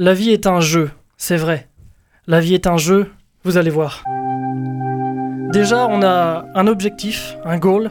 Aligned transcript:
La 0.00 0.14
vie 0.14 0.30
est 0.30 0.46
un 0.46 0.60
jeu, 0.60 0.92
c'est 1.16 1.36
vrai. 1.36 1.66
La 2.28 2.38
vie 2.38 2.54
est 2.54 2.68
un 2.68 2.76
jeu, 2.76 3.08
vous 3.42 3.56
allez 3.56 3.68
voir. 3.68 4.04
Déjà, 5.52 5.88
on 5.88 6.04
a 6.04 6.44
un 6.54 6.68
objectif, 6.68 7.36
un 7.44 7.58
goal, 7.58 7.90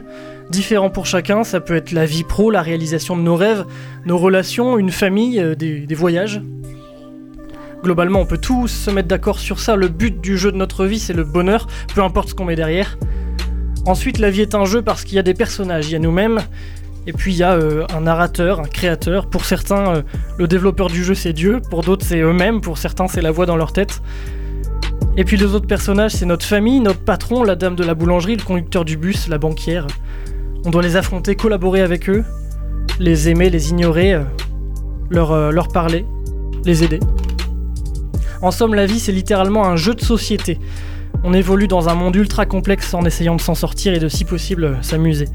différent 0.50 0.90
pour 0.90 1.06
chacun. 1.06 1.44
Ça 1.44 1.60
peut 1.60 1.76
être 1.76 1.92
la 1.92 2.06
vie 2.06 2.24
pro, 2.24 2.50
la 2.50 2.62
réalisation 2.62 3.18
de 3.18 3.24
nos 3.24 3.36
rêves, 3.36 3.66
nos 4.06 4.18
relations, 4.18 4.78
une 4.78 4.90
famille, 4.90 5.38
euh, 5.42 5.54
des, 5.54 5.82
des 5.82 5.96
voyages. 5.96 6.42
Globalement, 7.84 8.22
on 8.22 8.26
peut 8.26 8.38
tous 8.38 8.70
se 8.70 8.90
mettre 8.90 9.10
d'accord 9.10 9.40
sur 9.40 9.60
ça. 9.60 9.76
Le 9.76 9.90
but 9.90 10.22
du 10.22 10.38
jeu 10.38 10.54
de 10.54 10.58
notre 10.58 10.86
vie, 10.86 11.00
c'est 11.00 11.12
le 11.12 11.26
bonheur, 11.26 11.68
peu 11.94 12.02
importe 12.02 12.30
ce 12.30 12.36
qu'on 12.36 12.46
met 12.46 12.56
derrière. 12.56 12.98
Ensuite, 13.86 14.18
la 14.20 14.30
vie 14.30 14.44
est 14.44 14.56
un 14.56 14.64
jeu 14.64 14.82
parce 14.82 15.04
qu'il 15.04 15.16
y 15.16 15.20
a 15.20 15.24
des 15.24 15.34
personnages, 15.34 15.90
il 15.90 15.92
y 15.92 15.96
a 15.98 16.00
nous-mêmes, 16.00 16.40
et 17.08 17.14
puis 17.14 17.34
il 17.34 17.38
y 17.38 17.44
a 17.44 17.54
euh, 17.54 17.86
un 17.96 18.02
narrateur, 18.02 18.60
un 18.60 18.68
créateur. 18.68 19.28
Pour 19.28 19.46
certains, 19.46 19.96
euh, 19.96 20.02
le 20.38 20.48
développeur 20.48 20.88
du 20.90 21.04
jeu 21.04 21.16
c'est 21.16 21.34
Dieu, 21.34 21.62
pour 21.70 21.82
d'autres 21.82 22.06
c'est 22.06 22.20
eux-mêmes, 22.20 22.60
pour 22.60 22.78
certains 22.78 23.08
c'est 23.08 23.22
la 23.22 23.32
voix 23.32 23.46
dans 23.46 23.56
leur 23.56 23.72
tête. 23.72 24.02
Et 25.16 25.24
puis 25.24 25.38
les 25.38 25.46
autres 25.46 25.68
personnages 25.68 26.12
c'est 26.12 26.26
notre 26.26 26.46
famille, 26.46 26.82
notre 26.82 27.00
patron, 27.00 27.44
la 27.44 27.56
dame 27.56 27.76
de 27.76 27.84
la 27.84 27.96
boulangerie, 27.96 28.36
le 28.36 28.44
conducteur 28.44 28.84
du 28.84 28.98
bus, 28.98 29.30
la 29.30 29.38
banquière. 29.38 29.88
On 30.66 30.70
doit 30.70 30.82
les 30.82 30.98
affronter, 30.98 31.36
collaborer 31.36 31.82
avec 31.82 32.10
eux, 32.10 32.26
les 33.00 33.30
aimer, 33.30 33.50
les 33.50 33.70
ignorer, 33.70 34.14
euh, 34.14 34.24
leur, 35.10 35.54
leur 35.54 35.70
parler, 35.70 36.06
les 36.66 36.84
aider. 36.84 37.00
En 38.42 38.52
somme, 38.52 38.76
la 38.76 38.86
vie 38.86 39.00
c'est 39.00 39.14
littéralement 39.14 39.66
un 39.66 39.78
jeu 39.78 39.96
de 39.96 40.02
société. 40.02 40.60
On 41.30 41.34
évolue 41.34 41.68
dans 41.68 41.90
un 41.90 41.94
monde 41.94 42.16
ultra 42.16 42.46
complexe 42.46 42.94
en 42.94 43.04
essayant 43.04 43.36
de 43.36 43.42
s'en 43.42 43.54
sortir 43.54 43.94
et 43.94 44.00
de 44.00 44.08
si 44.08 44.24
possible 44.24 44.64
euh, 44.64 44.82
s'amuser. 44.82 45.28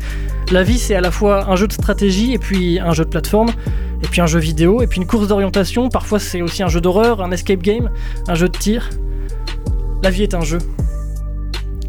La 0.50 0.62
vie 0.62 0.78
c'est 0.78 0.94
à 0.94 1.02
la 1.02 1.10
fois 1.10 1.50
un 1.50 1.54
jeu 1.54 1.68
de 1.68 1.72
stratégie 1.74 2.32
et 2.32 2.38
puis 2.38 2.80
un 2.80 2.94
jeu 2.94 3.04
de 3.04 3.10
plateforme, 3.10 3.50
et 4.02 4.08
puis 4.08 4.22
un 4.22 4.26
jeu 4.26 4.38
vidéo, 4.38 4.80
et 4.80 4.86
puis 4.86 5.02
une 5.02 5.06
course 5.06 5.28
d'orientation, 5.28 5.90
parfois 5.90 6.18
c'est 6.18 6.40
aussi 6.40 6.62
un 6.62 6.68
jeu 6.68 6.80
d'horreur, 6.80 7.20
un 7.20 7.30
escape 7.30 7.60
game, 7.60 7.90
un 8.26 8.34
jeu 8.34 8.48
de 8.48 8.56
tir. 8.56 8.88
La 10.02 10.08
vie 10.08 10.22
est 10.22 10.32
un 10.32 10.40
jeu. 10.40 10.60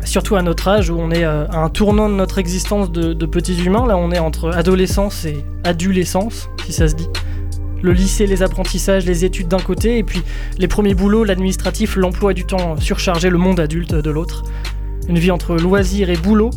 Surtout 0.04 0.36
à 0.36 0.42
notre 0.42 0.68
âge 0.68 0.90
où 0.90 1.00
on 1.00 1.10
est 1.10 1.24
euh, 1.24 1.48
à 1.48 1.60
un 1.60 1.70
tournant 1.70 2.10
de 2.10 2.16
notre 2.16 2.40
existence 2.40 2.92
de, 2.92 3.14
de 3.14 3.26
petits 3.26 3.64
humains, 3.64 3.88
là 3.88 3.96
on 3.96 4.12
est 4.12 4.20
entre 4.20 4.54
adolescence 4.54 5.24
et 5.24 5.46
adolescence, 5.64 6.50
si 6.66 6.74
ça 6.74 6.90
se 6.90 6.96
dit. 6.96 7.08
Le 7.84 7.92
lycée, 7.92 8.26
les 8.26 8.42
apprentissages, 8.42 9.06
les 9.06 9.26
études 9.26 9.50
d'un 9.50 9.60
côté, 9.60 9.98
et 9.98 10.04
puis 10.04 10.22
les 10.58 10.70
premiers 10.70 10.96
boulots, 10.96 11.26
l'administratif, 11.26 11.98
l'emploi 11.98 12.34
du 12.34 12.46
temps 12.46 12.78
surchargé, 12.78 13.30
le 13.30 13.38
monde 13.38 13.60
adulte 13.60 13.94
de 13.94 14.10
l'autre. 14.10 14.44
Une 15.10 15.20
vie 15.20 15.32
entre 15.32 15.58
loisirs 15.58 16.10
et 16.10 16.16
boulot. 16.16 16.50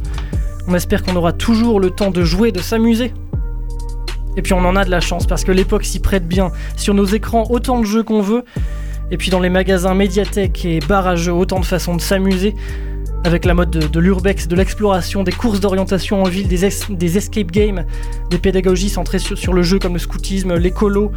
On 0.69 0.75
espère 0.75 1.03
qu'on 1.03 1.17
aura 1.17 1.33
toujours 1.33 1.81
le 1.81 1.91
temps 1.91 2.13
de 2.13 2.23
jouer, 2.23 2.53
de 2.53 2.61
s'amuser. 2.61 3.13
Et 4.37 4.43
puis 4.43 4.53
on 4.53 4.65
en 4.65 4.77
a 4.77 4.85
de 4.85 4.91
la 4.91 5.01
chance 5.01 5.27
parce 5.27 5.43
que 5.43 5.51
l'époque 5.51 5.85
s'y 5.85 5.99
prête 5.99 6.29
bien. 6.29 6.53
Sur 6.77 6.95
nos 6.95 7.07
écrans, 7.07 7.45
autant 7.51 7.81
de 7.81 7.87
jeux 7.87 8.05
qu'on 8.05 8.23
veut. 8.23 8.45
Et 9.11 9.17
puis 9.17 9.31
dans 9.31 9.41
les 9.41 9.51
magasins 9.51 9.95
médiathèques 9.95 10.65
et 10.65 10.79
bars 10.79 11.09
à 11.09 11.17
jeux, 11.17 11.33
autant 11.33 11.59
de 11.59 11.65
façons 11.65 11.97
de 11.97 12.01
s'amuser. 12.01 12.55
Avec 13.25 13.45
la 13.45 13.55
mode 13.55 13.71
de, 13.71 14.01
l'urbex, 14.01 14.47
de 14.47 14.55
l'exploration, 14.55 15.25
des 15.25 15.33
courses 15.33 15.59
d'orientation 15.61 16.23
en 16.23 16.29
ville, 16.29 16.47
des, 16.47 16.65
es- 16.65 16.91
des 16.95 17.17
escape 17.19 17.51
games, 17.51 17.85
des 18.31 18.39
pédagogies 18.39 18.89
centrées 18.89 19.19
sur, 19.19 19.37
sur 19.37 19.53
le 19.53 19.63
jeu 19.63 19.79
comme 19.81 19.95
le 19.95 19.99
scoutisme, 19.99 20.55
l'écolo, 20.55 21.11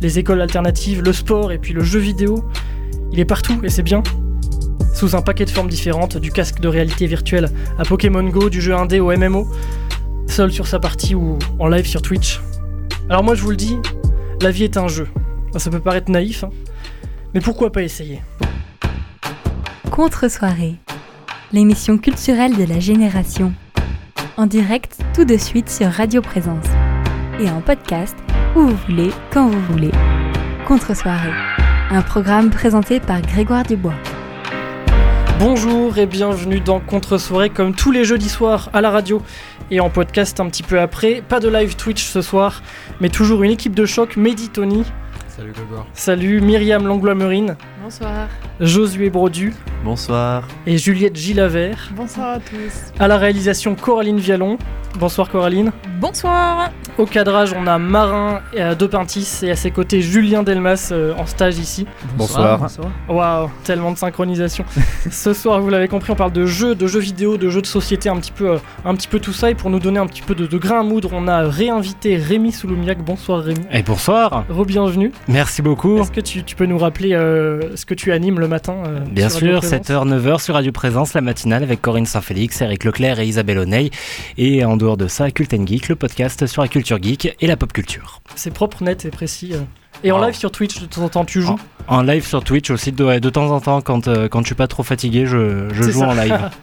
les 0.00 0.18
écoles 0.20 0.40
alternatives, 0.40 1.02
le 1.02 1.12
sport 1.12 1.50
et 1.50 1.58
puis 1.58 1.72
le 1.72 1.82
jeu 1.82 1.98
vidéo. 1.98 2.44
Il 3.12 3.18
est 3.18 3.24
partout 3.24 3.58
et 3.64 3.68
c'est 3.68 3.82
bien. 3.82 4.02
Sous 4.94 5.16
un 5.16 5.22
paquet 5.22 5.44
de 5.44 5.50
formes 5.50 5.68
différentes, 5.68 6.16
du 6.18 6.30
casque 6.30 6.60
de 6.60 6.68
réalité 6.68 7.06
virtuelle 7.06 7.48
à 7.78 7.82
Pokémon 7.84 8.22
Go, 8.22 8.48
du 8.48 8.60
jeu 8.60 8.74
indé 8.76 9.00
au 9.00 9.10
MMO, 9.16 9.48
seul 10.28 10.52
sur 10.52 10.68
sa 10.68 10.78
partie 10.78 11.16
ou 11.16 11.36
en 11.58 11.66
live 11.66 11.86
sur 11.86 12.00
Twitch. 12.02 12.40
Alors 13.08 13.24
moi 13.24 13.34
je 13.34 13.42
vous 13.42 13.50
le 13.50 13.56
dis, 13.56 13.76
la 14.40 14.52
vie 14.52 14.62
est 14.64 14.76
un 14.76 14.86
jeu. 14.86 15.08
Ça 15.56 15.68
peut 15.70 15.80
paraître 15.80 16.10
naïf, 16.12 16.44
hein, 16.44 16.50
mais 17.34 17.40
pourquoi 17.40 17.72
pas 17.72 17.82
essayer? 17.82 18.20
Contre-soirée, 19.90 20.76
l'émission 21.52 21.98
culturelle 21.98 22.56
de 22.56 22.64
la 22.64 22.78
génération. 22.78 23.52
En 24.36 24.46
direct 24.46 24.98
tout 25.14 25.24
de 25.24 25.36
suite 25.36 25.68
sur 25.68 25.88
Radio 25.88 26.22
Présence. 26.22 26.66
Et 27.40 27.50
en 27.50 27.60
podcast, 27.60 28.14
où 28.54 28.60
vous 28.60 28.76
voulez, 28.88 29.10
quand 29.32 29.48
vous 29.48 29.60
voulez. 29.72 29.90
Contre-soirée, 30.68 31.32
un 31.90 32.02
programme 32.02 32.50
présenté 32.50 33.00
par 33.00 33.20
Grégoire 33.20 33.64
Dubois. 33.64 33.94
Bonjour 35.40 35.98
et 35.98 36.06
bienvenue 36.06 36.60
dans 36.60 36.78
Contre-soirée 36.78 37.50
comme 37.50 37.74
tous 37.74 37.90
les 37.90 38.04
jeudis 38.04 38.28
soirs 38.28 38.70
à 38.72 38.80
la 38.80 38.90
radio 38.90 39.20
et 39.72 39.80
en 39.80 39.90
podcast 39.90 40.38
un 40.38 40.46
petit 40.46 40.62
peu 40.62 40.78
après. 40.78 41.22
Pas 41.28 41.40
de 41.40 41.48
live 41.48 41.74
Twitch 41.74 42.04
ce 42.04 42.22
soir, 42.22 42.62
mais 43.00 43.08
toujours 43.08 43.42
une 43.42 43.50
équipe 43.50 43.74
de 43.74 43.86
choc, 43.86 44.16
Mehdi 44.16 44.50
Tony, 44.50 44.84
Salut 45.40 45.52
Grégoire. 45.52 45.86
salut 45.94 46.40
Myriam 46.42 46.86
Langlois-Merine, 46.86 47.56
Bonsoir. 47.82 48.28
Josué 48.60 49.08
Brodu 49.08 49.54
Bonsoir. 49.82 50.46
et 50.66 50.76
Juliette 50.76 51.16
Gilavert. 51.16 51.88
Bonsoir 51.96 52.34
à 52.34 52.40
tous. 52.40 52.92
À 52.98 53.08
la 53.08 53.16
réalisation 53.16 53.74
Coraline 53.74 54.18
Vialon. 54.18 54.58
Bonsoir 54.98 55.30
Coraline. 55.30 55.70
Bonsoir. 56.00 56.70
Au 56.98 57.06
cadrage, 57.06 57.54
on 57.56 57.66
a 57.68 57.78
Marin 57.78 58.40
et 58.52 58.60
à 58.60 58.74
Depintis 58.74 59.38
et 59.44 59.50
à 59.52 59.56
ses 59.56 59.70
côtés 59.70 60.02
Julien 60.02 60.42
Delmas 60.42 60.90
euh, 60.92 61.14
en 61.16 61.24
stage 61.26 61.58
ici. 61.58 61.86
Bonsoir. 62.16 62.60
Waouh, 63.08 63.48
tellement 63.64 63.92
de 63.92 63.96
synchronisation. 63.96 64.64
Ce 65.10 65.32
soir, 65.32 65.60
vous 65.60 65.70
l'avez 65.70 65.86
compris, 65.88 66.10
on 66.10 66.16
parle 66.16 66.32
de 66.32 66.44
jeux, 66.44 66.74
de 66.74 66.86
jeux 66.88 66.98
vidéo, 67.00 67.36
de 67.38 67.48
jeux 67.48 67.62
de 67.62 67.66
société, 67.66 68.08
un 68.08 68.16
petit 68.16 68.32
peu, 68.32 68.50
euh, 68.50 68.58
un 68.84 68.94
petit 68.96 69.08
peu 69.08 69.20
tout 69.20 69.32
ça. 69.32 69.50
Et 69.50 69.54
pour 69.54 69.70
nous 69.70 69.78
donner 69.78 70.00
un 70.00 70.06
petit 70.06 70.22
peu 70.22 70.34
de, 70.34 70.46
de 70.46 70.58
grain 70.58 70.80
à 70.80 70.82
moudre, 70.82 71.10
on 71.12 71.28
a 71.28 71.42
réinvité 71.48 72.16
Rémi 72.16 72.50
Souloumiac. 72.52 72.98
Bonsoir 73.02 73.40
Rémi. 73.42 73.60
Et 73.72 73.82
bonsoir, 73.82 74.44
Re-bienvenue. 74.50 75.12
Merci 75.30 75.62
beaucoup. 75.62 75.98
Est-ce 75.98 76.10
que 76.12 76.20
tu, 76.20 76.42
tu 76.44 76.56
peux 76.56 76.66
nous 76.66 76.78
rappeler 76.78 77.14
euh, 77.14 77.76
ce 77.76 77.86
que 77.86 77.94
tu 77.94 78.12
animes 78.12 78.38
le 78.40 78.48
matin 78.48 78.82
euh, 78.86 79.00
Bien 79.10 79.28
sûr, 79.28 79.60
Présence 79.60 79.88
7h, 79.88 80.08
9h 80.08 80.42
sur 80.42 80.54
Radio 80.54 80.72
Présence, 80.72 81.14
la 81.14 81.20
matinale 81.20 81.62
avec 81.62 81.80
Corinne 81.80 82.06
Saint-Félix, 82.06 82.60
Eric 82.60 82.84
Leclerc 82.84 83.18
et 83.20 83.26
Isabelle 83.26 83.58
Oneil. 83.58 83.90
Et 84.38 84.64
en 84.64 84.76
dehors 84.76 84.96
de 84.96 85.06
ça, 85.08 85.30
Cult 85.30 85.52
and 85.54 85.66
Geek, 85.66 85.88
le 85.88 85.96
podcast 85.96 86.46
sur 86.46 86.62
la 86.62 86.68
culture 86.68 87.00
geek 87.02 87.36
et 87.40 87.46
la 87.46 87.56
pop 87.56 87.72
culture. 87.72 88.20
C'est 88.34 88.52
propre, 88.52 88.82
net 88.82 89.04
et 89.04 89.10
précis. 89.10 89.52
euh. 89.54 89.60
Et 90.02 90.12
en 90.12 90.18
Wow. 90.20 90.26
live 90.26 90.34
sur 90.34 90.50
Twitch, 90.50 90.80
de 90.80 90.86
temps 90.86 91.02
en 91.02 91.08
temps, 91.08 91.24
tu 91.24 91.42
joues? 91.42 91.56
En 91.90 92.02
live 92.02 92.24
sur 92.24 92.44
Twitch 92.44 92.70
aussi, 92.70 92.92
de, 92.92 93.18
de 93.18 93.30
temps 93.30 93.50
en 93.50 93.60
temps, 93.60 93.80
quand, 93.80 94.06
euh, 94.06 94.28
quand 94.28 94.40
je 94.42 94.46
suis 94.46 94.54
pas 94.54 94.68
trop 94.68 94.84
fatigué, 94.84 95.26
je, 95.26 95.68
je 95.72 95.82
joue 95.82 96.00
ça. 96.00 96.08
en 96.08 96.14
live. 96.14 96.38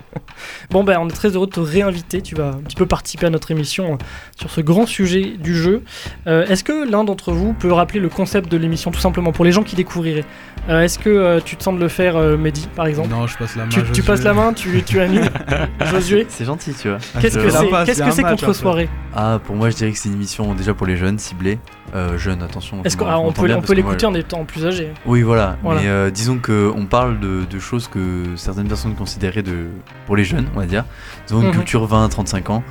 Bon, 0.72 0.84
ben, 0.84 0.98
on 1.00 1.08
est 1.08 1.12
très 1.14 1.30
heureux 1.30 1.46
de 1.46 1.52
te 1.52 1.60
réinviter. 1.60 2.22
Tu 2.22 2.34
vas 2.34 2.48
un 2.50 2.64
petit 2.64 2.76
peu 2.76 2.86
participer 2.86 3.28
à 3.28 3.30
notre 3.30 3.52
émission 3.52 3.94
euh, 3.94 3.98
sur 4.40 4.50
ce 4.50 4.62
grand 4.62 4.86
sujet 4.86 5.36
du 5.38 5.56
jeu. 5.56 5.84
Euh, 6.26 6.46
Est-ce 6.48 6.64
que 6.64 6.90
l'un 6.90 7.04
d'entre 7.04 7.32
vous 7.32 7.54
peut 7.54 7.72
rappeler 7.72 8.00
le 8.00 8.10
concept 8.10 8.52
de 8.52 8.58
l'émission, 8.58 8.90
tout 8.92 9.00
simplement, 9.00 9.32
pour 9.32 9.46
les 9.46 9.52
gens 9.52 9.64
qui 9.64 9.76
découvriraient? 9.76 10.26
Euh, 10.70 10.82
Est-ce 10.82 10.98
que 11.00 11.10
euh, 11.10 11.40
tu 11.44 11.56
te 11.56 11.64
sens 11.64 11.76
de 11.76 11.80
le 11.80 11.88
faire, 11.88 12.18
euh, 12.18 12.36
Mehdi, 12.36 12.68
par 12.76 12.88
exemple? 12.88 13.10
Non, 13.10 13.28
je 13.28 13.38
passe 13.38 13.56
la 13.56 13.66
main. 13.66 13.70
tu, 13.94 14.02
passes 14.02 14.24
la 14.24 14.34
main, 14.34 14.54
tu, 14.54 14.82
tu 14.84 15.00
animes 15.00 15.30
Josué? 15.92 16.26
C'est 16.30 16.46
gentil, 16.46 16.74
tu 16.74 16.90
vois. 16.90 16.98
Qu'est-ce 17.22 17.38
que 17.38 17.50
c'est 17.50 17.86
Qu'est-ce 17.86 18.04
que 18.04 18.12
c'est 18.12 18.24
contre 18.24 18.54
soirée 18.54 18.90
Ah, 19.20 19.40
pour 19.44 19.56
moi, 19.56 19.72
je 19.72 19.76
dirais 19.76 19.92
que 19.92 19.98
c'est 19.98 20.10
une 20.10 20.16
émission 20.16 20.54
déjà 20.54 20.76
pour 20.76 20.86
les 20.86 20.96
jeunes, 20.96 21.18
ciblée. 21.18 21.58
Euh, 21.96 22.20
jeunes, 22.20 22.44
attention. 22.44 22.84
Est-ce 22.84 22.96
qu'on 22.96 23.32
peut, 23.34 23.52
on 23.52 23.62
peut 23.62 23.74
l'écouter 23.74 24.06
en 24.06 24.14
étant 24.14 24.46
plus 24.46 24.64
âgé 24.64 24.92
Oui, 25.08 25.24
voilà. 25.24 25.58
Voilà. 25.64 25.82
Mais 25.82 25.88
euh, 25.88 26.12
disons 26.12 26.38
qu'on 26.38 26.86
parle 26.86 27.20
de, 27.20 27.44
de 27.50 27.58
choses 27.60 27.88
que 27.88 28.36
certaines 28.36 28.68
personnes 28.68 28.94
considéraient 28.94 29.42
de, 29.42 29.70
pour 30.06 30.16
les 30.16 30.24
jeunes, 30.24 30.46
on 30.56 30.60
va 30.60 30.68
dire. 30.68 30.86
Disons 31.26 31.42
une 31.42 31.48
Mhm. 31.48 31.54
culture 31.54 31.88
20-35 31.88 32.52
ans. 32.52 32.64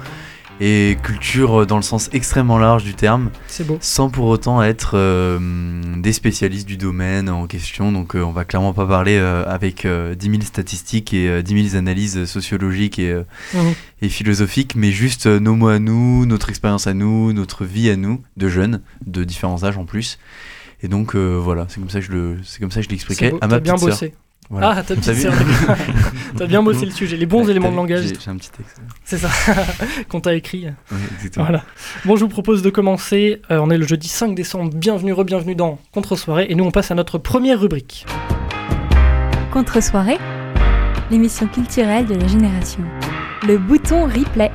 Et 0.58 0.96
culture 1.02 1.62
euh, 1.62 1.66
dans 1.66 1.76
le 1.76 1.82
sens 1.82 2.08
extrêmement 2.14 2.56
large 2.56 2.82
du 2.82 2.94
terme, 2.94 3.30
C'est 3.46 3.66
beau. 3.66 3.76
sans 3.82 4.08
pour 4.08 4.24
autant 4.26 4.62
être 4.62 4.92
euh, 4.94 5.38
des 5.98 6.14
spécialistes 6.14 6.66
du 6.66 6.78
domaine 6.78 7.28
en 7.28 7.46
question. 7.46 7.92
Donc 7.92 8.16
euh, 8.16 8.22
on 8.22 8.32
va 8.32 8.44
clairement 8.46 8.72
pas 8.72 8.86
parler 8.86 9.18
euh, 9.18 9.44
avec 9.46 9.84
euh, 9.84 10.14
10 10.14 10.30
000 10.30 10.42
statistiques 10.42 11.12
et 11.12 11.28
euh, 11.28 11.42
10 11.42 11.70
000 11.72 11.76
analyses 11.78 12.24
sociologiques 12.24 12.98
et, 12.98 13.20
et 14.00 14.08
philosophiques, 14.08 14.74
mais 14.76 14.92
juste 14.92 15.26
nos 15.26 15.54
mots 15.54 15.68
à 15.68 15.78
nous, 15.78 16.24
notre 16.24 16.48
expérience 16.48 16.86
à 16.86 16.94
nous, 16.94 17.34
notre 17.34 17.64
vie 17.66 17.90
à 17.90 17.96
nous, 17.96 18.22
de 18.38 18.48
jeunes, 18.48 18.80
de 19.06 19.24
différents 19.24 19.62
âges 19.64 19.76
en 19.78 19.84
plus. 19.84 20.18
Et 20.82 20.88
donc 20.88 21.14
voilà, 21.16 21.66
c'est 21.68 21.80
comme 21.80 21.90
ça 21.90 22.00
que 22.00 22.06
je 22.06 22.12
le, 22.12 22.38
c'est 22.44 22.60
comme 22.60 22.70
ça 22.70 22.80
que 22.80 22.84
je 22.84 22.88
C'est 22.88 22.92
l'expliquais 22.92 23.34
à 23.40 23.46
ma 23.46 23.60
bien 23.60 23.74
petite. 23.74 24.14
Voilà. 24.48 24.74
Ah, 24.78 24.82
ta 24.82 24.94
T'as. 24.94 25.12
T'as 26.36 26.46
bien 26.46 26.62
bossé 26.62 26.84
le 26.86 26.92
sujet. 26.92 27.16
Les 27.16 27.26
bons 27.26 27.44
Ouais, 27.44 27.50
éléments 27.50 27.70
de 27.70 27.76
langage, 27.76 28.02
J'ai 28.02 28.14
j'ai 28.24 28.30
un 28.30 28.36
petit 28.36 28.50
texte. 28.50 28.80
c'est 29.04 29.18
ça, 29.18 29.28
qu'on 30.08 30.20
t'a 30.20 30.34
écrit. 30.34 30.66
Ouais, 30.66 30.72
exactement. 31.16 31.46
Voilà. 31.46 31.62
Bon, 32.04 32.14
je 32.16 32.20
vous 32.20 32.28
propose 32.28 32.62
de 32.62 32.70
commencer. 32.70 33.42
Euh, 33.50 33.58
on 33.60 33.70
est 33.70 33.78
le 33.78 33.86
jeudi 33.86 34.08
5 34.08 34.34
décembre. 34.34 34.70
Bienvenue, 34.74 35.12
re-bienvenue 35.12 35.54
dans 35.56 35.78
Contre-soirée. 35.92 36.46
Et 36.48 36.54
nous, 36.54 36.64
on 36.64 36.70
passe 36.70 36.90
à 36.90 36.94
notre 36.94 37.18
première 37.18 37.60
rubrique. 37.60 38.06
Contre-soirée, 39.52 40.18
l'émission 41.10 41.46
culturelle 41.48 42.06
de 42.06 42.14
la 42.14 42.26
génération. 42.28 42.80
Le 43.46 43.58
bouton 43.58 44.04
replay. 44.04 44.50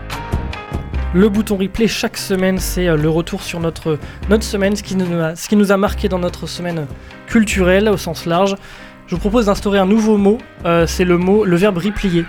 Le 1.13 1.27
bouton 1.27 1.57
replay, 1.57 1.87
chaque 1.87 2.15
semaine, 2.17 2.57
c'est 2.57 2.87
euh, 2.87 2.95
le 2.95 3.09
retour 3.09 3.43
sur 3.43 3.59
notre, 3.59 3.99
notre 4.29 4.43
semaine, 4.45 4.75
ce 4.77 4.83
qui, 4.83 4.95
nous 4.95 5.19
a, 5.19 5.35
ce 5.35 5.49
qui 5.49 5.57
nous 5.57 5.71
a 5.73 5.77
marqué 5.77 6.07
dans 6.07 6.19
notre 6.19 6.47
semaine 6.47 6.87
culturelle 7.27 7.89
au 7.89 7.97
sens 7.97 8.25
large. 8.25 8.55
Je 9.11 9.17
vous 9.17 9.19
propose 9.19 9.47
d'instaurer 9.47 9.77
un 9.77 9.85
nouveau 9.85 10.15
mot. 10.15 10.37
euh, 10.63 10.87
c'est 10.87 11.03
le 11.03 11.17
mot, 11.17 11.43
le 11.43 11.57
verbe 11.57 11.79
replier. 11.79 12.23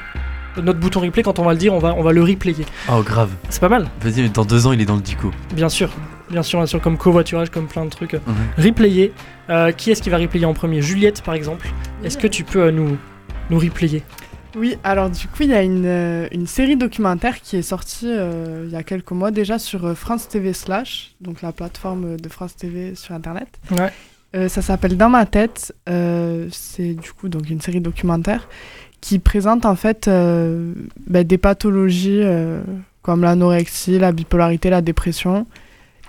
Notre 0.61 0.81
bouton 0.81 0.99
replay, 0.99 1.23
quand 1.23 1.39
on 1.39 1.45
va 1.45 1.53
le 1.53 1.59
dire, 1.61 1.73
on 1.73 1.79
va, 1.79 1.95
on 1.95 2.03
va 2.03 2.13
le 2.13 2.25
replayer. 2.25 2.67
Oh 2.91 3.03
grave. 3.05 3.31
C'est 3.51 3.61
pas 3.61 3.69
mal, 3.69 3.87
Vas-y, 4.01 4.23
mais 4.23 4.29
dans 4.31 4.45
deux 4.45 4.67
ans, 4.67 4.73
il 4.73 4.81
est 4.81 4.85
dans 4.85 4.97
le 4.97 5.01
dico. 5.01 5.31
bien 5.55 5.69
sûr. 5.69 5.91
bien 6.29 6.43
sûr, 6.43 6.59
bien 6.59 6.67
sûr, 6.67 6.81
comme 6.81 6.99
covoiturage, 6.99 7.51
comme 7.51 7.69
plein 7.69 7.85
de 7.85 7.91
trucs. 7.91 8.15
Ouais. 8.15 8.21
Replayer. 8.59 9.13
Euh, 9.49 9.71
qui 9.71 9.93
est-ce 9.93 10.03
qui 10.03 10.11
va 10.11 10.19
replayer 10.19 10.45
en 10.45 10.55
premier? 10.55 10.83
Juliette, 10.83 11.23
par 11.23 11.35
exemple. 11.35 11.69
Est-ce 12.03 12.19
que 12.19 12.27
tu 12.27 12.43
peux 12.43 12.63
euh, 12.63 12.73
nous, 12.73 12.99
nous 13.49 13.61
replayer? 13.61 14.03
Oui, 14.57 14.77
alors 14.83 15.09
du 15.09 15.29
coup, 15.29 15.45
il 15.45 15.51
y 15.51 15.55
a 15.55 15.63
une, 15.63 15.87
euh, 15.87 16.27
une 16.33 16.49
série 16.49 16.77
documentaire 16.77 17.41
qui 17.41 17.57
est 17.59 17.63
sortie 17.63 18.09
euh, 18.09 18.65
il 18.67 18.73
y 18.73 18.77
a 18.77 18.83
quelques 18.83 19.13
mois 19.13 19.31
déjà 19.31 19.61
sur 19.61 19.87
euh, 19.87 19.95
France 19.95 20.27
TV 20.29 20.53
Slash, 20.53 21.13
donc 21.21 21.43
la 21.43 21.53
plateforme 21.53 22.17
de 22.17 22.29
France 22.29 22.57
TV 22.57 22.97
sur 22.97 23.15
Internet. 23.15 23.47
Ouais. 23.71 23.93
Euh, 24.35 24.49
ça 24.49 24.63
s'appelle 24.63 24.97
Dans 24.97 25.11
ma 25.11 25.27
tête. 25.27 25.75
Euh, 25.89 26.49
c'est 26.51 26.95
du 26.95 27.13
coup 27.13 27.29
donc 27.29 27.49
une 27.51 27.61
série 27.61 27.81
documentaire 27.81 28.49
qui 29.01 29.19
présente 29.19 29.67
en 29.67 29.75
fait 29.77 30.09
euh, 30.09 30.73
bah, 31.07 31.25
des 31.25 31.39
pathologies 31.39 32.23
comme 33.03 33.23
l'anorexie, 33.23 33.99
la 33.99 34.13
bipolarité, 34.13 34.71
la 34.71 34.81
dépression. 34.81 35.47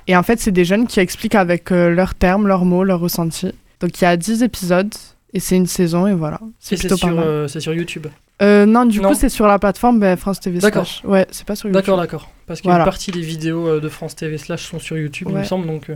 Et 0.07 0.15
en 0.15 0.23
fait, 0.23 0.39
c'est 0.39 0.51
des 0.51 0.65
jeunes 0.65 0.85
qui 0.85 0.99
expliquent 0.99 1.35
avec 1.35 1.69
leurs 1.71 2.13
termes, 2.13 2.47
leurs 2.47 2.65
mots, 2.65 2.83
leurs 2.83 2.99
ressentis. 2.99 3.51
Donc 3.79 3.99
il 3.99 4.03
y 4.03 4.07
a 4.07 4.15
10 4.15 4.43
épisodes 4.43 4.93
et 5.33 5.39
c'est 5.39 5.55
une 5.55 5.65
saison 5.65 6.07
et 6.07 6.13
voilà. 6.13 6.39
C'est 6.59 6.77
plutôt 6.77 6.95
pas 6.95 7.07
sur, 7.07 7.15
mal. 7.15 7.49
c'est 7.49 7.59
sur 7.61 7.73
YouTube. 7.73 8.07
Non, 8.41 8.85
du 8.85 8.99
Non. 8.99 9.09
coup, 9.09 9.15
c'est 9.15 9.29
sur 9.29 9.47
la 9.47 9.57
plateforme 9.57 9.99
bah, 9.99 10.15
France 10.17 10.39
TV 10.39 10.59
D'accord. 10.59 10.85
Slash. 10.85 11.03
Ouais, 11.05 11.25
c'est 11.31 11.45
pas 11.45 11.55
sur 11.55 11.67
YouTube. 11.69 11.81
D'accord, 11.81 11.97
d'accord. 11.97 12.29
Parce 12.45 12.61
qu'une 12.61 12.71
Voilà. 12.71 12.83
partie 12.83 13.11
des 13.11 13.21
vidéos 13.21 13.79
de 13.79 13.89
France 13.89 14.15
TV 14.15 14.37
slash 14.37 14.69
sont 14.69 14.79
sur 14.79 14.97
YouTube, 14.97 15.29
il 15.31 15.37
me 15.37 15.43
semble. 15.45 15.65
Donc, 15.65 15.89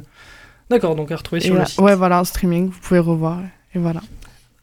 d'accord, 0.70 0.96
donc 0.96 1.12
à 1.12 1.16
retrouver 1.16 1.42
Et 1.42 1.46
sur 1.46 1.54
le 1.54 1.62
là- 1.62 1.66
site. 1.66 1.80
ouais, 1.80 1.96
voilà, 1.96 2.20
en 2.20 2.24
streaming, 2.24 2.70
vous 2.70 2.80
pouvez 2.82 3.00
revoir. 3.00 3.40
Et 3.76 3.80
voilà. 3.80 4.02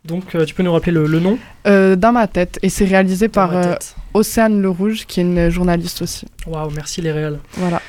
Donc, 0.04 0.34
euh, 0.34 0.44
tu 0.44 0.54
peux 0.54 0.62
nous 0.62 0.72
rappeler 0.72 0.92
le, 0.92 1.06
le 1.06 1.18
nom? 1.20 1.38
Euh, 1.66 1.96
dans 1.96 2.12
ma 2.12 2.26
tête. 2.26 2.58
Et 2.62 2.68
c'est 2.68 2.84
réalisé 2.84 3.28
Dans 3.28 3.32
par 3.32 3.56
euh. 3.56 3.74
Océane 4.12 4.60
Le 4.60 4.68
Rouge, 4.68 5.06
qui 5.06 5.20
est 5.20 5.22
une 5.22 5.48
journaliste 5.48 6.02
aussi. 6.02 6.26
Waouh, 6.46 6.70
merci 6.76 7.00
les 7.00 7.10
réels. 7.10 7.38
Voilà. 7.54 7.80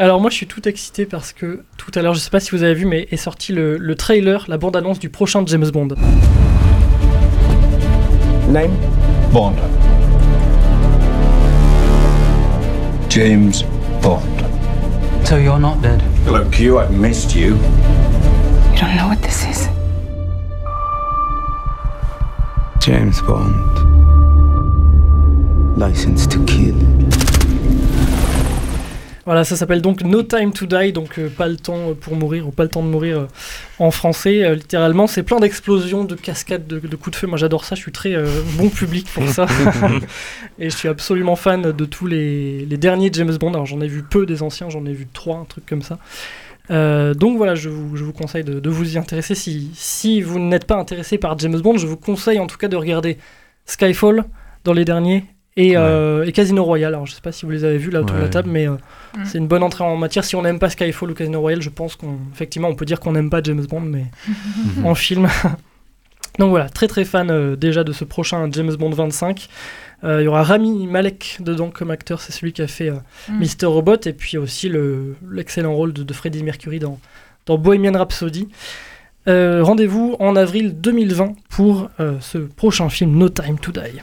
Alors 0.00 0.20
moi 0.20 0.30
je 0.30 0.36
suis 0.36 0.46
tout 0.46 0.68
excité 0.68 1.04
parce 1.06 1.32
que 1.32 1.64
tout 1.76 1.90
à 1.96 2.02
l'heure, 2.02 2.14
je 2.14 2.20
sais 2.20 2.30
pas 2.30 2.38
si 2.38 2.52
vous 2.52 2.62
avez 2.62 2.74
vu, 2.74 2.86
mais 2.86 3.08
est 3.10 3.16
sorti 3.16 3.52
le, 3.52 3.76
le 3.76 3.94
trailer, 3.96 4.44
la 4.46 4.56
bande-annonce 4.56 5.00
du 5.00 5.08
prochain 5.10 5.42
James 5.46 5.68
Bond. 5.72 5.88
Name? 8.48 8.70
Bond. 9.32 9.54
James 13.10 13.52
Bond. 14.00 14.20
So 15.28 15.36
you're 15.36 15.58
not 15.58 15.82
dead. 15.82 16.00
Hello, 16.24 16.48
Q. 16.48 16.78
I've 16.78 16.90
missed 16.90 17.36
you. 17.36 17.48
You 17.48 18.76
don't 18.78 18.96
know 18.96 19.08
what 19.08 19.20
this 19.20 19.44
is. 19.44 19.68
James 22.82 23.20
Bond. 23.20 23.76
License 25.76 26.26
to 26.28 26.42
kill. 26.46 26.97
Voilà, 29.28 29.44
ça 29.44 29.56
s'appelle 29.56 29.82
donc 29.82 30.04
No 30.04 30.22
Time 30.22 30.54
to 30.54 30.64
Die, 30.64 30.90
donc 30.94 31.18
euh, 31.18 31.28
pas 31.28 31.48
le 31.48 31.58
temps 31.58 31.92
pour 32.00 32.16
mourir 32.16 32.48
ou 32.48 32.50
pas 32.50 32.62
le 32.62 32.70
temps 32.70 32.82
de 32.82 32.88
mourir 32.88 33.18
euh, 33.18 33.26
en 33.78 33.90
français. 33.90 34.42
Euh, 34.42 34.54
littéralement, 34.54 35.06
c'est 35.06 35.22
plein 35.22 35.38
d'explosions, 35.38 36.04
de 36.04 36.14
cascades, 36.14 36.66
de, 36.66 36.78
de 36.78 36.96
coups 36.96 37.10
de 37.10 37.16
feu. 37.16 37.26
Moi 37.26 37.36
j'adore 37.36 37.66
ça, 37.66 37.74
je 37.74 37.82
suis 37.82 37.92
très 37.92 38.14
euh, 38.14 38.26
bon 38.56 38.70
public 38.70 39.06
pour 39.12 39.28
ça. 39.28 39.44
Et 40.58 40.70
je 40.70 40.74
suis 40.74 40.88
absolument 40.88 41.36
fan 41.36 41.60
de 41.60 41.84
tous 41.84 42.06
les, 42.06 42.64
les 42.64 42.76
derniers 42.78 43.10
James 43.12 43.36
Bond. 43.36 43.52
Alors 43.52 43.66
j'en 43.66 43.82
ai 43.82 43.86
vu 43.86 44.02
peu 44.02 44.24
des 44.24 44.42
anciens, 44.42 44.70
j'en 44.70 44.86
ai 44.86 44.94
vu 44.94 45.06
trois, 45.12 45.36
un 45.36 45.44
truc 45.44 45.66
comme 45.66 45.82
ça. 45.82 45.98
Euh, 46.70 47.12
donc 47.12 47.36
voilà, 47.36 47.54
je 47.54 47.68
vous, 47.68 47.98
je 47.98 48.04
vous 48.04 48.14
conseille 48.14 48.44
de, 48.44 48.60
de 48.60 48.70
vous 48.70 48.94
y 48.94 48.96
intéresser. 48.96 49.34
Si, 49.34 49.70
si 49.74 50.22
vous 50.22 50.38
n'êtes 50.38 50.64
pas 50.64 50.76
intéressé 50.76 51.18
par 51.18 51.38
James 51.38 51.60
Bond, 51.60 51.76
je 51.76 51.86
vous 51.86 51.98
conseille 51.98 52.38
en 52.38 52.46
tout 52.46 52.56
cas 52.56 52.68
de 52.68 52.76
regarder 52.76 53.18
Skyfall 53.66 54.24
dans 54.64 54.72
les 54.72 54.86
derniers 54.86 55.26
et, 55.58 55.76
euh, 55.76 56.24
et 56.24 56.32
Casino 56.32 56.64
Royale. 56.64 56.94
Alors 56.94 57.06
je 57.06 57.12
sais 57.12 57.20
pas 57.20 57.32
si 57.32 57.44
vous 57.44 57.50
les 57.52 57.64
avez 57.64 57.76
vus 57.78 57.90
là 57.90 58.00
autour 58.00 58.16
de 58.16 58.22
la 58.22 58.28
table, 58.28 58.48
mais 58.50 58.66
euh, 58.68 58.76
Mm. 59.16 59.24
c'est 59.24 59.38
une 59.38 59.46
bonne 59.48 59.62
entrée 59.62 59.84
en 59.84 59.96
matière. 59.96 60.24
Si 60.24 60.36
on 60.36 60.42
n'aime 60.42 60.58
pas 60.58 60.68
Skyfall 60.70 61.10
ou 61.10 61.14
Casino 61.14 61.40
Royale, 61.40 61.62
je 61.62 61.70
pense 61.70 61.96
qu'on 61.96 62.16
effectivement 62.32 62.68
on 62.68 62.74
peut 62.74 62.84
dire 62.84 63.00
qu'on 63.00 63.12
n'aime 63.12 63.30
pas 63.30 63.40
James 63.42 63.64
Bond, 63.68 63.80
mais 63.80 64.04
Mhm. 64.76 64.86
en 64.86 64.94
film. 64.94 65.26
Donc 66.38 66.50
voilà, 66.50 66.68
très 66.68 66.86
très 66.86 67.04
fan 67.04 67.30
euh, 67.30 67.56
déjà 67.56 67.82
de 67.84 67.92
ce 67.92 68.04
prochain 68.04 68.48
James 68.52 68.74
Bond 68.76 68.90
25. 68.90 69.48
Euh, 70.04 70.20
Il 70.20 70.24
y 70.26 70.28
aura 70.28 70.44
Rami 70.44 70.86
Malek 70.86 71.38
dedans 71.40 71.70
comme 71.70 71.90
acteur, 71.90 72.20
c'est 72.20 72.30
celui 72.32 72.52
qui 72.52 72.62
a 72.62 72.68
fait 72.68 72.90
euh, 72.90 72.96
Mm. 73.28 73.38
Mister 73.40 73.66
Robot, 73.66 73.96
et 74.06 74.12
puis 74.12 74.38
aussi 74.38 74.68
le- 74.68 75.16
l'excellent 75.28 75.74
rôle 75.74 75.92
de, 75.92 76.04
de 76.04 76.12
Freddie 76.12 76.44
Mercury 76.44 76.78
dans, 76.78 77.00
dans 77.46 77.58
Bohemian 77.58 77.98
Rhapsody. 77.98 78.48
Euh, 79.28 79.62
Rendez-vous 79.62 80.16
en 80.20 80.36
avril 80.36 80.80
2020 80.80 81.32
pour 81.50 81.90
euh, 82.00 82.16
ce 82.20 82.38
prochain 82.38 82.88
film 82.88 83.16
No 83.18 83.28
Time 83.28 83.58
to 83.58 83.72
Die. 83.72 84.00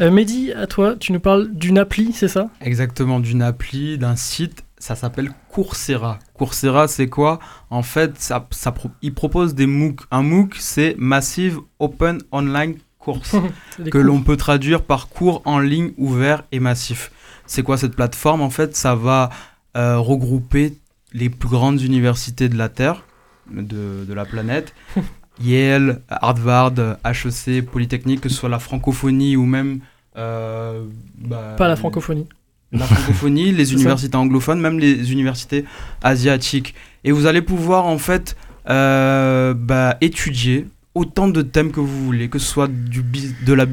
Euh, 0.00 0.10
Mehdi, 0.10 0.52
à 0.52 0.66
toi, 0.66 0.94
tu 0.98 1.12
nous 1.12 1.20
parles 1.20 1.48
d'une 1.52 1.78
appli, 1.78 2.12
c'est 2.12 2.28
ça? 2.28 2.50
Exactement, 2.60 3.18
d'une 3.20 3.40
appli, 3.42 3.96
d'un 3.96 4.14
site, 4.16 4.64
ça 4.78 4.94
s'appelle 4.94 5.30
Coursera. 5.48 6.18
Coursera, 6.34 6.86
c'est 6.86 7.08
quoi? 7.08 7.38
En 7.70 7.82
fait, 7.82 8.18
ça, 8.20 8.46
ça 8.50 8.72
pro- 8.72 8.90
il 9.00 9.14
propose 9.14 9.54
des 9.54 9.66
MOOC. 9.66 10.00
Un 10.10 10.22
MOOC, 10.22 10.56
c'est 10.58 10.94
Massive 10.98 11.58
Open 11.78 12.18
Online 12.30 12.74
Course, 12.98 13.36
que 13.90 13.98
l'on 13.98 14.20
peut 14.20 14.36
traduire 14.36 14.82
par 14.82 15.08
cours 15.08 15.40
en 15.46 15.60
ligne 15.60 15.92
ouvert 15.96 16.44
et 16.52 16.60
massif. 16.60 17.10
C'est 17.46 17.62
quoi 17.62 17.78
cette 17.78 17.96
plateforme? 17.96 18.42
En 18.42 18.50
fait, 18.50 18.76
ça 18.76 18.94
va 18.94 19.30
euh, 19.78 19.98
regrouper 19.98 20.74
les 21.14 21.30
plus 21.30 21.48
grandes 21.48 21.80
universités 21.80 22.50
de 22.50 22.56
la 22.58 22.68
Terre, 22.68 23.04
de, 23.50 24.04
de 24.08 24.14
la 24.14 24.24
planète. 24.24 24.74
Yale, 25.42 26.00
Harvard, 26.08 26.74
HEC, 27.04 27.64
Polytechnique, 27.64 28.20
que 28.22 28.28
ce 28.28 28.34
soit 28.34 28.48
la 28.48 28.58
francophonie 28.58 29.36
ou 29.36 29.44
même... 29.44 29.80
euh, 30.16 30.82
bah, 31.18 31.54
Pas 31.56 31.68
la 31.68 31.76
francophonie. 31.76 32.26
la 32.72 32.84
francophonie, 32.84 33.52
les 33.60 33.72
universités 33.72 34.16
anglophones, 34.16 34.60
même 34.60 34.78
les 34.80 35.12
universités 35.12 35.64
asiatiques. 36.02 36.74
Et 37.04 37.12
vous 37.12 37.26
allez 37.26 37.42
pouvoir 37.42 37.86
en 37.86 37.98
fait 37.98 38.36
euh, 38.68 39.54
bah, 39.54 39.96
étudier 40.00 40.66
autant 40.94 41.28
de 41.28 41.42
thèmes 41.42 41.70
que 41.70 41.78
vous 41.80 42.04
voulez, 42.04 42.28
que 42.28 42.38
ce 42.40 42.46
soit 42.48 42.68
du 42.68 43.04
de 43.46 43.52
la 43.52 43.66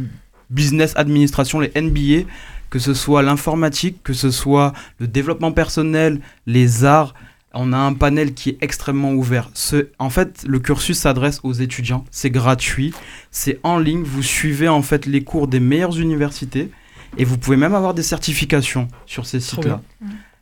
business 0.51 0.93
administration, 0.95 1.59
les 1.59 1.71
NBA, 1.75 2.29
que 2.69 2.77
ce 2.77 2.93
soit 2.93 3.23
l'informatique, 3.23 4.03
que 4.03 4.13
ce 4.13 4.29
soit 4.29 4.73
le 4.99 5.07
développement 5.07 5.51
personnel, 5.51 6.19
les 6.45 6.85
arts. 6.85 7.15
On 7.55 7.73
a 7.73 7.77
un 7.77 7.93
panel 7.93 8.33
qui 8.33 8.49
est 8.49 8.57
extrêmement 8.61 9.13
ouvert. 9.13 9.49
Ce, 9.53 9.87
en 9.97 10.09
fait, 10.09 10.43
le 10.45 10.59
cursus 10.59 10.99
s'adresse 10.99 11.39
aux 11.43 11.53
étudiants. 11.53 12.03
C'est 12.11 12.29
gratuit, 12.29 12.93
c'est 13.31 13.59
en 13.63 13.79
ligne. 13.79 14.03
Vous 14.03 14.23
suivez 14.23 14.67
en 14.67 14.81
fait 14.81 15.05
les 15.05 15.23
cours 15.23 15.47
des 15.47 15.61
meilleures 15.61 15.97
universités 15.97 16.69
et 17.17 17.23
vous 17.23 17.37
pouvez 17.37 17.57
même 17.57 17.73
avoir 17.73 17.93
des 17.93 18.03
certifications 18.03 18.89
sur 19.05 19.25
ces 19.25 19.39
sites-là. 19.39 19.81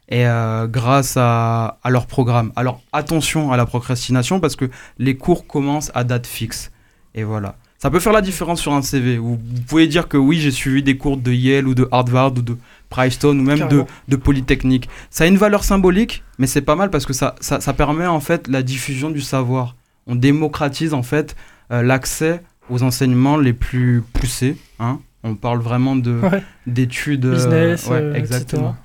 Et 0.10 0.28
euh, 0.28 0.68
grâce 0.68 1.16
à, 1.16 1.80
à 1.84 1.90
leur 1.90 2.08
programme. 2.08 2.52
Alors 2.56 2.82
attention 2.92 3.52
à 3.52 3.58
la 3.58 3.66
procrastination 3.66 4.40
parce 4.40 4.56
que 4.56 4.70
les 4.98 5.16
cours 5.16 5.48
commencent 5.48 5.92
à 5.94 6.04
date 6.04 6.28
fixe. 6.28 6.72
Et 7.16 7.24
voilà. 7.24 7.56
Ça 7.78 7.92
peut 7.92 8.00
faire 8.00 8.14
la 8.14 8.22
différence 8.22 8.62
sur 8.62 8.74
un 8.74 8.82
CV. 8.82 9.18
Vous, 9.18 9.38
vous 9.38 9.62
pouvez 9.68 9.88
dire 9.88 10.08
que 10.08 10.16
oui, 10.16 10.40
j'ai 10.40 10.52
suivi 10.52 10.82
des 10.84 10.98
cours 10.98 11.18
de 11.18 11.34
Yale 11.34 11.68
ou 11.68 11.76
de 11.76 11.88
Harvard 11.92 12.32
ou 12.32 12.42
de 12.42 12.58
Princeton 12.94 13.30
ou 13.40 13.44
même 13.44 13.58
de, 13.58 13.64
Carrément. 13.64 13.88
de 14.08 14.16
Polytechnique. 14.16 14.88
Ça 15.10 15.24
a 15.24 15.28
une 15.28 15.38
valeur 15.38 15.64
symbolique, 15.64 16.24
mais 16.40 16.48
c'est 16.48 16.62
pas 16.62 16.76
mal 16.76 16.90
parce 16.90 17.06
que 17.08 17.14
ça, 17.14 17.36
ça, 17.42 17.60
ça 17.60 17.74
permet 17.74 18.06
en 18.08 18.20
fait 18.20 18.48
la 18.48 18.62
diffusion 18.62 19.10
du 19.10 19.22
savoir. 19.22 19.76
On 20.06 20.16
démocratise 20.16 20.94
en 20.94 21.04
fait 21.04 21.36
euh, 21.72 21.82
l'accès 21.82 22.42
aux 22.70 22.84
enseignements 22.84 23.38
les 23.38 23.54
plus 23.54 24.04
poussés. 24.14 24.56
Hein. 24.80 25.00
On 25.24 25.36
parle 25.36 25.60
vraiment 25.60 25.96
de 25.96 26.14
Ouais. 26.22 26.44
d'études. 26.68 27.26
euh, 27.26 27.34
Business, 27.36 27.88
ouais, 27.88 28.02
euh, 28.02 28.14
exactement. 28.14 28.70
etc. 28.70 28.80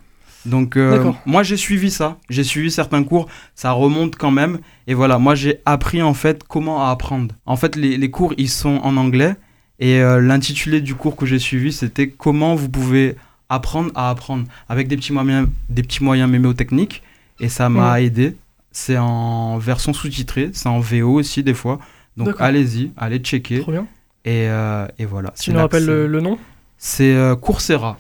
Donc 0.47 0.77
euh, 0.77 1.13
moi 1.27 1.43
j'ai 1.43 1.57
suivi 1.59 1.91
ça, 1.91 2.17
j'ai 2.31 2.45
suivi 2.45 2.71
certains 2.71 3.03
cours, 3.05 3.27
ça 3.55 3.73
remonte 3.73 4.15
quand 4.17 4.31
même 4.31 4.61
et 4.87 4.95
voilà, 4.95 5.19
moi 5.19 5.35
j'ai 5.35 5.55
appris 5.67 6.01
en 6.01 6.15
fait 6.15 6.45
comment 6.49 6.87
apprendre. 6.89 7.35
En 7.45 7.57
fait 7.57 7.77
les, 7.77 7.99
les 7.99 8.11
cours 8.11 8.33
ils 8.39 8.49
sont 8.49 8.79
en 8.83 8.97
anglais 8.97 9.35
et 9.81 10.01
euh, 10.01 10.21
l'intitulé 10.21 10.81
du 10.81 10.95
cours 10.95 11.17
que 11.17 11.27
j'ai 11.27 11.41
suivi 11.41 11.71
c'était 11.73 12.09
comment 12.09 12.55
vous 12.55 12.69
pouvez 12.71 13.17
apprendre 13.49 13.91
à 13.95 14.11
apprendre 14.11 14.45
avec 14.69 14.89
des 14.89 14.97
petits 14.97 15.13
moyens 15.13 15.49
des 15.69 15.83
petits 15.83 16.03
moyens 16.05 16.31
mémotechniques 16.31 17.03
et 17.41 17.49
ça 17.49 17.69
m'a 17.69 17.99
Mhm. 17.99 18.05
aidé. 18.07 18.37
C'est 18.73 18.99
en 18.99 19.59
version 19.59 19.93
sous-titrée, 19.93 20.51
c'est 20.53 20.69
en 20.69 20.81
VO 20.81 21.13
aussi 21.15 21.43
des 21.43 21.55
fois. 21.55 21.79
Donc 22.17 22.35
allez-y, 22.39 22.93
allez 22.97 23.19
checker 23.19 23.61
Trop 23.61 23.73
bien. 23.73 23.87
et, 24.25 24.49
euh, 24.49 24.87
et 24.99 25.05
voilà. 25.07 25.33
Tu 25.41 25.53
nous 25.53 25.59
rappelles 25.59 25.87
le, 25.87 26.07
le 26.07 26.21
nom? 26.21 26.39
C'est 26.77 27.15
euh, 27.15 27.35
Coursera. 27.37 27.99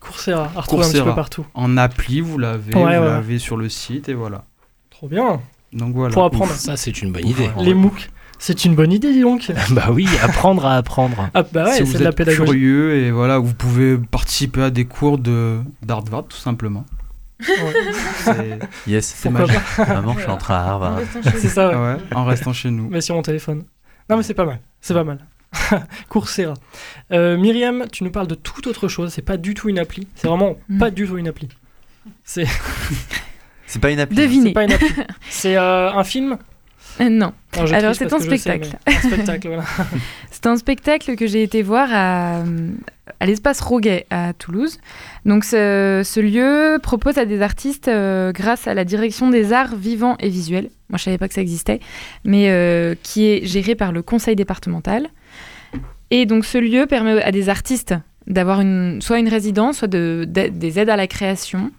Coursera, 0.00 0.50
à 0.54 0.60
retrouver 0.60 0.84
un 0.86 0.90
petit 0.90 1.02
peu 1.02 1.14
partout. 1.14 1.44
En 1.54 1.76
appli, 1.76 2.20
vous 2.20 2.38
l'avez, 2.38 2.74
Ouais, 2.74 2.80
vous 2.82 2.88
ouais. 2.88 3.08
l'avez 3.10 3.38
sur 3.38 3.56
le 3.56 3.68
site 3.68 4.08
et 4.08 4.14
voilà. 4.14 4.44
Trop 4.90 5.08
bien. 5.08 5.40
Donc 5.72 5.94
voilà. 5.94 6.12
Pour 6.14 6.24
apprendre. 6.24 6.52
Ça, 6.52 6.76
c'est 6.76 7.02
une 7.02 7.12
bonne 7.12 7.26
idée. 7.26 7.50
Les 7.60 7.74
MOOC, 7.74 8.08
c'est 8.38 8.64
une 8.64 8.74
bonne 8.74 8.92
idée, 8.92 9.12
dis 9.12 9.20
donc. 9.22 9.50
bah 9.70 9.88
oui, 9.92 10.06
apprendre 10.22 10.66
à 10.66 10.76
apprendre. 10.76 11.28
Ah 11.34 11.42
bah 11.42 11.64
ouais, 11.64 11.72
si 11.76 11.82
vous 11.82 11.92
de 11.92 11.96
êtes 11.98 12.02
la 12.04 12.12
pédagogie. 12.12 12.42
curieux 12.44 12.96
et 12.96 13.10
voilà, 13.10 13.38
vous 13.38 13.54
pouvez 13.54 13.96
participer 13.98 14.62
à 14.62 14.70
des 14.70 14.84
cours 14.84 15.18
de 15.18 15.58
d'Harvard 15.82 16.26
tout 16.28 16.36
simplement. 16.36 16.84
Ouais. 17.40 17.46
C'est 18.24 18.58
Yes. 18.86 19.14
c'est 19.16 19.28
magique. 19.30 19.58
Maman, 19.78 20.14
je 20.14 20.20
suis 20.22 20.30
en 20.30 20.36
train 20.38 20.54
à 20.56 20.60
Harvard. 20.70 21.00
C'est 21.22 21.48
ça, 21.48 21.68
ouais. 21.70 21.76
Ouais, 21.94 21.96
en 22.14 22.24
restant 22.24 22.52
chez 22.52 22.70
nous. 22.70 22.88
Mais 22.90 23.00
sur 23.02 23.14
mon 23.14 23.22
téléphone. 23.22 23.64
Non 24.08 24.16
mais 24.16 24.22
c'est 24.22 24.34
pas 24.34 24.44
mal, 24.46 24.60
c'est 24.80 24.94
pas 24.94 25.04
mal. 25.04 25.18
Coursera. 26.08 26.54
Euh, 27.12 27.36
Myriam, 27.36 27.86
tu 27.92 28.04
nous 28.04 28.10
parles 28.10 28.26
de 28.28 28.34
toute 28.34 28.66
autre 28.66 28.88
chose, 28.88 29.12
c'est 29.12 29.22
pas 29.22 29.36
du 29.36 29.54
tout 29.54 29.68
une 29.68 29.78
appli, 29.78 30.06
c'est 30.14 30.28
vraiment 30.28 30.56
Mm. 30.68 30.78
pas 30.78 30.90
du 30.90 31.06
tout 31.06 31.18
une 31.18 31.28
appli. 31.28 31.48
C'est 32.24 32.46
C'est 33.66 33.80
pas 33.80 33.90
une 33.90 33.98
appli. 34.00 34.16
Devinez. 34.16 34.48
C'est 34.48 34.52
pas 34.52 34.64
une 34.64 34.72
appli. 34.72 34.86
C'est 35.28 35.56
euh, 35.56 35.90
un 35.92 36.04
film 36.04 36.38
Euh, 37.00 37.08
non. 37.10 37.32
Alors, 37.74 37.94
c'est 37.94 38.12
un 38.12 38.18
sais, 38.18 38.24
spectacle. 38.38 38.68
mais- 38.86 38.94
un 38.94 38.98
spectacle, 39.00 39.48
voilà. 39.48 39.64
C'est 40.30 40.46
un 40.46 40.56
spectacle 40.56 41.16
que 41.16 41.26
j'ai 41.26 41.42
été 41.42 41.62
voir 41.62 41.88
à, 41.92 42.42
à 43.20 43.26
l'espace 43.26 43.60
Roguet 43.60 44.06
à 44.10 44.32
Toulouse. 44.34 44.78
Donc 45.24 45.44
ce, 45.44 46.02
ce 46.04 46.20
lieu 46.20 46.78
propose 46.82 47.16
à 47.18 47.24
des 47.24 47.40
artistes, 47.42 47.88
euh, 47.88 48.32
grâce 48.32 48.66
à 48.68 48.74
la 48.74 48.84
direction 48.84 49.30
des 49.30 49.52
arts 49.52 49.74
vivants 49.76 50.16
et 50.20 50.28
visuels, 50.28 50.68
moi 50.90 50.98
je 50.98 51.04
savais 51.04 51.16
pas 51.18 51.26
que 51.28 51.34
ça 51.34 51.40
existait, 51.40 51.80
mais 52.24 52.50
euh, 52.50 52.94
qui 53.02 53.26
est 53.26 53.46
géré 53.46 53.74
par 53.74 53.92
le 53.92 54.02
conseil 54.02 54.36
départemental. 54.36 55.08
Et 56.10 56.26
donc 56.26 56.44
ce 56.44 56.58
lieu 56.58 56.86
permet 56.86 57.22
à 57.22 57.32
des 57.32 57.48
artistes 57.48 57.94
d'avoir 58.26 58.60
une, 58.60 59.00
soit 59.00 59.18
une 59.18 59.28
résidence, 59.28 59.78
soit 59.78 59.88
de- 59.88 60.26
de- 60.28 60.48
des 60.48 60.78
aides 60.78 60.90
à 60.90 60.96
la 60.96 61.06
création, 61.06 61.70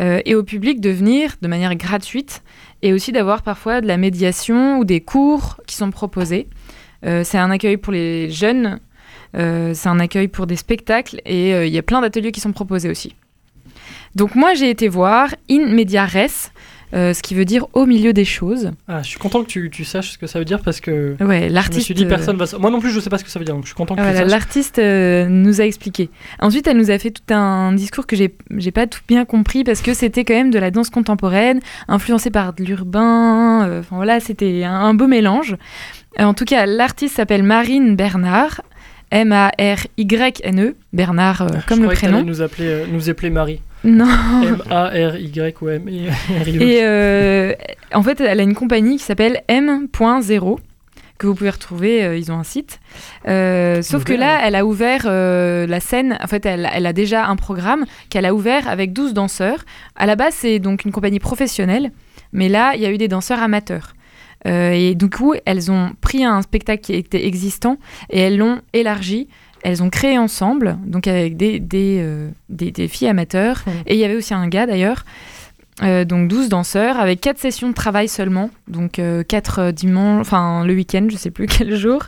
euh, 0.00 0.20
et 0.24 0.34
au 0.34 0.42
public 0.42 0.80
de 0.80 0.90
venir 0.90 1.34
de 1.42 1.48
manière 1.48 1.74
gratuite, 1.76 2.42
et 2.82 2.92
aussi 2.92 3.12
d'avoir 3.12 3.42
parfois 3.42 3.80
de 3.80 3.86
la 3.86 3.96
médiation 3.96 4.78
ou 4.78 4.84
des 4.84 5.00
cours 5.00 5.60
qui 5.66 5.76
sont 5.76 5.90
proposés. 5.90 6.48
Euh, 7.04 7.22
c'est 7.24 7.38
un 7.38 7.50
accueil 7.50 7.76
pour 7.76 7.92
les 7.92 8.30
jeunes, 8.30 8.78
euh, 9.36 9.72
c'est 9.74 9.88
un 9.88 9.98
accueil 9.98 10.28
pour 10.28 10.46
des 10.46 10.56
spectacles 10.56 11.20
et 11.24 11.54
euh, 11.54 11.66
il 11.66 11.72
y 11.72 11.78
a 11.78 11.82
plein 11.82 12.00
d'ateliers 12.00 12.32
qui 12.32 12.40
sont 12.40 12.52
proposés 12.52 12.90
aussi. 12.90 13.14
Donc 14.14 14.34
moi 14.34 14.54
j'ai 14.54 14.70
été 14.70 14.88
voir 14.88 15.34
In 15.50 15.68
Media 15.68 16.04
Res, 16.04 16.52
euh, 16.94 17.14
ce 17.14 17.22
qui 17.22 17.34
veut 17.34 17.44
dire 17.44 17.66
au 17.72 17.86
milieu 17.86 18.12
des 18.12 18.24
choses. 18.24 18.70
Ah, 18.88 19.02
je 19.02 19.08
suis 19.08 19.18
content 19.18 19.42
que 19.42 19.48
tu, 19.48 19.70
tu 19.70 19.84
saches 19.84 20.10
ce 20.12 20.18
que 20.18 20.26
ça 20.26 20.38
veut 20.38 20.44
dire 20.44 20.60
parce 20.60 20.80
que 20.80 21.16
Ouais, 21.20 21.42
je 21.42 21.46
me 21.46 21.50
l'artiste. 21.50 21.84
suis 21.86 21.94
dit 21.94 22.04
euh, 22.04 22.08
personne 22.08 22.36
va. 22.36 22.44
Moi 22.58 22.70
non 22.70 22.80
plus, 22.80 22.90
je 22.90 23.00
sais 23.00 23.08
pas 23.10 23.18
ce 23.18 23.24
que 23.24 23.30
ça 23.30 23.38
veut 23.38 23.44
dire, 23.44 23.54
donc 23.54 23.64
je 23.64 23.68
suis 23.68 23.74
content 23.76 23.94
que 23.94 24.00
Ah, 24.00 24.04
tu 24.04 24.10
Voilà, 24.10 24.24
le 24.24 24.30
saches. 24.30 24.38
l'artiste 24.40 24.78
euh, 24.78 25.26
nous 25.28 25.60
a 25.60 25.64
expliqué. 25.64 26.10
Ensuite, 26.40 26.66
elle 26.66 26.76
nous 26.76 26.90
a 26.90 26.98
fait 26.98 27.10
tout 27.10 27.34
un 27.34 27.72
discours 27.72 28.06
que 28.06 28.14
j'ai 28.16 28.34
j'ai 28.58 28.70
pas 28.72 28.86
tout 28.86 29.00
bien 29.08 29.24
compris 29.24 29.64
parce 29.64 29.80
que 29.80 29.94
c'était 29.94 30.24
quand 30.24 30.34
même 30.34 30.50
de 30.50 30.58
la 30.58 30.70
danse 30.70 30.90
contemporaine, 30.90 31.60
influencée 31.88 32.30
par 32.30 32.52
de 32.52 32.62
l'urbain. 32.64 33.66
euh, 33.66 33.80
Enfin 33.80 33.96
voilà, 33.96 34.20
c'était 34.20 34.64
un, 34.64 34.72
un 34.74 34.94
beau 34.94 35.06
mélange. 35.06 35.56
En 36.18 36.34
tout 36.34 36.44
cas, 36.44 36.66
l'artiste 36.66 37.16
s'appelle 37.16 37.42
Marine 37.42 37.96
Bernard, 37.96 38.60
M-A-R-Y-N-E, 39.10 40.74
Bernard 40.92 41.42
euh, 41.42 41.48
Je 41.62 41.66
comme 41.66 41.82
le 41.82 41.88
que 41.88 41.94
prénom. 41.94 42.22
nous 42.22 42.42
appeler, 42.42 42.66
euh, 42.68 42.84
nous 42.90 43.08
appeler 43.10 43.30
Marie. 43.30 43.60
Non. 43.84 44.06
M-A-R-Y 44.42 45.56
ou 45.60 45.68
M-I-R-I. 45.68 46.62
Et 46.62 46.80
euh, 46.82 47.54
en 47.92 48.02
fait, 48.02 48.20
elle 48.20 48.40
a 48.40 48.42
une 48.42 48.54
compagnie 48.54 48.96
qui 48.96 49.04
s'appelle 49.04 49.42
M.0 49.48 50.58
que 51.18 51.26
vous 51.28 51.34
pouvez 51.36 51.50
retrouver, 51.50 52.02
euh, 52.02 52.16
ils 52.16 52.32
ont 52.32 52.38
un 52.38 52.44
site. 52.44 52.80
Euh, 53.28 53.80
sauf 53.82 54.02
que 54.02 54.12
là, 54.12 54.40
elle 54.44 54.56
a 54.56 54.66
ouvert 54.66 55.04
la 55.06 55.80
scène, 55.80 56.18
en 56.20 56.26
fait, 56.26 56.44
elle, 56.46 56.68
elle 56.72 56.86
a 56.86 56.92
déjà 56.92 57.26
un 57.26 57.36
programme 57.36 57.84
qu'elle 58.08 58.26
a 58.26 58.34
ouvert 58.34 58.66
avec 58.66 58.92
12 58.92 59.14
danseurs. 59.14 59.64
À 59.94 60.06
la 60.06 60.16
base, 60.16 60.34
c'est 60.34 60.58
donc 60.58 60.84
une 60.84 60.90
compagnie 60.90 61.20
professionnelle, 61.20 61.92
mais 62.32 62.48
là, 62.48 62.72
il 62.74 62.80
y 62.80 62.86
a 62.86 62.90
eu 62.90 62.98
des 62.98 63.08
danseurs 63.08 63.40
amateurs. 63.40 63.94
Euh, 64.46 64.72
et 64.72 64.94
du 64.94 65.08
coup, 65.08 65.34
elles 65.44 65.70
ont 65.70 65.92
pris 66.00 66.24
un 66.24 66.42
spectacle 66.42 66.82
qui 66.82 66.94
était 66.94 67.26
existant 67.26 67.78
et 68.10 68.20
elles 68.20 68.38
l'ont 68.38 68.60
élargi. 68.72 69.28
Elles 69.62 69.82
ont 69.82 69.90
créé 69.90 70.18
ensemble, 70.18 70.76
donc 70.86 71.06
avec 71.06 71.36
des, 71.36 71.60
des, 71.60 71.98
euh, 72.00 72.28
des, 72.48 72.70
des 72.72 72.88
filles 72.88 73.08
amateurs. 73.08 73.62
Et 73.86 73.94
il 73.94 74.00
y 74.00 74.04
avait 74.04 74.16
aussi 74.16 74.34
un 74.34 74.48
gars 74.48 74.66
d'ailleurs. 74.66 75.04
Euh, 75.82 76.04
donc 76.04 76.28
12 76.28 76.48
danseurs 76.48 76.98
avec 77.00 77.20
4 77.20 77.38
sessions 77.38 77.68
de 77.68 77.74
travail 77.74 78.08
seulement. 78.08 78.50
Donc 78.68 79.00
4 79.28 79.70
dimanches, 79.70 80.20
enfin 80.20 80.64
le 80.64 80.74
week-end, 80.74 81.06
je 81.10 81.16
sais 81.16 81.30
plus 81.30 81.46
quel 81.58 81.74
jour. 81.76 82.02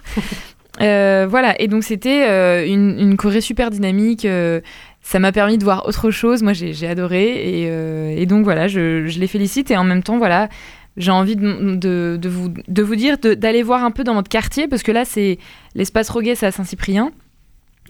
Euh, 0.81 1.27
voilà, 1.31 1.61
et 1.61 1.69
donc 1.69 1.85
c'était 1.85 2.27
euh, 2.29 2.67
une, 2.67 2.99
une 2.99 3.17
choré 3.17 3.41
super 3.41 3.71
dynamique. 3.71 4.25
euh, 4.25 4.61
ça 5.03 5.19
m'a 5.19 5.33
permis 5.33 5.59
de 5.59 5.65
voir 5.65 5.87
autre 5.87 6.11
chose. 6.11 6.43
Moi, 6.43 6.53
j'ai 6.55 6.73
j'ai 6.73 6.89
adoré. 6.89 7.25
Et, 7.63 7.67
euh, 7.69 8.15
et 8.17 8.25
donc 8.27 8.43
voilà, 8.45 8.69
je, 8.69 9.07
je 9.07 9.21
les 9.21 9.27
félicite. 9.27 9.71
Et 9.71 9.77
en 9.77 9.85
même 9.85 10.03
temps, 10.03 10.17
voilà, 10.19 10.49
j'ai 10.97 11.11
envie 11.11 11.37
de, 11.37 11.75
de, 11.77 12.19
de 12.21 12.29
vous, 12.29 12.49
de 12.67 12.83
vous 12.83 12.97
dire 12.97 13.19
d'aller 13.19 13.63
voir 13.63 13.85
un 13.85 13.91
peu 13.91 14.03
dans 14.03 14.15
votre 14.15 14.31
quartier. 14.31 14.67
Parce 14.67 14.83
que 14.83 14.93
là, 14.93 15.05
c'est 15.05 15.39
l'espace 15.75 16.09
Roguet, 16.09 16.35
c'est 16.35 16.47
à 16.47 16.51
Saint-Cyprien. 16.53 17.13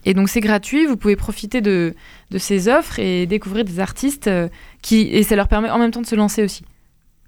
Et 0.04 0.14
donc 0.14 0.28
c'est 0.28 0.40
gratuit, 0.40 0.86
vous 0.86 0.96
pouvez 0.96 1.16
profiter 1.16 1.60
de, 1.60 1.94
de 2.30 2.38
ces 2.38 2.68
offres 2.68 2.98
et 2.98 3.26
découvrir 3.26 3.64
des 3.64 3.80
artistes 3.80 4.26
euh, 4.28 4.48
qui 4.82 5.08
et 5.12 5.22
ça 5.22 5.34
leur 5.36 5.48
permet 5.48 5.70
en 5.70 5.78
même 5.78 5.90
temps 5.90 6.02
de 6.02 6.06
se 6.06 6.14
lancer 6.14 6.42
aussi. 6.42 6.64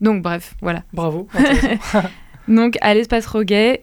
Donc 0.00 0.23
bref, 0.23 0.54
voilà. 0.61 0.83
Bravo. 0.92 1.26
Donc 2.49 2.76
à 2.80 2.95
l'espace 2.95 3.26
Roguet, 3.26 3.83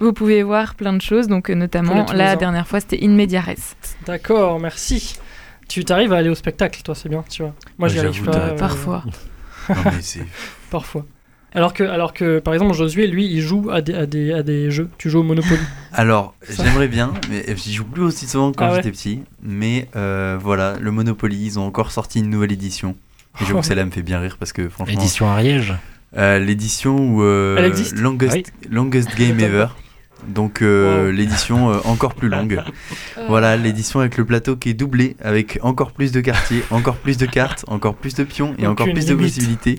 vous 0.00 0.12
pouvez 0.12 0.42
voir 0.42 0.74
plein 0.76 0.92
de 0.92 1.02
choses, 1.02 1.26
donc 1.26 1.50
euh, 1.50 1.54
notamment 1.54 2.06
la 2.12 2.34
ans. 2.34 2.36
dernière 2.36 2.66
fois 2.66 2.80
c'était 2.80 3.04
In 3.04 3.10
Media 3.10 3.40
Res. 3.40 3.74
D'accord, 4.06 4.58
merci. 4.60 5.16
Tu 5.68 5.84
t'arrives 5.84 6.12
à 6.14 6.18
aller 6.18 6.30
au 6.30 6.34
spectacle, 6.34 6.80
toi, 6.82 6.94
c'est 6.94 7.10
bien, 7.10 7.22
tu 7.28 7.42
vois. 7.42 7.54
Moi, 7.76 7.88
j'y 7.88 7.98
arrive 7.98 8.12
j'avoue, 8.14 8.30
pas. 8.30 8.38
euh, 8.38 8.56
Parfois. 8.56 9.04
Non, 9.68 9.74
mais 9.84 10.00
c'est. 10.00 10.24
Parfois. 10.70 11.04
Alors 11.54 11.72
que, 11.72 11.82
alors 11.82 12.12
que, 12.12 12.38
par 12.40 12.52
exemple, 12.54 12.74
Josué, 12.74 13.06
lui, 13.06 13.26
il 13.26 13.40
joue 13.40 13.68
à 13.70 13.80
des, 13.80 13.94
à 13.94 14.06
des, 14.06 14.32
à 14.32 14.42
des 14.42 14.70
jeux. 14.70 14.88
Tu 14.98 15.08
joues 15.08 15.20
au 15.20 15.22
Monopoly. 15.22 15.58
Alors, 15.92 16.34
Ça. 16.42 16.62
j'aimerais 16.64 16.88
bien, 16.88 17.14
mais 17.30 17.44
j'y 17.56 17.72
joue 17.72 17.84
plus 17.84 18.02
aussi 18.02 18.26
souvent 18.26 18.52
que 18.52 18.56
quand 18.58 18.66
Ah 18.66 18.70
ouais. 18.70 18.76
j'étais 18.76 18.90
petit. 18.90 19.22
Mais 19.42 19.88
euh, 19.96 20.38
voilà, 20.40 20.76
le 20.78 20.90
Monopoly, 20.90 21.36
ils 21.46 21.58
ont 21.58 21.66
encore 21.66 21.90
sorti 21.90 22.18
une 22.18 22.28
nouvelle 22.28 22.52
édition. 22.52 22.96
Et 23.40 23.44
j'avoue 23.46 23.60
que 23.60 23.66
celle-là 23.66 23.86
me 23.86 23.90
fait 23.90 24.02
bien 24.02 24.20
rire 24.20 24.36
parce 24.38 24.52
que 24.52 24.68
franchement. 24.68 24.94
Édition 25.00 25.26
Ariège. 25.26 25.74
Euh, 26.16 26.38
L'édition 26.38 26.96
où. 26.98 27.22
euh, 27.22 27.56
Elle 27.58 27.64
existe? 27.64 27.98
longest, 27.98 28.34
Oui. 28.34 28.44
longest 28.70 29.16
Game 29.18 29.40
Ever. 29.40 29.66
Donc 30.26 30.62
euh, 30.62 31.06
Wow. 31.06 31.12
l'édition 31.12 31.70
euh, 31.70 31.78
encore 31.84 32.14
plus 32.14 32.28
longue. 32.28 32.60
Voilà, 33.28 33.56
l'édition 33.56 34.00
avec 34.00 34.16
le 34.16 34.24
plateau 34.24 34.56
qui 34.56 34.70
est 34.70 34.74
doublé, 34.74 35.16
avec 35.22 35.58
encore 35.62 35.92
plus 35.92 36.10
de 36.12 36.20
quartiers, 36.20 36.62
encore 36.70 36.96
plus 36.96 37.16
de 37.18 37.26
cartes, 37.26 37.64
encore 37.68 37.94
plus 37.94 38.14
de 38.14 38.24
pions 38.24 38.54
et 38.58 38.66
encore 38.66 38.88
plus 38.92 39.06
de 39.06 39.14
possibilités. 39.14 39.78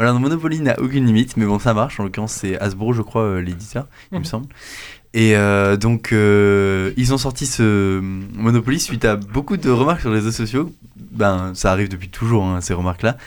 Voilà, 0.00 0.12
donc 0.12 0.22
Monopoly 0.22 0.60
n'a 0.60 0.80
aucune 0.80 1.04
limite, 1.04 1.36
mais 1.36 1.44
bon, 1.44 1.58
ça 1.58 1.74
marche. 1.74 2.00
En 2.00 2.04
l'occurrence, 2.04 2.32
c'est 2.32 2.58
Hasbro, 2.58 2.94
je 2.94 3.02
crois, 3.02 3.20
euh, 3.22 3.40
l'éditeur, 3.42 3.86
il 4.12 4.14
me 4.14 4.20
Mhm. 4.20 4.24
semble. 4.24 4.46
Et 5.12 5.36
euh, 5.36 5.76
donc, 5.76 6.12
euh, 6.12 6.92
ils 6.96 7.12
ont 7.12 7.18
sorti 7.18 7.44
ce 7.44 8.00
Monopoly 8.00 8.80
suite 8.80 9.04
à 9.04 9.16
beaucoup 9.16 9.58
de 9.58 9.68
remarques 9.68 10.00
sur 10.00 10.08
les 10.08 10.16
réseaux 10.16 10.30
sociaux. 10.32 10.72
Ben, 11.10 11.50
ça 11.54 11.70
arrive 11.72 11.88
depuis 11.90 12.08
toujours, 12.08 12.44
hein, 12.46 12.62
ces 12.62 12.72
remarques-là. 12.72 13.18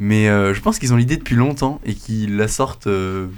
Mais 0.00 0.28
euh, 0.28 0.52
je 0.52 0.60
pense 0.60 0.80
qu'ils 0.80 0.92
ont 0.92 0.96
l'idée 0.96 1.16
depuis 1.16 1.36
longtemps 1.36 1.80
et 1.84 1.94
qu'ils 1.94 2.36
la 2.36 2.48
sortent. 2.48 2.88
euh, 2.88 3.28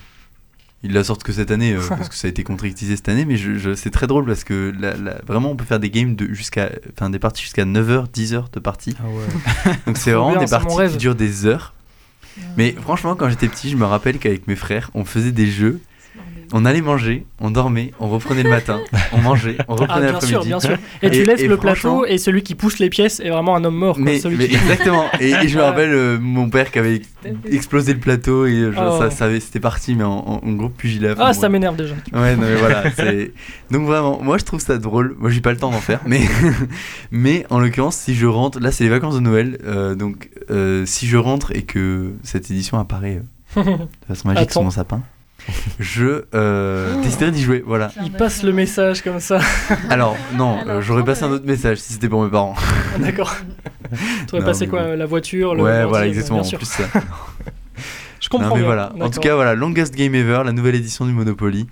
ils 0.85 0.93
la 0.93 1.05
sortent 1.05 1.23
que 1.25 1.33
cette 1.33 1.51
année, 1.51 1.75
euh, 1.75 1.81
parce 1.91 2.09
que 2.09 2.15
ça 2.15 2.27
a 2.27 2.31
été 2.31 2.43
contractisé 2.43 2.97
cette 2.97 3.09
année, 3.09 3.25
mais 3.25 3.37
je, 3.37 3.57
je- 3.59 3.75
c'est 3.75 3.91
très 3.91 4.07
drôle 4.07 4.25
parce 4.27 4.45
que 4.45 4.73
vraiment 5.27 5.51
on 5.51 5.57
peut 5.57 5.65
faire 5.65 5.79
des 5.79 5.91
games 5.91 6.17
de 6.17 6.33
jusqu'à, 6.33 6.71
enfin 6.93 7.11
des 7.11 7.19
parties 7.21 7.43
jusqu'à 7.43 7.65
9h, 7.65 8.07
10h 8.13 8.45
de 8.53 8.61
partie. 8.61 8.97
Ah 8.99 9.07
ouais. 9.09 9.73
Donc 9.87 9.97
c'est 9.99 10.11
vraiment 10.13 10.31
bien, 10.31 10.41
des 10.41 10.47
parties 10.51 10.75
qui 10.93 10.97
durent 10.97 11.15
des 11.15 11.47
heures. 11.47 11.75
Mais 12.57 12.73
franchement, 12.73 13.15
quand 13.15 13.29
j'étais 13.29 13.49
petit, 13.49 13.71
je 13.71 13.77
me 13.77 13.85
rappelle 13.85 14.19
qu'avec 14.19 14.47
mes 14.47 14.57
frères, 14.57 14.91
on 14.95 15.05
faisait 15.05 15.33
des 15.33 15.47
jeux. 15.47 15.81
On 16.53 16.65
allait 16.65 16.81
manger, 16.83 17.25
on 17.41 17.51
dormait, 17.51 17.93
on 18.01 18.09
reprenait 18.09 18.43
le 18.43 18.51
matin, 18.51 18.81
on 19.13 19.19
mangeait, 19.21 19.57
on 19.69 19.75
Ah, 19.75 19.81
reprenait 19.83 20.11
bien 20.11 20.21
sûr, 20.21 20.45
bien 20.45 20.61
sûr. 20.61 20.77
Et, 21.03 21.11
tu 21.11 21.25
laisses 21.25 21.41
et 21.41 21.49
le 21.49 21.57
plateau 21.57 22.05
et 22.07 22.19
celui 22.19 22.43
qui 22.43 22.55
pousse 22.55 22.79
les 22.79 22.91
pièces 22.91 23.21
est 23.21 23.31
vraiment 23.31 23.57
un 23.57 23.65
homme 23.65 23.77
mort. 23.77 23.99
Mais, 23.99 24.19
Celui 24.19 24.37
mais 24.37 24.49
qui- 24.49 24.55
exactement. 24.57 25.05
Et, 25.21 25.31
et 25.31 25.49
je 25.49 25.57
me 25.57 25.63
rappelle 25.65 25.93
euh, 25.93 26.19
mon 26.21 26.49
père 26.51 26.71
qui 26.71 26.79
avait 26.79 27.03
explosé 27.51 27.95
le 27.95 28.01
plateau 28.01 28.47
et 28.47 28.53
euh, 28.55 28.73
genre, 28.73 28.97
Oh. 28.99 29.03
ça, 29.03 29.11
ça 29.11 29.25
avait- 29.27 29.41
c'était 29.41 29.61
parti, 29.61 29.95
mais 29.95 30.05
en, 30.05 30.11
en, 30.13 30.41
en 30.47 30.53
gros 30.53 30.69
pugilat. 30.69 31.15
Ah, 31.19 31.33
ça 31.33 31.49
m'énerve 31.49 31.77
déjà. 31.77 31.95
Ouais, 32.13 32.37
non, 32.37 32.43
mais 32.43 32.55
voilà. 32.57 32.85
Donc 33.71 33.87
vraiment, 33.87 34.21
moi 34.23 34.37
je 34.39 34.45
trouve 34.45 34.61
ça 34.61 34.77
drôle. 34.79 35.15
Moi 35.19 35.31
j'ai 35.31 35.41
pas 35.41 35.53
le 35.53 35.57
temps 35.59 35.71
d'en 35.71 35.81
faire, 35.81 36.01
mais 36.07 36.21
mais 37.11 37.47
en 37.51 37.59
l'occurrence, 37.59 37.97
si 37.97 38.15
je 38.15 38.27
rentre, 38.27 38.61
là 38.61 38.71
c'est 38.73 38.85
les 38.85 38.91
vacances 38.91 39.15
de 39.15 39.21
Noël, 39.21 39.59
euh, 39.65 39.95
donc 39.95 40.29
euh, 40.51 40.85
si 40.87 41.07
je 41.07 41.17
rentre 41.17 41.55
et 41.57 41.63
que 41.63 42.13
cette 42.23 42.51
édition 42.51 42.79
apparaît 42.79 43.23
de 43.57 43.63
façon 44.09 44.29
magique 44.29 44.51
sur 44.51 44.63
mon 44.63 44.71
sapin, 44.71 45.03
je 45.79 46.25
euh, 46.35 47.01
déciderai 47.03 47.31
d'y 47.31 47.43
jouer. 47.43 47.63
Voilà. 47.67 47.91
Il 48.05 48.13
passe 48.13 48.43
le 48.43 48.53
message 48.53 49.03
comme 49.03 49.21
ça. 49.21 49.41
Alors 49.91 50.17
non, 50.35 50.59
euh, 50.67 50.81
j'aurais 50.81 51.05
passé 51.05 51.25
un 51.25 51.31
autre 51.31 51.47
message 51.47 51.79
si 51.79 51.95
c'était 51.95 52.09
pour 52.09 52.23
mes 52.23 52.31
parents. 52.31 52.55
D'accord. 52.99 53.35
Tu 54.29 54.35
aurais 54.35 54.45
passé 54.45 54.67
quoi 54.67 54.83
bon. 54.85 54.99
La 54.99 55.07
voiture 55.07 55.55
le 55.55 55.63
ouais, 55.63 55.85
voilà, 55.85 56.07
exactement. 56.07 56.41
En 56.41 56.49
plus 56.49 56.67
ça. 56.67 56.85
Je 58.21 58.29
comprends 58.29 58.51
Non, 58.51 58.55
mais 58.55 58.61
bien. 58.61 58.67
voilà. 58.67 58.93
En 59.01 59.11
tout 59.11 59.19
cas, 59.19 59.35
voilà, 59.35 59.57
Longest 59.57 59.97
Game 59.97 60.15
Ever, 60.15 60.43
la 60.45 60.53
nouvelle 60.53 60.77
édition 60.77 61.05
du 61.07 61.13
Monopoly. 61.13 61.67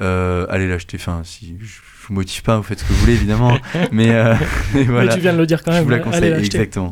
Euh, 0.00 0.46
allez 0.50 0.66
l'acheter. 0.66 0.96
Enfin, 1.00 1.20
si 1.22 1.56
je 1.60 1.78
je 2.02 2.08
vous 2.08 2.14
motive 2.14 2.42
pas, 2.42 2.56
vous 2.56 2.64
faites 2.64 2.80
ce 2.80 2.84
que 2.84 2.92
vous 2.92 2.98
voulez 2.98 3.12
évidemment. 3.12 3.56
mais, 3.92 4.10
euh, 4.10 4.34
mais 4.74 4.82
voilà. 4.82 5.10
Mais 5.10 5.14
tu 5.14 5.20
viens 5.20 5.32
de 5.32 5.38
le 5.38 5.46
dire 5.46 5.62
quand 5.62 5.70
Je 5.70 5.76
même. 5.76 5.84
vous 5.84 5.90
la 5.90 6.00
conseille, 6.00 6.32
exactement. 6.32 6.90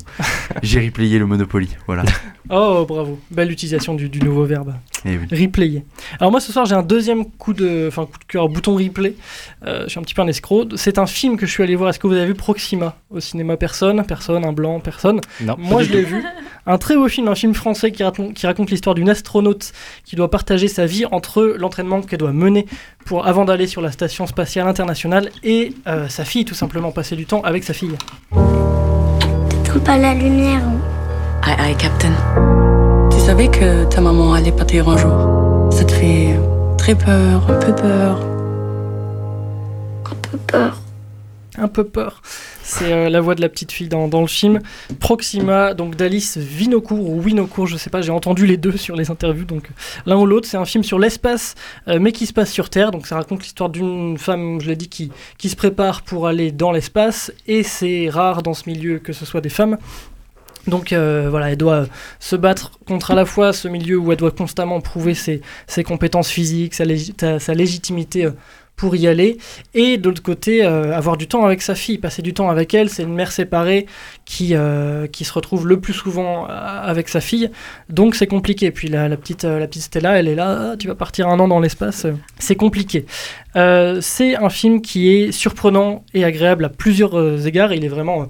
J'ai 0.62 0.80
replayé 0.86 1.18
le 1.18 1.26
Monopoly, 1.26 1.68
voilà. 1.86 2.04
Oh, 2.48 2.84
bravo. 2.88 3.18
Belle 3.30 3.50
utilisation 3.50 3.94
du, 3.94 4.08
du 4.08 4.20
nouveau 4.20 4.44
verbe. 4.44 4.74
Et 5.04 5.16
oui. 5.16 5.44
Replayer. 5.44 5.84
Alors 6.18 6.30
moi 6.30 6.40
ce 6.40 6.52
soir 6.52 6.66
j'ai 6.66 6.74
un 6.74 6.82
deuxième 6.82 7.24
coup 7.24 7.52
de, 7.54 7.86
enfin 7.88 8.04
coup 8.06 8.18
de 8.18 8.24
cœur, 8.24 8.48
bouton 8.48 8.76
replay. 8.76 9.14
Euh, 9.66 9.84
je 9.84 9.90
suis 9.90 9.98
un 9.98 10.02
petit 10.02 10.14
peu 10.14 10.22
un 10.22 10.26
escroc. 10.26 10.68
C'est 10.76 10.98
un 10.98 11.06
film 11.06 11.36
que 11.36 11.46
je 11.46 11.52
suis 11.52 11.62
allé 11.62 11.76
voir. 11.76 11.90
Est-ce 11.90 11.98
que 11.98 12.06
vous 12.06 12.14
avez 12.14 12.26
vu 12.26 12.34
Proxima 12.34 12.96
au 13.10 13.20
cinéma? 13.20 13.56
Personne, 13.56 14.04
personne, 14.06 14.44
un 14.44 14.52
blanc, 14.52 14.80
personne. 14.80 15.20
Non. 15.40 15.56
Moi 15.58 15.82
je 15.82 15.92
l'ai 15.92 16.02
vu. 16.02 16.22
Un 16.66 16.76
très 16.78 16.96
beau 16.96 17.08
film, 17.08 17.28
un 17.28 17.34
film 17.34 17.54
français 17.54 17.90
qui 17.90 18.04
raconte, 18.04 18.34
qui 18.34 18.46
raconte 18.46 18.70
l'histoire 18.70 18.94
d'une 18.94 19.08
astronaute 19.08 19.72
qui 20.04 20.16
doit 20.16 20.30
partager 20.30 20.68
sa 20.68 20.86
vie 20.86 21.06
entre 21.10 21.42
l'entraînement 21.58 22.02
qu'elle 22.02 22.18
doit 22.18 22.32
mener 22.32 22.66
pour 23.06 23.26
avant 23.26 23.44
d'aller 23.44 23.66
sur 23.66 23.80
la 23.80 23.90
station 23.90 24.26
spatiale 24.26 24.68
internationale 24.68 25.30
et 25.42 25.72
euh, 25.86 26.08
sa 26.08 26.24
fille 26.24 26.44
tout 26.44 26.54
simplement 26.54 26.92
passer 26.92 27.16
du 27.16 27.24
temps 27.26 27.40
avec 27.40 27.64
sa 27.64 27.72
fille. 27.72 27.96
T'attends 29.64 29.80
pas 29.80 29.96
la 29.96 30.14
lumière. 30.14 30.62
Aïe 31.42 31.56
aïe, 31.58 31.76
Captain. 31.76 32.12
Tu 33.30 33.36
savais 33.36 33.48
que 33.48 33.84
ta 33.84 34.00
maman 34.00 34.32
allait 34.32 34.50
partir 34.50 34.88
un 34.88 34.96
jour 34.96 35.70
Ça 35.70 35.84
te 35.84 35.92
fait 35.92 36.36
très 36.76 36.96
peur, 36.96 37.48
un 37.48 37.60
peu 37.60 37.74
peur. 37.76 38.20
Un 40.04 40.14
peu 40.16 40.38
peur. 40.38 40.78
un 41.56 41.68
peu 41.68 41.84
peur. 41.84 42.22
C'est 42.64 42.92
euh, 42.92 43.08
la 43.08 43.20
voix 43.20 43.36
de 43.36 43.40
la 43.40 43.48
petite 43.48 43.70
fille 43.70 43.86
dans, 43.86 44.08
dans 44.08 44.20
le 44.20 44.26
film. 44.26 44.58
Proxima, 44.98 45.74
donc 45.74 45.94
d'Alice 45.94 46.38
Vinocourt 46.38 47.08
ou 47.08 47.20
Winocourt, 47.20 47.68
je 47.68 47.76
sais 47.76 47.88
pas, 47.88 48.02
j'ai 48.02 48.10
entendu 48.10 48.46
les 48.46 48.56
deux 48.56 48.76
sur 48.76 48.96
les 48.96 49.12
interviews, 49.12 49.44
donc 49.44 49.66
euh, 49.66 50.00
l'un 50.06 50.16
ou 50.16 50.26
l'autre. 50.26 50.48
C'est 50.48 50.56
un 50.56 50.64
film 50.64 50.82
sur 50.82 50.98
l'espace, 50.98 51.54
euh, 51.86 52.00
mais 52.00 52.10
qui 52.10 52.26
se 52.26 52.32
passe 52.32 52.50
sur 52.50 52.68
Terre. 52.68 52.90
Donc 52.90 53.06
ça 53.06 53.14
raconte 53.14 53.44
l'histoire 53.44 53.70
d'une 53.70 54.18
femme, 54.18 54.60
je 54.60 54.66
l'ai 54.66 54.76
dit, 54.76 54.88
qui, 54.88 55.12
qui 55.38 55.50
se 55.50 55.56
prépare 55.56 56.02
pour 56.02 56.26
aller 56.26 56.50
dans 56.50 56.72
l'espace. 56.72 57.32
Et 57.46 57.62
c'est 57.62 58.08
rare 58.08 58.42
dans 58.42 58.54
ce 58.54 58.68
milieu 58.68 58.98
que 58.98 59.12
ce 59.12 59.24
soit 59.24 59.40
des 59.40 59.50
femmes. 59.50 59.78
Donc 60.66 60.92
euh, 60.92 61.28
voilà, 61.30 61.50
elle 61.50 61.56
doit 61.56 61.86
se 62.18 62.36
battre 62.36 62.72
contre 62.86 63.12
à 63.12 63.14
la 63.14 63.24
fois 63.24 63.52
ce 63.52 63.68
milieu 63.68 63.96
où 63.96 64.12
elle 64.12 64.18
doit 64.18 64.30
constamment 64.30 64.80
prouver 64.80 65.14
ses, 65.14 65.40
compétences 65.84 66.28
physiques, 66.28 66.74
sa, 66.74 66.84
légitimité 66.84 68.26
euh, 68.26 68.30
pour 68.76 68.96
y 68.96 69.06
aller, 69.06 69.36
et 69.74 69.98
de 69.98 70.08
l'autre 70.08 70.22
côté, 70.22 70.64
euh, 70.64 70.96
avoir 70.96 71.18
du 71.18 71.28
temps 71.28 71.44
avec 71.44 71.60
sa 71.60 71.74
fille, 71.74 71.98
passer 71.98 72.22
du 72.22 72.32
temps 72.32 72.48
avec 72.48 72.72
elle. 72.72 72.88
C'est 72.88 73.02
une 73.02 73.12
mère 73.12 73.30
séparée 73.30 73.84
qui, 74.24 74.54
qui 75.12 75.24
se 75.24 75.32
retrouve 75.34 75.66
le 75.68 75.80
plus 75.80 75.92
souvent 75.92 76.46
avec 76.46 77.10
sa 77.10 77.20
fille, 77.20 77.50
donc 77.90 78.14
c'est 78.14 78.26
compliqué. 78.26 78.70
Puis 78.70 78.88
la, 78.88 79.06
la 79.08 79.18
petite, 79.18 79.44
la 79.44 79.66
petite 79.66 79.82
Stella, 79.82 80.18
elle 80.18 80.28
est 80.28 80.34
là, 80.34 80.70
Ah, 80.72 80.76
tu 80.78 80.88
vas 80.88 80.94
partir 80.94 81.28
un 81.28 81.38
an 81.40 81.48
dans 81.48 81.60
l'espace, 81.60 82.06
c'est 82.38 82.56
compliqué. 82.56 83.04
C'est 83.54 84.36
un 84.36 84.48
film 84.48 84.80
qui 84.80 85.10
est 85.10 85.30
surprenant 85.32 86.02
et 86.14 86.24
agréable 86.24 86.64
à 86.64 86.70
plusieurs 86.70 87.46
égards. 87.46 87.74
Il 87.74 87.84
est 87.84 87.88
vraiment. 87.88 88.28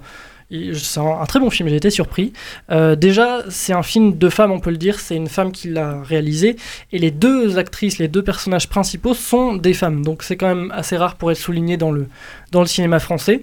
C'est 0.73 0.99
un, 0.99 1.21
un 1.21 1.25
très 1.25 1.39
bon 1.39 1.49
film, 1.49 1.69
j'ai 1.69 1.75
été 1.75 1.89
surpris. 1.89 2.33
Euh, 2.71 2.95
déjà, 2.95 3.43
c'est 3.49 3.73
un 3.73 3.83
film 3.83 4.17
de 4.17 4.29
femme, 4.29 4.51
on 4.51 4.59
peut 4.59 4.71
le 4.71 4.77
dire, 4.77 4.99
c'est 4.99 5.15
une 5.15 5.29
femme 5.29 5.51
qui 5.51 5.69
l'a 5.69 6.01
réalisé, 6.01 6.55
et 6.91 6.99
les 6.99 7.11
deux 7.11 7.57
actrices, 7.57 7.97
les 7.99 8.07
deux 8.07 8.23
personnages 8.23 8.67
principaux 8.67 9.13
sont 9.13 9.55
des 9.55 9.73
femmes, 9.73 10.03
donc 10.03 10.23
c'est 10.23 10.37
quand 10.37 10.47
même 10.47 10.71
assez 10.71 10.97
rare 10.97 11.15
pour 11.15 11.31
être 11.31 11.37
souligné 11.37 11.77
dans 11.77 11.91
le, 11.91 12.07
dans 12.51 12.61
le 12.61 12.67
cinéma 12.67 12.99
français, 12.99 13.41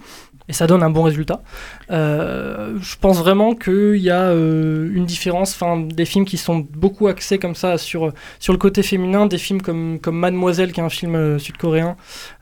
et 0.48 0.52
ça 0.52 0.66
donne 0.66 0.82
un 0.82 0.90
bon 0.90 1.02
résultat. 1.02 1.42
Euh, 1.90 2.76
je 2.80 2.96
pense 2.96 3.18
vraiment 3.18 3.54
qu'il 3.54 3.96
y 3.96 4.10
a 4.10 4.22
euh, 4.22 4.90
une 4.92 5.04
différence, 5.04 5.54
enfin, 5.54 5.78
des 5.78 6.04
films 6.04 6.24
qui 6.24 6.36
sont 6.36 6.66
beaucoup 6.74 7.06
axés 7.06 7.38
comme 7.38 7.54
ça 7.54 7.78
sur, 7.78 8.12
sur 8.38 8.52
le 8.52 8.58
côté 8.58 8.82
féminin, 8.82 9.26
des 9.26 9.38
films 9.38 9.60
comme, 9.60 9.98
comme 10.00 10.18
Mademoiselle, 10.18 10.72
qui 10.72 10.80
est 10.80 10.84
un 10.84 10.88
film 10.88 11.14
euh, 11.14 11.38
sud-coréen, 11.38 11.96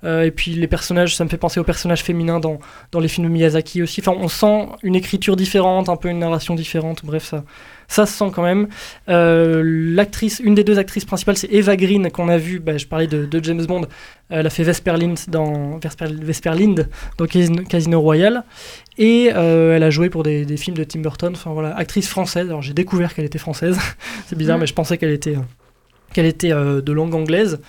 euh, 0.04 0.22
et 0.22 0.30
puis 0.30 0.52
les 0.52 0.68
personnages, 0.68 1.16
ça 1.16 1.24
me 1.24 1.28
fait 1.28 1.36
penser 1.36 1.58
aux 1.60 1.64
personnages 1.64 2.02
féminins 2.02 2.40
dans, 2.40 2.58
dans 2.92 3.00
les 3.00 3.08
films 3.08 3.26
de 3.26 3.32
Miyazaki 3.32 3.82
aussi. 3.82 4.00
Enfin, 4.00 4.16
on 4.18 4.28
sent 4.28 4.68
une 4.82 4.94
écriture 4.94 5.36
différente, 5.36 5.88
un 5.88 5.96
peu 5.96 6.08
une 6.08 6.20
narration 6.20 6.54
différente. 6.54 7.00
Bref, 7.04 7.24
ça, 7.24 7.44
ça 7.88 8.06
se 8.06 8.12
sent 8.12 8.30
quand 8.34 8.42
même. 8.42 8.68
Euh, 9.08 9.62
L'actrice, 9.64 10.40
une 10.42 10.54
des 10.54 10.64
deux 10.64 10.78
actrices 10.78 11.04
principales, 11.04 11.36
c'est 11.36 11.52
Eva 11.52 11.76
Green 11.76 12.10
qu'on 12.10 12.28
a 12.28 12.38
vu. 12.38 12.58
Bah, 12.58 12.76
je 12.76 12.86
parlais 12.86 13.06
de, 13.06 13.24
de 13.26 13.44
James 13.44 13.64
Bond. 13.64 13.86
Elle 14.28 14.46
a 14.46 14.50
fait 14.50 14.64
Vesperlind 14.64 15.18
dans 15.28 15.78
Vesper, 15.78 16.06
Vesperlind 16.10 16.88
dans 17.18 17.26
Casino, 17.26 17.62
Casino 17.62 18.00
Royale 18.00 18.42
et 18.98 19.30
euh, 19.34 19.76
elle 19.76 19.82
a 19.82 19.90
joué 19.90 20.10
pour 20.10 20.22
des, 20.22 20.44
des 20.44 20.56
films 20.56 20.76
de 20.76 20.84
Tim 20.84 21.00
Burton. 21.00 21.32
Enfin 21.34 21.52
voilà, 21.52 21.76
actrice 21.76 22.08
française. 22.08 22.48
Alors 22.48 22.62
j'ai 22.62 22.74
découvert 22.74 23.14
qu'elle 23.14 23.24
était 23.24 23.38
française. 23.38 23.78
c'est 24.26 24.36
bizarre, 24.36 24.58
mais 24.58 24.66
je 24.66 24.74
pensais 24.74 24.98
qu'elle 24.98 25.12
était 25.12 25.36
euh, 25.36 25.40
qu'elle 26.12 26.26
était 26.26 26.50
de 26.50 26.92
langue 26.92 27.14
anglaise 27.14 27.60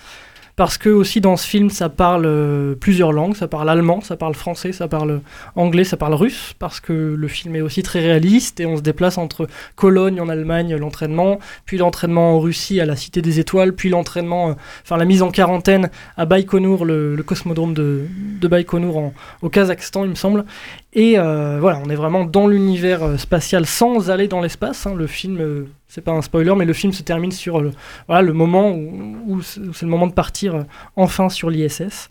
parce 0.58 0.76
que 0.76 0.88
aussi 0.88 1.20
dans 1.20 1.36
ce 1.36 1.46
film 1.46 1.70
ça 1.70 1.88
parle 1.88 2.24
euh, 2.26 2.74
plusieurs 2.74 3.12
langues, 3.12 3.36
ça 3.36 3.46
parle 3.46 3.70
allemand, 3.70 4.00
ça 4.00 4.16
parle 4.16 4.34
français, 4.34 4.72
ça 4.72 4.88
parle 4.88 5.20
anglais, 5.54 5.84
ça 5.84 5.96
parle 5.96 6.14
russe, 6.14 6.52
parce 6.58 6.80
que 6.80 6.92
le 6.92 7.28
film 7.28 7.54
est 7.54 7.60
aussi 7.60 7.84
très 7.84 8.00
réaliste 8.00 8.58
et 8.58 8.66
on 8.66 8.76
se 8.76 8.82
déplace 8.82 9.18
entre 9.18 9.46
Cologne 9.76 10.20
en 10.20 10.28
Allemagne, 10.28 10.74
l'entraînement, 10.74 11.38
puis 11.64 11.78
l'entraînement 11.78 12.34
en 12.34 12.40
Russie 12.40 12.80
à 12.80 12.86
la 12.86 12.96
Cité 12.96 13.22
des 13.22 13.38
Étoiles, 13.38 13.72
puis 13.72 13.88
l'entraînement, 13.88 14.48
euh, 14.48 14.52
enfin 14.82 14.96
la 14.96 15.04
mise 15.04 15.22
en 15.22 15.30
quarantaine 15.30 15.90
à 16.16 16.26
Baïkonour, 16.26 16.84
le, 16.84 17.22
cosmodrome 17.24 17.72
de, 17.72 18.06
de 18.40 18.48
Baïkonour 18.48 19.12
au 19.42 19.48
Kazakhstan 19.48 20.02
il 20.02 20.10
me 20.10 20.16
semble. 20.16 20.44
Et 20.92 21.20
euh, 21.20 21.58
voilà, 21.60 21.80
on 21.86 21.88
est 21.88 21.94
vraiment 21.94 22.24
dans 22.24 22.48
l'univers 22.48 23.20
spatial 23.20 23.64
sans 23.64 24.10
aller 24.10 24.26
dans 24.26 24.40
l'espace. 24.40 24.88
hein. 24.88 24.94
Le 24.96 25.06
film, 25.06 25.68
c'est 25.88 26.02
pas 26.02 26.12
un 26.12 26.22
spoiler, 26.22 26.54
mais 26.54 26.66
le 26.66 26.74
film 26.74 26.92
se 26.92 27.02
termine 27.02 27.32
sur 27.32 27.60
le, 27.60 27.72
voilà, 28.06 28.22
le 28.22 28.34
moment 28.34 28.70
où, 28.70 29.18
où 29.26 29.42
c'est 29.42 29.82
le 29.82 29.88
moment 29.88 30.06
de 30.06 30.12
partir 30.12 30.54
euh, 30.54 30.62
enfin 30.96 31.28
sur 31.30 31.50
l'ISS. 31.50 32.10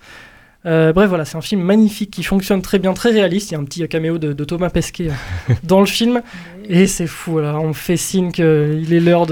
Euh, 0.65 0.91
bref, 0.91 1.07
voilà, 1.07 1.23
c'est 1.23 1.37
un 1.37 1.41
film 1.41 1.61
magnifique 1.61 2.11
qui 2.11 2.23
fonctionne 2.23 2.61
très 2.61 2.79
bien, 2.79 2.93
très 2.93 3.11
réaliste. 3.11 3.51
Il 3.51 3.53
y 3.53 3.57
a 3.57 3.59
un 3.59 3.63
petit 3.63 3.87
caméo 3.87 4.17
de, 4.17 4.33
de 4.33 4.43
Thomas 4.43 4.69
Pesquet 4.69 5.09
euh, 5.09 5.53
dans 5.63 5.79
le 5.79 5.85
film. 5.85 6.21
Et 6.67 6.87
c'est 6.87 7.07
fou, 7.07 7.33
voilà, 7.33 7.59
on 7.59 7.69
me 7.69 7.73
fait 7.73 7.95
signe 7.95 8.31
qu'il 8.31 8.93
est 8.93 8.99
l'heure 8.99 9.27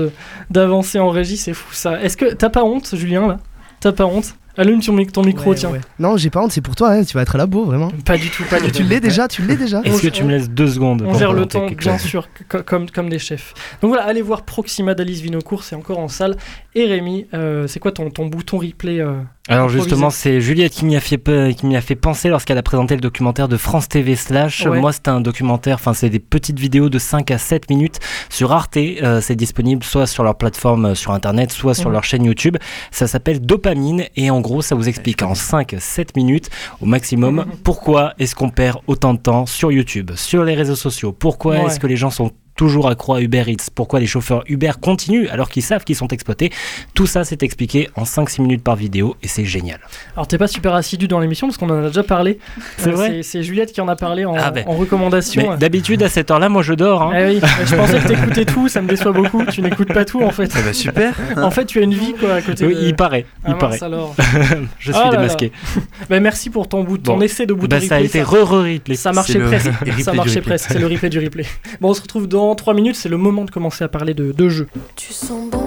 d'avancer 0.49 0.99
en 0.99 1.09
régie, 1.09 1.37
c'est 1.37 1.53
fou 1.53 1.73
ça. 1.73 2.01
Est-ce 2.01 2.15
que 2.15 2.33
t'as 2.33 2.49
pas 2.49 2.63
honte, 2.63 2.95
Julien, 2.95 3.27
là? 3.27 3.39
T'as 3.81 3.91
pas 3.91 4.05
honte? 4.05 4.35
Allume 4.57 4.81
ton, 4.81 4.93
mic- 4.93 5.11
ton 5.11 5.21
micro, 5.23 5.49
Ouais, 5.51 5.55
tiens. 5.55 5.69
ouais. 5.71 5.81
Non, 5.99 6.15
j'ai 6.17 6.29
pas 6.29 6.41
honte, 6.41 6.51
c'est 6.51 6.61
pour 6.61 6.75
toi, 6.75 6.91
hein, 6.91 7.03
tu 7.03 7.13
vas 7.15 7.21
être 7.23 7.37
là 7.37 7.45
beau, 7.45 7.65
vraiment. 7.65 7.89
Pas 8.05 8.17
du 8.17 8.29
tout, 8.29 8.43
pas 8.49 8.59
du 8.59 8.67
tout. 8.71 8.77
Tu 8.77 8.83
l'es 8.83 8.99
déjà, 8.99 9.27
tu 9.27 9.41
l'es 9.41 9.55
déjà. 9.57 9.81
Est-ce 9.83 10.01
que 10.01 10.07
tu 10.07 10.23
me 10.23 10.31
laisses 10.31 10.49
deux 10.49 10.67
secondes 10.67 11.03
On 11.05 11.13
gère 11.17 11.33
le 11.33 11.45
temps, 11.45 11.67
bien 11.67 11.97
chose 11.97 12.07
sûr, 12.07 12.29
co- 12.49 12.63
comme, 12.63 12.89
comme 12.89 13.09
des 13.09 13.19
chefs. 13.19 13.53
Donc 13.81 13.89
voilà, 13.89 14.03
allez 14.05 14.21
voir 14.21 14.43
Proxima 14.43 14.93
d'Alice 14.95 15.19
Vinocourt, 15.21 15.63
c'est 15.63 15.75
encore 15.75 15.99
en 15.99 16.07
salle. 16.07 16.37
Et 16.77 16.85
Rémi, 16.87 17.25
euh, 17.33 17.67
c'est 17.67 17.79
quoi 17.79 17.93
ton, 17.93 18.09
ton 18.09 18.25
bouton 18.25 18.57
replay 18.57 18.99
euh, 18.99 19.21
Alors 19.47 19.69
justement, 19.69 20.09
c'est 20.09 20.41
Juliette 20.41 20.73
qui 20.73 20.83
m'y 20.83 20.97
a 20.97 20.99
fait 20.99 21.17
qui 21.55 21.65
m'y 21.65 21.77
a 21.77 21.81
fait 21.81 21.95
penser 21.95 22.27
lorsqu'elle 22.27 22.57
a 22.57 22.63
présenté 22.63 22.95
le 22.95 23.01
documentaire 23.01 23.47
de 23.47 23.55
France 23.55 23.87
TV 23.87 24.17
slash. 24.17 24.65
Ouais. 24.65 24.81
Moi, 24.81 24.91
c'était 24.91 25.09
un 25.09 25.21
documentaire, 25.21 25.75
enfin 25.75 25.93
c'est 25.93 26.09
des 26.09 26.19
petites 26.19 26.59
vidéos 26.59 26.89
de 26.89 26.99
5 26.99 27.31
à 27.31 27.37
7 27.37 27.69
minutes 27.69 27.99
sur 28.29 28.51
Arte. 28.51 28.75
Euh, 28.75 29.21
c'est 29.21 29.37
disponible 29.37 29.85
soit 29.85 30.05
sur 30.05 30.25
leur 30.25 30.35
plateforme 30.37 30.87
euh, 30.87 30.95
sur 30.95 31.11
internet, 31.13 31.53
soit 31.53 31.75
sur 31.75 31.87
Mhm. 31.89 31.93
leur 31.93 32.03
chaîne 32.03 32.25
YouTube. 32.25 32.57
Ça 32.91 33.07
s'appelle 33.07 33.39
Dopamine 33.39 34.03
et 34.17 34.29
en 34.29 34.41
gros, 34.41 34.61
ça 34.61 34.75
vous 34.75 34.89
explique 34.89 35.23
en 35.23 35.33
5 35.33 35.75
7 35.79 36.17
minutes 36.17 36.49
au 36.81 36.85
maximum 36.85 37.45
pourquoi 37.63 38.13
est-ce 38.19 38.35
qu'on 38.35 38.49
perd 38.49 38.79
autant 38.87 39.13
de 39.13 39.19
temps 39.19 39.45
sur 39.45 39.71
YouTube, 39.71 40.11
sur 40.15 40.43
les 40.43 40.55
réseaux 40.55 40.75
sociaux. 40.75 41.13
Pourquoi 41.13 41.53
Ouais. 41.55 41.65
est-ce 41.67 41.79
que 41.79 41.87
les 41.87 41.95
gens 41.95 42.09
sont 42.09 42.31
toujours 42.55 42.87
accro 42.89 43.15
à 43.15 43.21
Uber 43.21 43.43
Eats 43.47 43.69
Pourquoi 43.73 43.99
les 43.99 44.05
chauffeurs 44.07 44.43
Uber 44.47 44.71
continuent 44.81 45.27
alors 45.29 45.49
qu'ils 45.49 45.63
savent 45.63 45.83
qu'ils 45.83 45.95
sont 45.95 46.07
exploités 46.07 46.51
Tout 46.93 47.05
ça, 47.07 47.23
c'est 47.23 47.43
expliqué 47.43 47.89
en 47.95 48.03
5-6 48.03 48.41
minutes 48.41 48.63
par 48.63 48.75
vidéo 48.75 49.15
et 49.23 49.27
c'est 49.27 49.45
génial. 49.45 49.79
Alors 50.15 50.27
t'es 50.27 50.37
pas 50.37 50.47
super 50.47 50.73
assidu 50.73 51.07
dans 51.07 51.19
l'émission 51.19 51.47
parce 51.47 51.57
qu'on 51.57 51.69
en 51.69 51.83
a 51.83 51.87
déjà 51.87 52.03
parlé. 52.03 52.39
C'est 52.77 52.91
vrai 52.91 53.21
c'est- 53.23 53.43
Juliette 53.43 53.71
qui 53.73 53.81
en 53.81 53.87
a 53.87 53.95
parlé 53.95 54.25
en, 54.25 54.35
Ah 54.37 54.51
ben. 54.51 54.63
en 54.67 54.73
recommandation. 54.73 55.51
Mais 55.51 55.57
d'habitude, 55.57 56.01
à 56.03 56.09
cette 56.09 56.31
heure-là, 56.31 56.49
moi 56.49 56.63
je 56.63 56.73
dors. 56.73 57.01
hein. 57.03 57.11
Eh 57.15 57.25
oui, 57.35 57.41
je 57.65 57.75
pensais 57.75 57.99
que 57.99 58.07
t'écoutais 58.07 58.45
tout, 58.45 58.67
ça 58.67 58.81
me 58.81 58.87
déçoit 58.87 59.11
beaucoup. 59.11 59.43
Tu 59.45 59.61
n'écoutes 59.61 59.93
pas 59.93 60.05
tout 60.05 60.21
en 60.23 60.31
fait. 60.31 60.51
Eh 60.57 60.61
ben, 60.63 60.73
super. 60.73 61.13
En 61.37 61.51
fait, 61.51 61.65
tu 61.65 61.79
as 61.79 61.83
une 61.83 61.93
vie 61.93 62.13
quoi 62.19 62.35
à 62.35 62.41
côté. 62.41 62.65
Oui, 62.65 62.75
de- 62.75 62.79
il 62.87 62.95
paraît. 62.95 63.25
Ah 63.43 63.47
il 63.49 63.51
mince, 63.51 63.59
paraît. 63.59 63.83
alors. 63.83 64.15
je 64.79 64.91
suis 64.91 65.01
Ah 65.01 65.05
là 65.05 65.11
là. 65.11 65.17
démasqué. 65.17 65.51
Bah, 66.09 66.19
merci 66.19 66.49
pour 66.49 66.67
ton, 66.69 66.83
bout, 66.83 66.97
ton 66.99 67.15
Bon. 67.17 67.21
essai 67.21 67.45
de 67.45 67.53
bouton 67.53 67.75
Bah, 67.77 67.81
ça 67.81 67.95
a 67.95 67.97
replay, 67.97 68.07
été 68.09 68.21
re-re-replay. 68.23 68.95
Ça 68.95 69.11
marchait 69.11 69.39
presque. 69.39 69.67
replay 69.67 70.03
Ça 70.03 70.13
marchait 70.13 70.29
replay. 70.39 70.41
presque. 70.41 70.69
C'est 70.71 70.79
le 70.79 70.87
replay 70.87 71.09
du 71.09 71.19
replay. 71.19 71.45
Bon, 71.81 71.89
on 71.89 71.93
se 71.93 72.01
retrouve 72.01 72.27
dans 72.27 72.44
3 72.53 72.75
minutes. 72.75 72.95
C'est 72.95 73.09
le 73.09 73.17
moment 73.17 73.45
de 73.45 73.51
commencer 73.51 73.83
à 73.83 73.87
parler 73.87 74.13
de, 74.13 74.31
de 74.31 74.49
jeux. 74.49 74.67
Tu 74.95 75.13
sens 75.13 75.49
bon. 75.49 75.63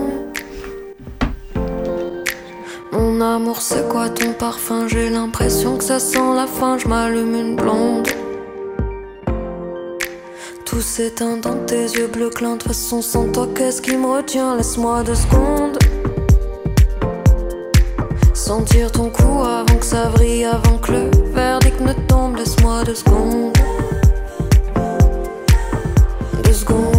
Mon 2.93 3.21
amour, 3.21 3.61
c'est 3.61 3.89
quoi 3.89 4.09
ton 4.09 4.33
parfum? 4.33 4.87
J'ai 4.87 5.11
l'impression 5.11 5.77
que 5.77 5.85
ça 5.85 5.99
sent 5.99 6.35
la 6.37 6.47
fin. 6.47 6.79
Je 6.79 6.87
m'allume 6.87 7.35
une 7.35 7.57
blonde. 7.57 8.09
Tout 10.65 10.81
s'éteint 10.81 11.39
dans 11.39 11.57
tes 11.67 11.85
yeux 11.85 12.07
bleus 12.07 12.31
clins. 12.31 12.57
De 12.57 12.63
façon, 12.63 13.03
sans 13.03 13.33
toi, 13.33 13.49
qu'est-ce 13.55 13.81
qui 13.83 13.97
me 13.97 14.07
retient? 14.07 14.57
Laisse-moi 14.57 15.03
deux 15.03 15.15
secondes. 15.15 15.79
Sentir 18.35 18.93
ton 18.93 19.11
cou 19.11 19.43
avant 19.43 19.79
que 19.79 19.85
ça 19.85 20.09
vrille, 20.11 20.45
avant 20.45 20.79
que 20.79 20.93
le 20.93 21.11
verdict 21.33 21.81
ne 21.81 21.93
tombe. 22.07 22.37
Laisse-moi 22.37 22.85
deux 22.85 22.95
secondes. 22.95 23.57
Deux 26.69 26.98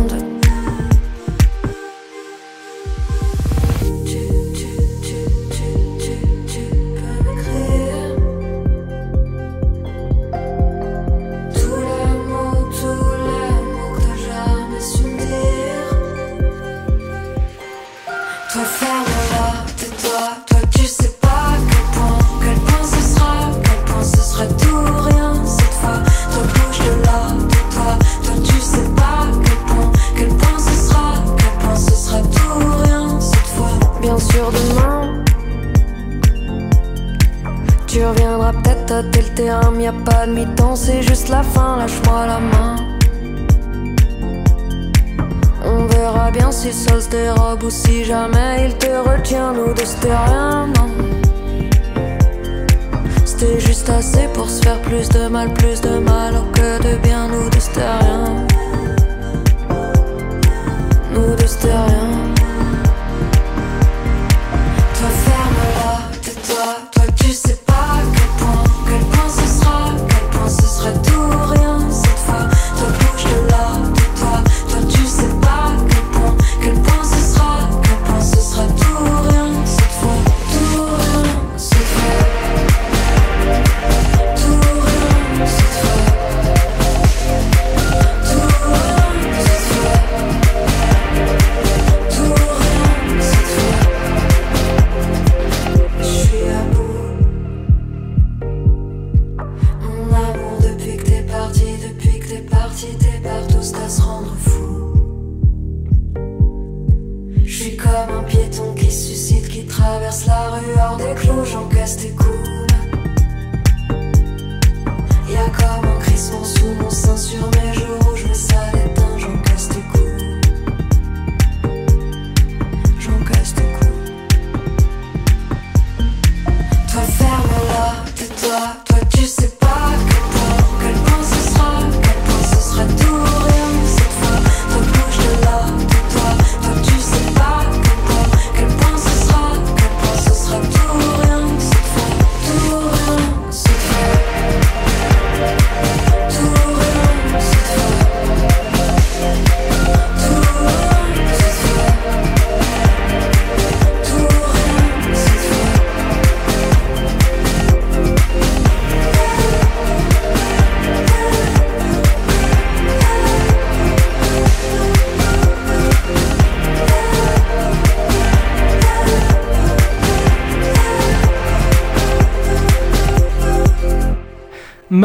plastic 111.89 112.18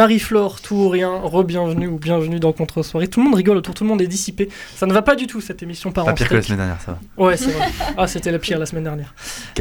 Marie-Flore, 0.04 0.60
tout 0.60 0.74
ou 0.74 0.88
rien, 0.90 1.18
re-bienvenue 1.22 1.86
ou 1.86 1.98
bienvenue 1.98 2.38
dans 2.38 2.52
Contre-soirée. 2.52 3.08
Tout 3.08 3.20
le 3.20 3.24
monde 3.24 3.36
rigole 3.36 3.56
autour, 3.56 3.74
tout 3.74 3.84
le 3.84 3.88
monde 3.88 4.02
est 4.02 4.06
dissipé. 4.06 4.50
Ça 4.76 4.84
ne 4.84 4.92
va 4.92 5.00
pas 5.00 5.16
du 5.16 5.26
tout 5.26 5.40
cette 5.40 5.62
émission 5.62 5.92
par 5.92 6.04
Pas 6.04 6.12
pire 6.12 6.28
que 6.28 6.34
la 6.34 6.42
semaine 6.42 6.58
dernière, 6.58 6.78
ça 6.82 6.92
va. 6.92 7.24
Ouais, 7.24 7.38
c'est 7.38 7.50
vrai. 7.50 7.70
Ah, 7.96 8.06
c'était 8.06 8.30
la 8.30 8.38
pire 8.38 8.58
la 8.58 8.66
semaine 8.66 8.84
dernière. 8.84 9.14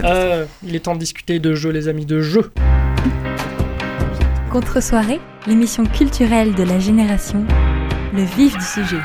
Euh, 0.03 0.43
il 0.61 0.75
est 0.75 0.81
temps 0.81 0.95
de 0.95 0.99
discuter 0.99 1.39
de 1.39 1.55
jeux, 1.55 1.69
les 1.69 1.87
amis, 1.87 2.05
de 2.05 2.19
jeux. 2.19 2.51
Contre-soirée, 4.51 5.21
l'émission 5.47 5.85
culturelle 5.85 6.53
de 6.53 6.63
la 6.63 6.77
génération, 6.77 7.45
le 8.13 8.23
vif 8.23 8.57
du 8.57 8.65
sujet. 8.65 8.99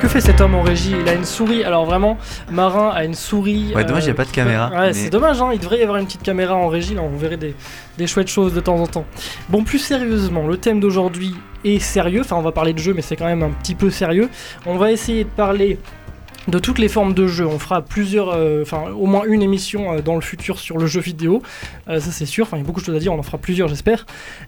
Que 0.00 0.08
fait 0.08 0.20
cet 0.22 0.40
homme 0.40 0.54
en 0.54 0.62
régie? 0.62 0.94
Il 0.98 1.06
a 1.10 1.12
une 1.14 1.26
souris. 1.26 1.62
Alors 1.62 1.84
vraiment, 1.84 2.16
Marin 2.50 2.88
a 2.88 3.04
une 3.04 3.12
souris. 3.14 3.72
Ouais, 3.74 3.84
dommage, 3.84 4.04
il 4.04 4.08
y 4.08 4.10
a 4.10 4.14
pas 4.14 4.24
de 4.24 4.30
caméra, 4.30 4.70
Ouais, 4.70 4.86
mais- 4.88 4.92
c'est 4.94 5.10
dommage. 5.10 5.42
Hein, 5.42 5.50
il 5.52 5.58
devrait 5.60 5.78
y 5.78 5.82
avoir 5.82 5.98
une 5.98 6.06
petite 6.06 6.22
caméra 6.22 6.54
en 6.56 6.68
régie. 6.68 6.94
Là, 6.94 7.02
on 7.02 7.14
verrait 7.16 7.36
des, 7.36 7.54
des 7.98 8.06
chouettes 8.06 8.28
choses 8.28 8.54
de 8.54 8.60
temps 8.60 8.78
en 8.78 8.86
temps. 8.86 9.04
Bon, 9.50 9.62
plus 9.62 9.78
sérieusement, 9.78 10.46
le 10.46 10.56
thème 10.56 10.80
d'aujourd'hui 10.80 11.34
est 11.64 11.78
sérieux. 11.80 12.22
Enfin, 12.22 12.36
on 12.36 12.40
va 12.42 12.52
parler 12.52 12.72
de 12.72 12.78
jeu, 12.78 12.94
mais 12.94 13.02
c'est 13.02 13.16
quand 13.16 13.26
même 13.26 13.42
un 13.42 13.50
petit 13.50 13.74
peu 13.74 13.90
sérieux. 13.90 14.30
On 14.64 14.76
va 14.78 14.90
essayer 14.90 15.24
de 15.24 15.28
parler 15.28 15.78
de 16.50 16.58
toutes 16.58 16.78
les 16.78 16.88
formes 16.88 17.14
de 17.14 17.26
jeux. 17.26 17.46
On 17.46 17.58
fera 17.58 17.82
plusieurs, 17.82 18.30
euh, 18.34 18.62
enfin 18.62 18.90
au 18.96 19.06
moins 19.06 19.22
une 19.26 19.42
émission 19.42 19.94
euh, 19.94 20.00
dans 20.02 20.14
le 20.14 20.20
futur 20.20 20.58
sur 20.58 20.78
le 20.78 20.86
jeu 20.86 21.00
vidéo. 21.00 21.42
Euh, 21.88 22.00
ça 22.00 22.10
c'est 22.10 22.26
sûr. 22.26 22.46
Enfin 22.46 22.56
il 22.56 22.60
y 22.60 22.62
a 22.62 22.66
beaucoup 22.66 22.80
de 22.80 22.84
choses 22.84 22.94
à 22.96 22.98
dire. 22.98 23.12
On 23.12 23.18
en 23.18 23.22
fera 23.22 23.38
plusieurs, 23.38 23.68
j'espère. 23.68 24.06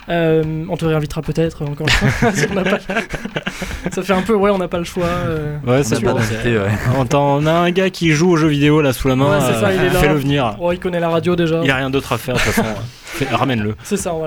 Euh, 0.09 0.65
on 0.69 0.77
te 0.77 0.85
réinvitera 0.85 1.23
peut-être 1.23 1.62
encore 1.62 1.87
une 1.87 1.93
fois. 1.93 2.33
si 2.35 2.47
on 2.51 2.62
pas- 2.62 2.79
ça 3.93 4.03
fait 4.03 4.12
un 4.12 4.23
peu 4.23 4.35
ouais, 4.35 4.51
on 4.51 4.59
n'a 4.59 4.69
pas 4.69 4.79
le 4.79 4.85
choix. 4.85 5.07
euh, 5.07 5.57
Ouais, 5.67 5.79
bon. 5.79 6.19
c'est- 6.21 7.15
On, 7.15 7.47
a 7.47 7.53
un 7.53 7.71
gars 7.71 7.91
qui 7.91 8.11
joue 8.12 8.31
aux 8.33 8.37
jeux 8.37 8.49
vidéo 8.49 8.81
là 8.83 8.93
sous 8.93 9.09
la 9.09 9.17
main. 9.17 9.38
Ouais, 9.38 9.45
c'est 9.47 9.61
ça, 9.61 9.73
il 9.73 9.81
est 9.81 9.91
là. 9.91 10.01
Fais-le 10.01 10.15
venir. 10.15 10.57
Oh, 10.61 10.73
il 10.73 10.79
connaît 10.79 11.01
la 11.01 11.09
radio 11.09 11.37
déjà. 11.37 11.61
Il 11.62 11.71
a 11.71 11.77
rien 11.77 11.91
d'autre 11.91 12.12
à 12.12 12.19
faire 12.19 12.35
de 12.35 12.41
toute 12.41 12.53
façon. 12.53 12.69
Ramène-le. 13.31 13.75
C'est 13.83 13.96
ça, 13.96 14.14
on 14.14 14.22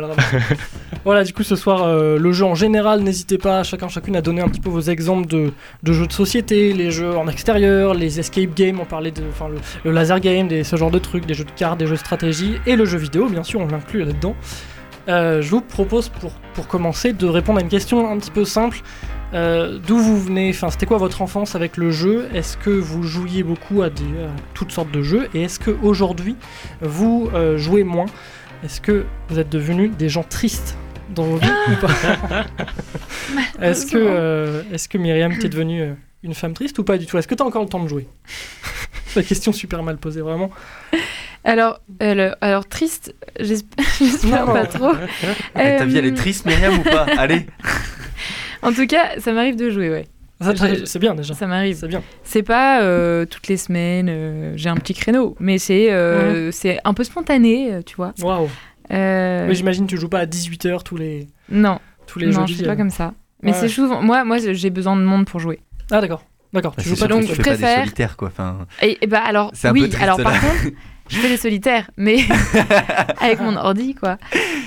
voilà, 1.03 1.23
du 1.23 1.33
coup, 1.33 1.43
ce 1.43 1.55
soir, 1.55 1.83
euh, 1.83 2.17
le 2.17 2.31
jeu 2.31 2.45
en 2.45 2.55
général, 2.55 3.01
n'hésitez 3.01 3.37
pas, 3.37 3.63
chacun, 3.63 3.87
chacune, 3.87 4.15
à 4.15 4.21
donner 4.21 4.41
un 4.41 4.47
petit 4.47 4.59
peu 4.59 4.69
vos 4.69 4.81
exemples 4.81 5.27
de, 5.27 5.51
jeux 5.83 6.07
de 6.07 6.13
société, 6.13 6.73
les 6.73 6.91
jeux 6.91 7.15
en 7.15 7.27
extérieur, 7.27 7.93
les 7.93 8.19
escape 8.19 8.53
games, 8.55 8.79
on 8.79 8.85
parlait 8.85 9.11
de. 9.11 9.23
Enfin, 9.29 9.47
le, 9.83 9.91
laser 9.91 10.19
game, 10.19 10.47
des, 10.47 10.63
ce 10.63 10.75
genre 10.75 10.91
de 10.91 10.99
trucs, 10.99 11.25
des 11.25 11.33
jeux 11.33 11.43
de 11.43 11.51
cartes, 11.51 11.79
des 11.79 11.87
jeux 11.87 11.93
de 11.93 11.99
stratégie, 11.99 12.55
et 12.65 12.75
le 12.75 12.85
jeu 12.85 12.97
vidéo, 12.97 13.27
bien 13.27 13.43
sûr, 13.43 13.59
on 13.59 13.67
l'inclut 13.67 14.03
là-dedans. 14.03 14.35
Euh, 15.07 15.41
je 15.41 15.49
vous 15.51 15.61
propose, 15.61 16.09
pour, 16.09 16.67
commencer, 16.67 17.13
de 17.13 17.27
répondre 17.27 17.59
à 17.59 17.61
une 17.61 17.69
question 17.69 18.09
un 18.09 18.17
petit 18.17 18.31
peu 18.31 18.45
simple. 18.45 18.81
Euh, 19.33 19.77
D'où 19.85 19.97
vous 19.97 20.19
venez? 20.19 20.49
Enfin, 20.49 20.69
c'était 20.69 20.85
quoi 20.85 20.97
votre 20.97 21.21
enfance 21.21 21.55
avec 21.55 21.77
le 21.77 21.91
jeu? 21.91 22.27
Est-ce 22.33 22.57
que 22.57 22.71
vous 22.71 23.03
jouiez 23.03 23.43
beaucoup 23.43 23.83
à, 23.83 23.89
toutes 24.53 24.71
sortes 24.71 24.91
de 24.91 25.01
jeux? 25.01 25.27
Et 25.33 25.43
est-ce 25.43 25.59
que 25.59 25.75
aujourd'hui 25.83 26.35
vous 26.81 27.29
jouez 27.57 27.83
moins? 27.83 28.07
Est-ce 28.65 28.81
que 28.81 29.05
vous 29.29 29.37
êtes 29.39 29.49
devenus 29.49 29.91
des 29.95 30.09
gens 30.09 30.23
tristes 30.23 30.75
dans 31.13 31.23
vos 31.23 31.37
vies 31.37 31.47
ou 31.71 31.85
pas 31.85 32.45
Est-ce 33.61 33.85
que, 33.85 33.97
euh, 33.97 34.63
est-ce 34.73 34.89
que 34.89 34.97
Myriam, 34.97 35.37
t'es 35.37 35.49
devenue 35.49 35.81
euh, 35.81 35.93
une 36.23 36.33
femme 36.33 36.53
triste 36.53 36.79
ou 36.79 36.83
pas 36.83 36.97
du 36.97 37.05
tout 37.05 37.17
Est-ce 37.17 37.27
que 37.27 37.35
t'as 37.35 37.43
encore 37.43 37.61
le 37.63 37.69
temps 37.69 37.83
de 37.83 37.87
jouer? 37.87 38.07
La 39.15 39.23
question 39.23 39.53
super 39.53 39.81
mal 39.83 39.97
posée, 39.97 40.21
vraiment. 40.21 40.49
Alors, 41.43 41.79
euh, 42.01 42.15
le- 42.15 42.35
alors 42.41 42.67
triste, 42.67 43.13
j'esp- 43.39 43.65
j'espère 43.99 44.45
pas 44.45 44.65
trop. 44.65 44.91
Eh, 45.57 45.77
Ta 45.77 45.85
vie, 45.85 45.97
elle 45.97 46.07
est 46.07 46.17
triste, 46.17 46.45
Myriam, 46.45 46.79
ou 46.79 46.83
pas? 46.83 47.05
Allez 47.17 47.45
En 48.63 48.73
tout 48.73 48.87
cas, 48.87 49.19
ça 49.19 49.31
m'arrive 49.31 49.55
de 49.55 49.69
jouer, 49.69 49.89
ouais. 49.91 50.07
C'est 50.41 50.99
bien 50.99 51.15
déjà. 51.15 51.33
Ça 51.33 51.47
m'arrive. 51.47 51.77
C'est 51.79 51.87
bien. 51.87 52.03
C'est 52.23 52.43
pas 52.43 52.81
euh, 52.81 53.25
toutes 53.25 53.47
les 53.47 53.57
semaines, 53.57 54.07
euh, 54.09 54.53
j'ai 54.55 54.69
un 54.69 54.75
petit 54.75 54.93
créneau, 54.93 55.35
mais 55.39 55.57
c'est 55.57 55.91
euh, 55.91 56.51
c'est 56.51 56.79
un 56.83 56.93
peu 56.93 57.03
spontané, 57.03 57.79
tu 57.85 57.95
vois. 57.95 58.13
Waouh 58.21 58.49
Mais 58.89 59.53
j'imagine 59.55 59.85
que 59.85 59.91
tu 59.91 59.97
joues 59.97 60.09
pas 60.09 60.19
à 60.19 60.25
18h 60.25 60.83
tous 60.83 60.97
les, 60.97 61.27
non, 61.49 61.79
tous 62.07 62.19
les 62.19 62.27
non, 62.27 62.45
je 62.45 62.53
suis 62.53 62.63
pas 62.65 62.75
comme 62.75 62.89
ça. 62.89 63.13
Mais 63.41 63.51
Ouais. 63.51 63.57
c'est 63.59 63.69
souvent, 63.69 64.01
moi, 64.01 64.23
moi, 64.23 64.37
j'ai 64.39 64.69
besoin 64.69 64.95
de 64.95 65.01
monde 65.01 65.25
pour 65.25 65.39
jouer. 65.39 65.59
Ah 65.91 66.01
d'accord. 66.01 66.23
D'accord. 66.53 66.71
Bah, 66.75 66.83
Tu 66.83 66.89
c'est 66.89 66.95
joues 66.95 67.01
pas 67.01 67.07
donc 67.07 67.23
je 67.23 67.27
pas 67.29 67.35
des 67.35 67.41
préfère- 67.41 67.79
solitaires, 67.79 68.17
quoi. 68.17 68.29
Enfin, 68.29 68.65
Et, 68.81 68.97
et 69.01 69.07
bah 69.07 69.21
alors, 69.25 69.51
oui, 69.71 69.89
triste, 69.89 70.01
alors 70.01 70.17
par 70.21 70.39
contre, 70.39 70.67
je 71.09 71.17
fais 71.17 71.29
des 71.29 71.37
solitaires, 71.37 71.89
mais 71.97 72.17
avec 73.21 73.39
mon 73.39 73.55
ordi, 73.55 73.95
quoi. 73.95 74.17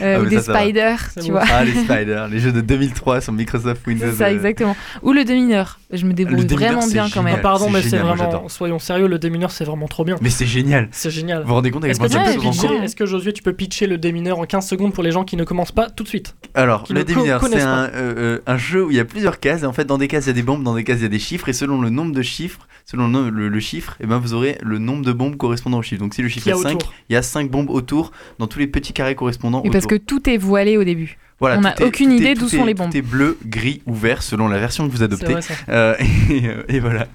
Euh, 0.03 0.17
Ah, 0.19 0.21
ou 0.23 0.27
des 0.27 0.41
spiders, 0.41 1.09
tu 1.15 1.27
bon. 1.27 1.31
vois. 1.33 1.43
Ah, 1.51 1.65
les 1.65 1.73
Spiders, 1.85 2.29
les 2.29 2.39
jeux 2.39 2.53
de 2.53 2.61
2003 2.61 3.21
sur 3.21 3.33
Microsoft 3.33 3.85
Windows. 3.87 4.07
C'est 4.11 4.17
ça, 4.17 4.27
euh, 4.27 4.33
exactement. 4.35 4.77
Ou 5.03 5.13
le 5.13 5.25
demi-heure. 5.25 5.81
Je 5.91 6.05
me 6.07 6.13
débrouille 6.13 6.45
démineur, 6.45 6.73
vraiment 6.75 6.87
bien 6.87 7.09
quand 7.13 7.23
même. 7.23 7.37
Ah, 7.39 7.43
pardon, 7.43 7.71
mais 7.71 7.83
c'est 7.83 7.97
vraiment. 7.99 8.49
Soyons 8.49 8.79
sérieux, 8.79 9.09
le 9.09 9.19
démineur 9.19 9.51
c'est 9.51 9.65
vraiment 9.65 9.89
trop 9.89 10.05
bien. 10.05 10.17
Mais 10.21 10.31
c'est 10.31 10.47
génial. 10.47 10.89
C'est 10.93 11.11
génial. 11.11 11.43
Vous 11.43 11.49
vous 11.49 11.55
rendez 11.55 11.71
compte 11.71 11.83
quel 11.83 11.91
Est-ce 11.93 12.01
que, 12.01 12.09
sauve 12.09 12.23
pitcher- 12.39 12.83
est-ce 12.85 12.95
que 12.97 13.07
Josué, 13.07 13.33
tu 13.33 13.43
peux 13.43 13.53
pitcher 13.55 13.87
le 13.87 13.97
démineur 13.99 14.39
en 14.39 14.45
15 14.45 14.67
secondes 14.69 14.93
pour 14.93 15.03
les 15.03 15.11
gens 15.11 15.25
qui 15.25 15.37
ne 15.37 15.45
commencent 15.45 15.73
pas 15.73 15.89
tout 15.91 16.05
de 16.05 16.09
suite 16.09 16.37
Alors, 16.55 16.85
le 16.91 17.05
démineur, 17.05 17.43
c'est 17.45 17.61
un, 17.63 17.85
euh, 17.85 17.91
euh, 17.95 18.39
un 18.47 18.59
jeu 18.59 18.85
où 18.85 18.91
il 18.91 18.97
y 18.97 19.01
a 19.01 19.05
plusieurs 19.05 19.41
cases. 19.41 19.63
Et 19.63 19.67
en 19.67 19.73
fait, 19.73 19.85
dans 19.87 19.99
des 19.99 20.09
cases, 20.09 20.25
il 20.27 20.29
y 20.29 20.31
a 20.31 20.35
des 20.35 20.43
bombes, 20.43 20.63
dans 20.63 20.75
des 20.75 20.85
cases, 20.85 20.99
il 20.99 21.03
y 21.03 21.07
a 21.07 21.09
des 21.09 21.19
chiffres. 21.19 21.49
Et 21.49 21.53
selon 21.55 21.81
le 21.81 21.89
nombre 21.91 22.13
de 22.15 22.23
chiffres, 22.23 22.69
selon 22.85 23.07
le, 23.07 23.11
nom- 23.13 23.31
le- 23.31 23.49
le 23.49 23.61
chiffre, 23.61 23.97
et 24.01 24.07
ben, 24.07 24.19
vous 24.19 24.35
aurez 24.35 24.59
le 24.63 24.79
nombre 24.79 25.05
de 25.05 25.13
bombes 25.13 25.37
correspondant 25.37 25.79
au 25.79 25.83
chiffre. 25.83 26.01
Donc, 26.03 26.15
si 26.15 26.23
le 26.29 26.33
chiffre 26.33 26.45
Qu'il 26.45 26.53
y 26.53 26.57
est 26.57 26.61
a 26.61 26.63
5, 26.71 26.75
autour. 26.77 26.93
il 27.09 27.13
y 27.13 27.17
a 27.17 27.23
5 27.23 27.51
bombes 27.51 27.71
autour, 27.71 28.13
dans 28.39 28.47
tous 28.47 28.59
les 28.59 28.67
petits 28.67 28.93
carrés 28.93 29.15
correspondants. 29.15 29.63
Et 29.65 29.71
parce 29.71 29.87
que 29.87 29.95
tout 29.97 30.29
est 30.29 30.37
voilé 30.37 30.77
au 30.77 30.85
début. 30.85 31.19
Voilà, 31.41 31.59
On 31.59 31.61
n'a 31.61 31.75
aucune 31.83 32.11
idée 32.11 32.35
d'où 32.35 32.49
sont 32.49 32.65
les 32.65 32.75
bombes. 32.75 32.91
Tout 32.91 32.97
est 32.97 33.03
bleu, 33.03 33.39
gris 33.47 33.81
ou 33.87 33.95
vert 33.95 34.23
selon 34.25 34.49
la 34.49 34.59
version 34.59 34.89
que 34.89 34.93
vous 34.93 35.05
adoptez. 35.05 35.33
vrai, 35.33 35.43
ça. 35.43 35.55
Euh, 35.69 35.95
et, 36.31 36.47
euh, 36.47 36.63
et 36.69 36.81
voilà. 36.81 37.07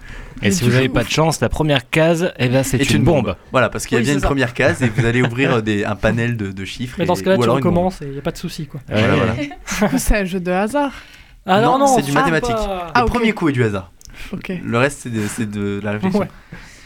Et 0.42 0.52
si 0.52 0.64
vous 0.64 0.72
n'avez 0.72 0.88
pas 0.90 1.04
de 1.04 1.10
chance, 1.10 1.42
la 1.42 1.50
première 1.50 1.90
case, 1.90 2.34
eh 2.40 2.48
ben, 2.48 2.64
c'est 2.64 2.80
Est 2.80 2.90
une, 2.92 3.04
bombe. 3.04 3.36
Voilà, 3.52 3.70
parce 3.70 3.86
qu'il 3.86 3.96
y 3.96 3.98
a 3.98 4.00
Oui, 4.00 4.06
bien 4.06 4.14
une 4.16 4.22
ça. 4.22 4.28
première 4.28 4.54
case 4.54 4.82
et 4.82 4.88
vous 4.90 5.06
allez 5.06 5.22
ouvrir 5.22 5.56
euh, 5.56 5.62
des, 5.62 5.84
un 5.84 5.96
panel 5.96 6.38
de, 6.38 6.52
de 6.52 6.66
chiffres. 6.66 6.96
Mais 7.00 7.06
dans 7.06 7.16
ce 7.16 7.24
cas-là, 7.24 7.38
tu 7.38 7.50
recommences 7.50 8.02
et 8.02 8.06
il 8.06 8.12
n'y 8.12 8.18
a 8.18 8.22
pas 8.22 8.32
de 8.32 8.38
souci. 8.38 8.66
Quoi. 8.66 8.80
Voilà, 8.88 9.16
voilà. 9.16 9.98
C'est 9.98 10.18
un 10.18 10.26
jeu 10.26 10.40
de 10.40 10.52
hasard. 10.52 10.94
Ah 11.46 11.60
non, 11.62 11.78
non, 11.78 11.88
c'est 11.88 12.02
du 12.04 12.14
mathématique. 12.14 12.56
Le 12.56 12.92
Ah, 12.94 13.04
ok. 13.04 13.10
premier 13.10 13.34
coup 13.34 13.50
est 13.50 13.52
du 13.52 13.64
hasard. 13.64 13.92
Le 14.48 14.78
reste, 14.78 15.08
c'est 15.36 15.50
de, 15.50 15.82
la 15.84 15.92
réflexion. 15.92 16.22
Ouais. 16.22 16.28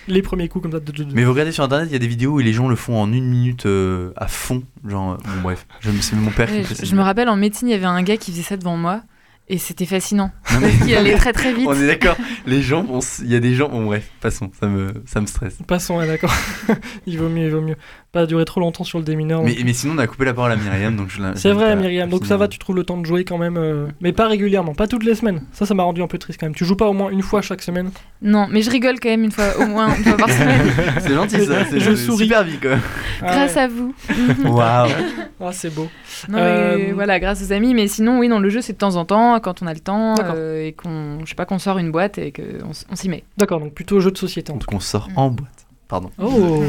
Les 0.08 0.22
premiers 0.22 0.48
coups 0.48 0.63
comme 0.63 0.72
ça. 0.72 0.80
Mais 1.13 1.24
vous 1.24 1.32
regardez 1.32 1.52
sur 1.52 1.63
internet, 1.63 1.88
il 1.89 1.93
y 1.93 1.96
a 1.96 2.00
des 2.00 2.08
vidéos 2.08 2.34
où 2.36 2.39
les 2.39 2.54
gens 2.54 2.67
le 2.70 2.76
font 2.76 3.00
en 3.02 3.12
une 3.12 3.28
minute 3.30 3.65
euh, 3.65 4.12
à 4.15 4.28
fond. 4.28 4.63
Genre, 4.88 5.13
euh, 5.13 5.17
bon, 5.17 5.41
bref, 5.43 5.65
je 5.82 5.91
me- 5.91 6.00
c'est 6.02 6.15
mon 6.15 6.32
père 6.32 6.48
qui 6.48 6.54
Ouais, 6.60 6.63
je, 6.63 6.74
ça. 6.74 6.86
je 6.86 6.96
me 6.96 7.02
rappelle 7.02 7.30
en 7.30 7.36
médecine, 7.36 7.67
il 7.67 7.72
y 7.72 7.74
avait 7.76 7.86
un 7.86 8.02
gars 8.04 8.17
qui 8.17 8.32
faisait 8.32 8.43
ça 8.43 8.56
devant 8.58 8.78
moi 8.78 9.02
et 9.50 9.58
c'était 9.58 9.86
fascinant. 9.86 10.32
Non, 10.54 10.60
mais- 10.62 10.74
Il 10.86 10.96
allait 10.96 11.15
très 11.15 11.34
très 11.34 11.54
vite. 11.56 11.67
On 11.67 11.74
est 11.74 11.88
d'accord. 11.88 12.15
Les 12.46 12.62
gens, 12.62 12.86
il 13.22 13.28
y 13.32 13.36
a 13.36 13.39
des 13.39 13.54
gens. 13.54 13.70
Bon, 13.70 13.86
bref, 13.86 14.10
passons. 14.22 14.50
Ça 14.60 14.67
me, 14.67 14.93
ça 15.06 15.20
me 15.22 15.26
stresse. 15.26 15.58
Passons, 15.67 15.98
ouais, 15.98 16.08
d'accord. 16.08 16.34
il 17.06 17.17
vaut 17.17 17.30
mieux, 17.30 17.46
il 17.46 17.52
vaut 17.52 17.62
mieux. 17.62 17.76
Pas 18.13 18.26
durer 18.26 18.46
trop 18.46 18.62
longtemps 18.62 18.86
sur 18.86 19.00
le 19.00 19.04
démineur. 19.04 19.43
Mais, 19.43 19.56
mais 19.65 19.74
sinon, 19.74 19.93
on 19.96 19.98
a 19.98 20.08
coupé 20.08 20.24
la 20.24 20.34
parole 20.34 20.52
à 20.52 20.56
Myriam, 20.56 20.96
donc 20.96 21.10
je 21.10 21.22
la- 21.22 21.36
C'est 21.36 21.50
je 21.50 21.54
vrai, 21.54 21.72
à 21.72 21.76
Myriam. 21.76 22.10
Donc 22.10 22.26
ça 22.26 22.38
va, 22.38 22.48
tu 22.48 22.58
trouves 22.58 22.78
le 22.78 22.86
temps 22.86 22.98
de 22.98 23.06
jouer 23.06 23.26
quand 23.26 23.38
même. 23.38 23.58
euh, 23.58 23.88
Mais 24.00 24.13
pas 24.13 24.28
régulièrement, 24.28 24.74
pas 24.74 24.88
toutes 24.88 25.04
les 25.04 25.13
semaines. 25.13 25.41
Ça, 25.52 25.65
ça 25.65 25.74
m'a 25.74 25.84
rendu 25.84 26.02
un 26.02 26.08
peu 26.08 26.17
triste 26.17 26.39
quand 26.39 26.46
même. 26.46 26.56
Tu 26.56 26.63
joues 26.63 26.78
pas 26.78 26.88
au 26.88 26.93
moins 26.93 27.10
une 27.10 27.22
fois 27.22 27.41
chaque 27.41 27.62
semaine? 27.62 27.91
Non, 28.22 28.48
mais 28.50 28.62
je 28.62 28.72
rigole 28.72 29.00
quand 29.02 29.10
même 29.10 29.26
une 29.26 29.32
fois, 29.32 29.46
au 29.60 29.67
moins 29.67 29.93
une 29.93 30.04
fois 30.06 30.15
par 30.17 30.30
semaine. 30.30 30.62
C'est 31.02 31.13
gentil 31.13 31.46
ça. 31.46 31.65
C'est 31.65 31.80
Je 31.82 31.96
c'est 31.96 32.06
souris. 32.06 32.24
super 32.26 32.43
vie 32.46 32.58
quoi. 32.60 32.78
grâce 33.22 33.58
à 33.58 33.67
vous. 33.67 33.93
Waouh. 34.46 34.89
Ah, 35.39 35.52
c'est 35.52 35.72
beau. 35.72 35.88
Non, 36.30 36.39
mais 36.39 36.41
Euh, 36.41 36.91
voilà, 36.96 37.20
grâce 37.20 37.43
aux 37.43 37.52
amis. 37.52 37.76
Mais 37.76 37.88
sinon, 37.88 38.17
oui, 38.17 38.28
non, 38.28 38.39
le 38.39 38.50
jeu, 38.50 38.60
c'est 38.62 38.74
de 38.74 38.78
temps 38.80 38.96
en 38.96 39.06
temps, 39.06 39.39
quand 39.39 39.62
on 39.62 39.67
a 39.67 39.74
le 39.74 39.80
temps 39.80 40.15
D'accord. 40.15 40.34
euh, 40.36 40.65
et 40.65 40.72
qu'on, 40.74 41.20
je 41.24 41.30
sais 41.30 41.36
pas, 41.36 41.46
qu'on 41.46 41.60
sort 41.60 41.78
une 41.78 41.91
boîte 41.91 42.17
et 42.17 42.32
qu'on 42.32 42.72
on 42.89 42.96
s'y 42.96 43.08
met. 43.08 43.24
D'accord, 43.38 43.60
donc 43.60 43.74
plutôt 43.76 44.00
jeu 44.00 44.10
de 44.10 44.17
société 44.17 44.52
en 44.52 44.58
tout 44.58 44.65
Donc 44.65 44.74
on 44.76 44.80
sort 44.80 45.10
en 45.15 45.30
boîte. 45.30 45.57
Pardon. 45.88 46.12
Oh 46.21 46.63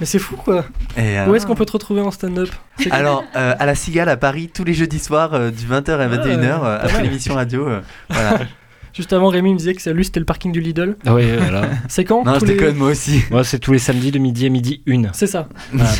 Mais 0.00 0.06
c'est 0.06 0.18
fou 0.18 0.36
quoi 0.36 0.64
Et, 0.96 1.18
euh, 1.18 1.26
Où 1.26 1.34
est-ce 1.34 1.46
qu'on 1.46 1.54
peut 1.54 1.66
te 1.66 1.72
retrouver 1.72 2.00
en 2.00 2.10
stand-up? 2.10 2.48
Alors, 2.90 3.22
euh, 3.36 3.54
à 3.58 3.66
la 3.66 3.74
Cigale 3.74 4.08
à 4.08 4.16
Paris, 4.16 4.50
tous 4.52 4.64
les 4.64 4.72
jeudis 4.72 4.98
soirs, 4.98 5.34
euh, 5.34 5.50
du 5.50 5.66
20h 5.66 5.90
à 5.98 6.08
21h, 6.08 6.42
euh, 6.42 6.58
pas 6.58 6.74
après 6.76 7.02
l'émission 7.02 7.34
radio. 7.34 7.68
euh, 7.68 7.80
voilà. 8.08 8.40
Juste 8.92 9.12
avant, 9.12 9.28
Rémi 9.28 9.52
me 9.52 9.58
disait 9.58 9.72
que 9.74 9.80
c'est- 9.80 9.92
lui 9.92 10.04
c'était 10.04 10.18
le 10.18 10.26
parking 10.26 10.50
du 10.50 10.60
Lidl. 10.60 10.96
Ah 11.06 11.14
Oui, 11.14 11.24
voilà. 11.38 11.68
C'est 11.88 12.02
quand 12.04 12.24
Non, 12.24 12.40
je 12.40 12.44
les- 12.46 12.54
déconne, 12.54 12.74
moi 12.76 12.88
aussi. 12.88 13.22
Moi, 13.30 13.44
c'est 13.44 13.60
tous 13.60 13.72
les 13.72 13.78
samedis 13.78 14.10
de 14.10 14.18
midi 14.18 14.46
à 14.46 14.48
midi 14.48 14.82
une. 14.84 15.10
C'est 15.12 15.28
ça. 15.28 15.48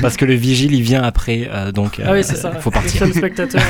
Parce 0.03 0.17
que 0.17 0.25
le 0.25 0.35
vigile, 0.35 0.75
il 0.75 0.83
vient 0.83 1.03
après, 1.03 1.49
euh, 1.53 1.71
donc 1.71 2.01
Ah 2.05 2.11
oui, 2.13 2.19
euh, 2.19 2.23
c'est 2.25 2.35
ça. 2.37 2.51
faut 2.53 2.71
Le 2.71 2.75
partir. 2.75 3.01
seul 3.03 3.15
spectateur. 3.15 3.63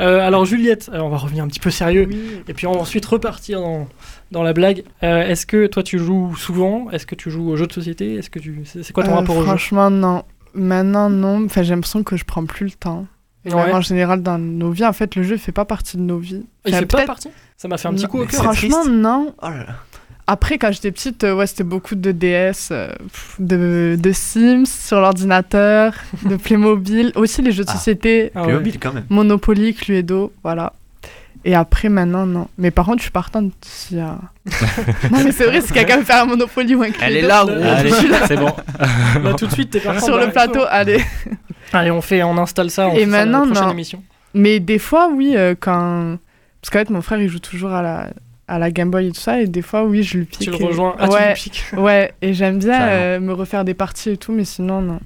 Euh. 0.00 0.20
Alors 0.26 0.44
Juliette, 0.44 0.90
euh, 0.92 0.98
on 1.00 1.08
va 1.08 1.16
revenir 1.18 1.44
un 1.44 1.48
petit 1.48 1.60
peu 1.60 1.70
sérieux 1.70 2.08
et 2.46 2.54
puis 2.54 2.66
on 2.66 2.72
va 2.72 2.80
ensuite 2.80 3.04
repartir 3.06 3.60
dans, 3.60 3.86
dans 4.30 4.42
la 4.42 4.52
blague. 4.52 4.84
Euh, 5.02 5.22
Est-ce 5.28 5.46
que 5.46 5.66
toi 5.66 5.82
tu 5.82 5.98
joues 5.98 6.34
souvent? 6.36 6.90
Est-ce 6.90 7.06
que 7.06 7.14
tu 7.14 7.30
joues 7.30 7.48
aux 7.50 7.56
jeux 7.56 7.66
de 7.66 7.72
société? 7.72 8.14
Est-ce 8.14 8.30
que 8.30 8.38
tu 8.38 8.62
c'est 8.64 8.92
quoi 8.92 9.04
ton 9.04 9.12
Euh, 9.12 9.14
rapport 9.16 9.36
au 9.36 9.40
jeu 9.40 9.46
Franchement, 9.46 9.90
non. 9.90 10.22
Maintenant, 10.54 11.10
non. 11.10 11.44
Enfin, 11.44 11.62
j'ai 11.62 11.74
l'impression 11.74 12.02
que 12.02 12.16
je 12.16 12.24
prends 12.24 12.44
plus 12.46 12.64
le 12.66 12.72
temps. 12.72 13.06
Et 13.44 13.52
Ouais. 13.54 13.66
même 13.66 13.76
en 13.76 13.80
général, 13.80 14.22
dans 14.22 14.38
nos 14.38 14.70
vies, 14.72 14.84
en 14.84 14.92
fait, 14.92 15.14
le 15.14 15.22
jeu 15.22 15.36
fait 15.36 15.52
pas 15.52 15.64
partie 15.64 15.96
de 15.96 16.02
nos 16.02 16.18
vies. 16.18 16.44
Il 16.66 16.70
Enfin, 16.72 16.80
fait 16.80 16.86
pas 16.86 17.04
partie? 17.06 17.28
Ça 17.56 17.68
m'a 17.68 17.78
fait 17.78 17.88
un 17.88 17.92
petit 17.92 18.02
Non, 18.04 18.08
coup 18.08 18.18
au 18.20 18.26
cœur. 18.26 18.42
Franchement, 18.42 18.80
triste. 18.82 18.90
non. 18.92 19.34
Oh 19.42 19.48
là 19.48 19.56
là. 19.58 19.66
Après, 20.30 20.58
quand 20.58 20.70
j'étais 20.70 20.92
petite, 20.92 21.24
euh, 21.24 21.34
ouais, 21.34 21.46
c'était 21.46 21.64
beaucoup 21.64 21.94
de 21.94 22.12
DS, 22.12 22.68
euh, 22.70 22.90
de, 23.38 23.96
de 23.98 24.12
Sims 24.12 24.66
sur 24.66 25.00
l'ordinateur, 25.00 25.94
de 26.22 26.36
Playmobil, 26.44 27.12
aussi 27.14 27.40
les 27.40 27.50
jeux 27.50 27.64
de 27.64 27.70
Ah. 27.70 27.76
société, 27.76 28.30
Ah 28.34 28.44
ouais. 28.46 28.72
Quand 28.78 28.92
même. 28.92 29.06
Monopoly, 29.08 29.72
Cluedo, 29.74 30.30
voilà. 30.42 30.74
Et 31.46 31.54
après, 31.54 31.88
maintenant, 31.88 32.26
non. 32.26 32.48
Mais 32.58 32.70
par 32.70 32.84
contre, 32.84 32.98
je 32.98 33.04
suis 33.04 33.10
partante 33.10 33.52
s'il 33.62 33.96
y 33.96 34.00
a... 34.00 34.18
non, 35.10 35.24
mais 35.24 35.32
c'est 35.32 35.46
vrai, 35.46 35.62
si 35.62 35.72
quelqu'un 35.72 35.96
veut 35.96 36.04
faire 36.04 36.22
un 36.24 36.26
Monopoly 36.26 36.74
ou 36.74 36.82
un 36.82 36.90
Cluedo... 36.90 37.06
Elle 37.06 37.16
est 37.16 37.22
là, 37.22 37.46
c'est 38.26 38.36
bon. 38.36 38.52
Là 39.24 39.32
tout 39.38 39.46
de 39.46 39.52
suite 39.52 39.70
t'es 39.70 39.80
partant 39.80 40.04
Sur 40.04 40.18
le 40.18 40.28
plateau, 40.30 40.60
allez. 40.68 41.02
Allez, 41.72 41.90
on 41.90 42.02
fait, 42.02 42.22
on 42.22 42.36
installe 42.36 42.70
ça. 42.70 42.88
On 42.88 42.92
Et 42.92 43.04
fait 43.06 43.10
ça 43.10 43.24
dans 43.24 43.30
maintenant, 43.30 43.40
la 43.40 43.46
prochaine 43.46 43.64
non. 43.64 43.72
émission. 43.72 44.02
Mais 44.34 44.60
des 44.60 44.78
fois, 44.78 45.08
oui, 45.10 45.34
euh, 45.36 45.54
quand... 45.58 46.18
Parce 46.60 46.70
qu'en 46.70 46.78
fait, 46.80 46.90
mon 46.90 47.00
frère, 47.00 47.18
il 47.18 47.28
joue 47.30 47.38
toujours 47.38 47.70
à 47.70 47.80
la, 47.82 48.08
à 48.48 48.58
la 48.58 48.70
Game 48.70 48.90
Boy 48.90 49.08
et 49.08 49.12
tout 49.12 49.20
ça, 49.20 49.40
et 49.40 49.46
des 49.46 49.62
fois, 49.62 49.84
oui, 49.84 50.02
je 50.02 50.18
lui 50.18 50.24
pique. 50.24 50.40
Tu 50.40 50.50
le 50.50 50.60
et- 50.60 50.64
rejoins. 50.66 50.96
Ah, 50.98 51.06
tu 51.08 51.14
ouais, 51.14 51.28
le 51.30 51.34
piques. 51.34 51.64
ouais, 51.76 52.12
et 52.22 52.34
j'aime 52.34 52.58
bien 52.58 52.88
euh, 52.88 53.20
me 53.20 53.32
refaire 53.32 53.64
des 53.64 53.74
parties 53.74 54.10
et 54.10 54.16
tout, 54.16 54.32
mais 54.32 54.44
sinon, 54.44 54.80
non. 54.82 55.00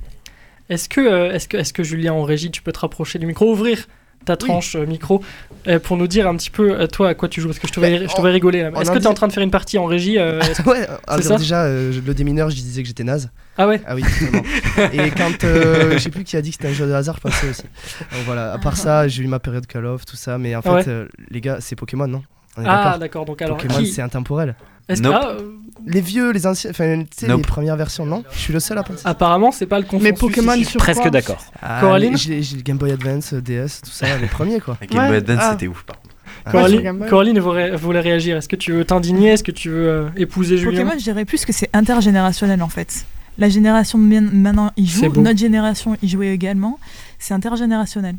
Est-ce 0.70 0.88
que, 0.88 1.00
euh, 1.00 1.32
est-ce 1.32 1.48
que, 1.48 1.56
est-ce 1.56 1.72
que 1.72 1.82
Julien 1.82 2.12
en 2.14 2.22
régie, 2.22 2.50
tu 2.50 2.62
peux 2.62 2.72
te 2.72 2.78
rapprocher 2.78 3.18
du 3.18 3.26
micro, 3.26 3.50
ouvrir 3.52 3.86
ta 4.24 4.36
tranche 4.36 4.76
euh, 4.76 4.86
micro 4.86 5.20
euh, 5.66 5.80
pour 5.80 5.96
nous 5.96 6.06
dire 6.06 6.28
un 6.28 6.36
petit 6.36 6.48
peu 6.50 6.70
euh, 6.80 6.86
toi 6.86 7.08
à 7.08 7.14
quoi 7.14 7.28
tu 7.28 7.40
joues? 7.40 7.48
Parce 7.48 7.58
que 7.58 7.66
je 7.66 7.72
te 7.72 7.80
Ben, 7.80 7.98
vois, 7.98 8.06
je 8.08 8.14
te 8.14 8.20
vois 8.20 8.30
rigoler. 8.30 8.60
Est-ce 8.80 8.92
que 8.92 8.98
tu 8.98 9.02
es 9.04 9.06
en 9.08 9.14
train 9.14 9.26
de 9.26 9.32
faire 9.32 9.42
une 9.42 9.50
partie 9.50 9.78
en 9.78 9.84
régie 9.86 10.18
euh, 10.18 10.40
ouais, 10.66 10.86
alors 11.08 11.38
déjà, 11.38 11.64
euh, 11.64 11.92
le 12.06 12.14
démineur, 12.14 12.48
je 12.48 12.54
disais 12.54 12.82
que 12.82 12.86
j'étais 12.88 13.02
naze. 13.04 13.30
Ah 13.58 13.66
ouais? 13.66 13.82
Ah 13.84 13.96
oui. 13.96 14.04
Et 14.92 15.10
quand, 15.10 15.42
euh, 15.44 15.90
je 15.94 15.98
sais 15.98 16.10
plus 16.10 16.22
qui 16.22 16.36
a 16.36 16.40
dit 16.42 16.50
que 16.50 16.56
c'était 16.56 16.68
un 16.68 16.72
jeu 16.72 16.86
de 16.86 16.92
hasard, 16.92 17.16
je 17.16 17.20
pensais 17.22 17.48
aussi. 17.50 17.62
Donc 17.62 18.22
voilà, 18.24 18.52
à 18.52 18.58
part 18.58 18.76
ça, 18.76 19.08
j'ai 19.08 19.24
eu 19.24 19.26
ma 19.26 19.40
période 19.40 19.66
Call 19.66 19.84
of, 19.86 20.04
tout 20.06 20.16
ça, 20.16 20.38
mais 20.38 20.54
en 20.54 20.62
fait, 20.62 20.70
Ouais. 20.70 20.84
euh, 20.88 21.08
les 21.30 21.40
gars, 21.40 21.56
c'est 21.60 21.74
Pokémon, 21.74 22.06
non? 22.06 22.22
On 22.56 22.62
est 22.62 22.66
Ah 22.68 22.96
d'accord. 22.98 23.24
Donc 23.24 23.40
alors 23.42 23.56
Pokémon, 23.56 23.78
qui 23.78 23.86
c'est 23.86 24.02
intemporel. 24.02 24.54
est-ce 24.88 25.02
que- 25.02 25.08
ah, 25.08 25.30
euh, 25.30 25.52
Les 25.86 26.00
vieux, 26.00 26.30
les 26.32 26.46
anciens, 26.46 26.70
enfin, 26.70 27.02
tu 27.02 27.06
sais, 27.16 27.26
Nope. 27.26 27.38
les 27.38 27.42
premières 27.46 27.76
versions, 27.76 28.06
non? 28.06 28.22
Je 28.32 28.38
suis 28.38 28.52
le 28.52 28.60
seul 28.60 28.78
à 28.78 28.82
penser. 28.82 29.02
apparemment 29.04 29.50
c'est 29.50 29.66
pas 29.66 29.78
le 29.78 29.84
consensus. 29.84 30.04
Mais 30.04 30.12
Pokémon 30.12 30.54
sur 30.64 30.78
Presque 30.78 31.00
quoi 31.00 31.10
d'accord. 31.10 31.44
Ah, 31.60 31.80
Coraline 31.80 32.16
J'ai 32.16 32.40
le 32.40 32.62
Game 32.62 32.76
Boy 32.76 32.92
Advance, 32.92 33.32
euh, 33.32 33.40
DS, 33.40 33.80
tout 33.82 33.90
ça, 33.90 34.16
les 34.18 34.26
premiers 34.28 34.60
quoi. 34.60 34.76
La 34.80 34.86
Game 34.86 35.08
Boy 35.08 35.16
Advance, 35.16 35.38
ah. 35.40 35.50
c'était 35.52 35.66
ouf 35.66 35.82
par 35.84 35.96
contre. 36.00 36.14
Coraline. 36.50 37.06
Coraline 37.08 37.38
voulait, 37.40 37.76
voulait 37.76 38.00
réagir. 38.00 38.36
Est-ce 38.36 38.48
que 38.48 38.56
tu 38.56 38.72
veux 38.72 38.84
t'indigner? 38.84 39.28
Est-ce 39.30 39.44
que 39.44 39.52
tu 39.52 39.70
veux 39.70 39.88
euh, 39.88 40.08
épouser 40.16 40.56
Julien? 40.56 40.82
Pokémon, 40.82 40.98
je 40.98 41.04
dirais 41.04 41.24
plus 41.24 41.44
que 41.44 41.52
c'est 41.52 41.70
intergénérationnel 41.72 42.62
en 42.62 42.68
fait. 42.68 43.06
La 43.38 43.48
génération 43.48 43.98
de 43.98 44.04
maintenant 44.04 44.72
y 44.76 44.86
joue, 44.86 45.08
notre 45.20 45.38
génération 45.38 45.96
y 46.02 46.08
jouait 46.08 46.34
également. 46.34 46.78
C'est 47.18 47.34
intergénérationnel. 47.34 48.16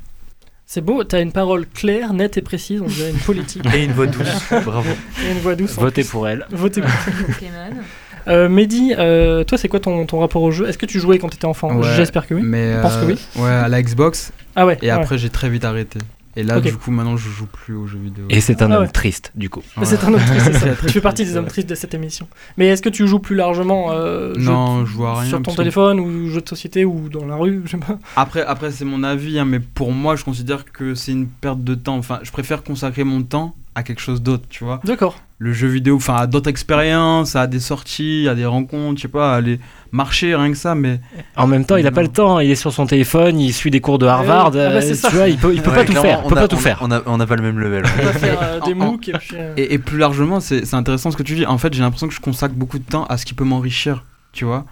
C'est 0.74 0.82
beau. 0.82 1.04
T'as 1.04 1.22
une 1.22 1.32
parole 1.32 1.68
claire, 1.68 2.14
nette 2.14 2.36
et 2.38 2.42
précise. 2.42 2.82
On 2.82 2.88
dirait 2.88 3.12
une 3.12 3.20
politique. 3.20 3.64
Et 3.76 3.84
une 3.84 3.92
voix 3.92 4.08
douce. 4.08 4.26
Bravo. 4.66 4.90
et 5.24 5.32
une 5.32 5.38
voix 5.38 5.54
douce. 5.54 5.76
Votez 5.76 6.04
pour 6.04 6.28
elle. 6.28 6.48
Votez 6.50 6.82
pour. 6.82 6.90
Pokémon. 7.28 7.84
Euh, 8.28 8.50
Mehdi, 8.50 8.96
euh, 8.98 9.44
toi 9.44 9.60
c'est 9.60 9.68
quoi 9.68 9.80
ton, 9.80 10.08
ton 10.08 10.20
rapport 10.20 10.42
au 10.42 10.50
jeu? 10.50 10.68
Est-ce 10.68 10.80
que 10.80 10.88
tu 10.88 11.00
jouais 11.00 11.20
quand 11.20 11.30
t'étais 11.30 11.46
enfant? 11.46 11.76
Ouais, 11.76 11.88
J'espère 11.96 12.26
que 12.26 12.34
oui. 12.34 12.42
Mais 12.44 12.74
Je 12.74 12.80
pense 12.80 12.96
que 12.96 13.04
euh, 13.04 13.06
oui. 13.06 13.20
Ouais, 13.36 13.52
à 13.52 13.68
la 13.68 13.84
Xbox. 13.84 14.32
Ah 14.56 14.66
ouais. 14.66 14.80
Et 14.82 14.86
ouais. 14.86 14.90
après, 14.90 15.20
j'ai 15.20 15.30
très 15.30 15.48
vite 15.48 15.64
arrêté. 15.64 16.00
Et 16.36 16.44
là, 16.44 16.60
du 16.60 16.76
coup, 16.76 16.90
maintenant, 16.92 17.16
je 17.16 17.30
joue 17.30 17.46
plus 17.46 17.76
aux 17.76 17.86
jeux 17.86 18.00
vidéo. 18.00 18.26
Et 18.30 18.42
c'est 18.42 18.62
un 18.64 18.72
Ah 18.72 18.76
homme 18.78 18.84
ouais. 18.86 18.90
triste, 18.90 19.32
du 19.36 19.50
coup. 19.50 19.62
C'est 19.84 20.04
un 20.04 20.14
homme 20.14 20.20
triste, 20.20 20.50
c'est 20.54 20.60
ça. 20.60 20.76
Tu 20.88 20.94
fais 20.94 21.02
partie 21.02 21.26
des 21.26 21.38
hommes 21.38 21.46
tristes 21.48 21.70
de 21.70 21.76
cette 21.76 21.94
émission. 21.94 22.28
Mais 22.58 22.68
est-ce 22.68 22.82
que 22.82 22.90
tu 22.90 23.08
joues 23.08 23.20
plus 23.20 23.36
largement 23.36 23.92
euh, 23.92 24.34
jeux- 24.36 24.42
Non, 24.52 24.86
je 24.86 25.02
à 25.04 25.20
rien. 25.20 25.30
sur 25.30 25.42
ton 25.44 25.54
téléphone 25.54 26.00
ou 26.00 26.30
jeux 26.30 26.42
de 26.42 26.50
société 26.50 26.86
ou 26.86 27.08
dans 27.10 27.26
la 27.26 27.36
rue 27.36 27.62
Je 27.66 27.72
sais 27.72 27.78
pas. 27.78 28.00
Après, 28.16 28.42
après 28.44 28.72
c'est 28.72 28.86
mon 28.86 29.04
avis, 29.04 29.38
hein, 29.38 29.46
mais 29.46 29.60
pour 29.60 29.92
moi, 29.92 30.16
je 30.16 30.24
considère 30.24 30.66
que 30.66 30.96
c'est 30.96 31.12
une 31.12 31.28
perte 31.28 31.64
de 31.64 31.76
temps. 31.76 31.98
Enfin, 31.98 32.20
je 32.24 32.32
préfère 32.32 32.64
consacrer 32.64 33.04
mon 33.04 33.22
temps 33.22 33.56
à 33.76 33.84
quelque 33.84 34.02
chose 34.02 34.22
d'autre, 34.22 34.44
tu 34.50 34.64
vois. 34.64 34.80
D'accord. 34.84 35.18
Le 35.40 35.52
jeu 35.52 35.68
vidéo, 35.68 35.96
enfin, 35.98 36.16
à 36.16 36.28
d'autres 36.28 36.50
expériences, 36.50 37.36
à 37.36 37.48
des 37.48 37.60
sorties, 37.60 38.28
à 38.30 38.36
des 38.36 38.46
rencontres, 38.46 38.98
je 38.98 39.02
sais 39.04 39.08
pas, 39.08 39.34
à 39.34 39.36
aller 39.38 39.60
marcher, 39.92 40.36
rien 40.36 40.52
que 40.52 40.58
ça, 40.58 40.74
mais 40.76 41.02
En 41.36 41.48
même 41.48 41.66
temps, 41.66 41.76
il 41.76 41.86
a 41.88 41.92
pas 41.92 42.02
le 42.04 42.08
temps. 42.08 42.40
Il 42.40 42.50
est 42.50 42.56
sur 42.56 42.72
son 42.72 42.86
téléphone, 42.86 43.40
il 43.40 43.52
suit 43.54 43.72
des 43.72 43.82
cours 43.82 44.00
de 44.00 44.06
Harvard. 44.06 44.48
Ah 44.48 44.50
bah, 44.52 44.58
euh, 44.60 44.94
ça. 44.94 45.10
tu 45.10 45.16
vois, 45.16 45.28
il 45.28 45.38
peut, 45.38 45.54
il 45.54 45.62
peut 45.62 45.72
Ouais, 45.72 45.78
pas 45.78 45.86
tout 45.86 45.94
faire. 45.94 46.22
On 46.24 46.30
peut 46.30 46.38
a- 46.38 46.42
pas 46.42 46.48
tout 46.48 46.56
on 46.56 46.60
a- 46.60 46.62
faire. 46.62 46.78
On 46.82 46.92
a, 46.92 47.02
on 47.06 47.20
a 47.20 47.26
pas 47.28 47.36
le 47.36 47.42
même 47.42 47.60
level. 47.60 47.84
On 48.00 48.04
va 48.06 48.14
faire 48.14 48.40
euh, 48.42 48.60
des 48.62 48.74
En- 48.74 48.80
en- 48.82 48.92
MOOC 48.92 49.10
et 49.10 49.14
puis. 49.14 49.30
euh, 49.36 49.54
Et, 49.58 49.74
et 49.74 49.80
plus 49.80 49.98
largement, 49.98 50.40
c'est 50.40 50.66
c'est 50.66 50.76
intéressant 50.76 51.12
ce 51.12 51.18
que 51.18 51.24
tu 51.24 51.36
dis. 51.36 51.46
En 51.46 51.58
fait, 51.58 51.74
j'ai 51.74 51.82
l'impression 51.82 52.08
que 52.08 52.14
je 52.14 52.22
consacre 52.22 52.54
beaucoup 52.56 52.80
de 52.80 52.84
temps 52.86 53.06
à 53.06 53.18
ce 53.18 53.26
qui 53.26 53.34
peut 53.34 53.44
m'enrichir, 53.44 54.04
tu 54.32 54.46
vois. 54.46 54.66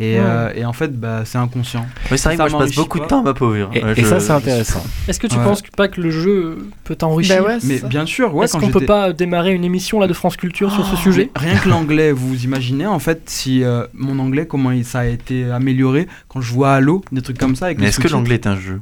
Et, 0.00 0.14
Ouais. 0.18 0.24
euh, 0.26 0.52
et 0.56 0.64
en 0.64 0.72
fait, 0.72 0.98
bah, 0.98 1.22
c'est 1.24 1.38
inconscient. 1.38 1.86
Oui, 2.10 2.18
c'est 2.18 2.24
vrai 2.24 2.32
que 2.36 2.36
Ça 2.38 2.48
moi 2.48 2.48
je 2.48 2.56
passe 2.66 2.74
beaucoup 2.74 2.98
de 2.98 3.04
temps 3.04 3.20
à 3.20 3.22
m'appauvrir. 3.22 3.70
Et, 3.74 3.84
Ouais, 3.84 3.92
et 3.96 4.02
je- 4.02 4.06
ça, 4.08 4.18
c'est 4.18 4.32
intéressant. 4.32 4.84
Est-ce 5.06 5.20
que 5.20 5.28
tu 5.28 5.36
Ouais. 5.36 5.44
penses 5.44 5.62
que- 5.62 5.70
pas 5.70 5.86
que 5.86 6.00
le 6.00 6.10
jeu 6.10 6.66
peut 6.82 6.96
t'enrichir 6.96 7.42
Bah 7.42 7.48
ouais, 7.48 7.58
Mais 7.62 7.78
ça. 7.78 7.86
bien 7.86 8.04
sûr, 8.04 8.34
ouais, 8.34 8.44
Est-ce 8.46 8.56
qu'on 8.56 8.70
peut 8.70 8.84
pas 8.86 9.12
démarrer 9.12 9.52
une 9.52 9.64
émission 9.64 10.00
là 10.00 10.08
de 10.08 10.12
France 10.12 10.36
Culture 10.36 10.72
sur 10.72 10.84
ce 10.84 10.94
Oh, 10.94 10.96
sujet 10.96 11.30
Rien 11.36 11.56
que 11.56 11.68
l'anglais, 11.68 12.10
vous 12.10 12.42
imaginez 12.42 12.86
en 12.86 12.98
fait 12.98 13.22
si 13.30 13.62
euh, 13.62 13.86
mon 13.94 14.18
anglais, 14.18 14.46
comment 14.46 14.72
il, 14.72 14.84
ça 14.84 15.00
a 15.00 15.04
été 15.06 15.48
amélioré 15.50 16.08
quand 16.26 16.40
je 16.40 16.52
vois 16.52 16.72
Halo, 16.74 17.04
des 17.12 17.22
trucs 17.22 17.38
comme 17.38 17.54
ça. 17.54 17.66
Avec 17.66 17.78
Mais 17.78 17.86
est-ce 17.86 18.00
que 18.00 18.08
l'anglais 18.08 18.34
est 18.34 18.46
un 18.48 18.58
jeu? 18.58 18.80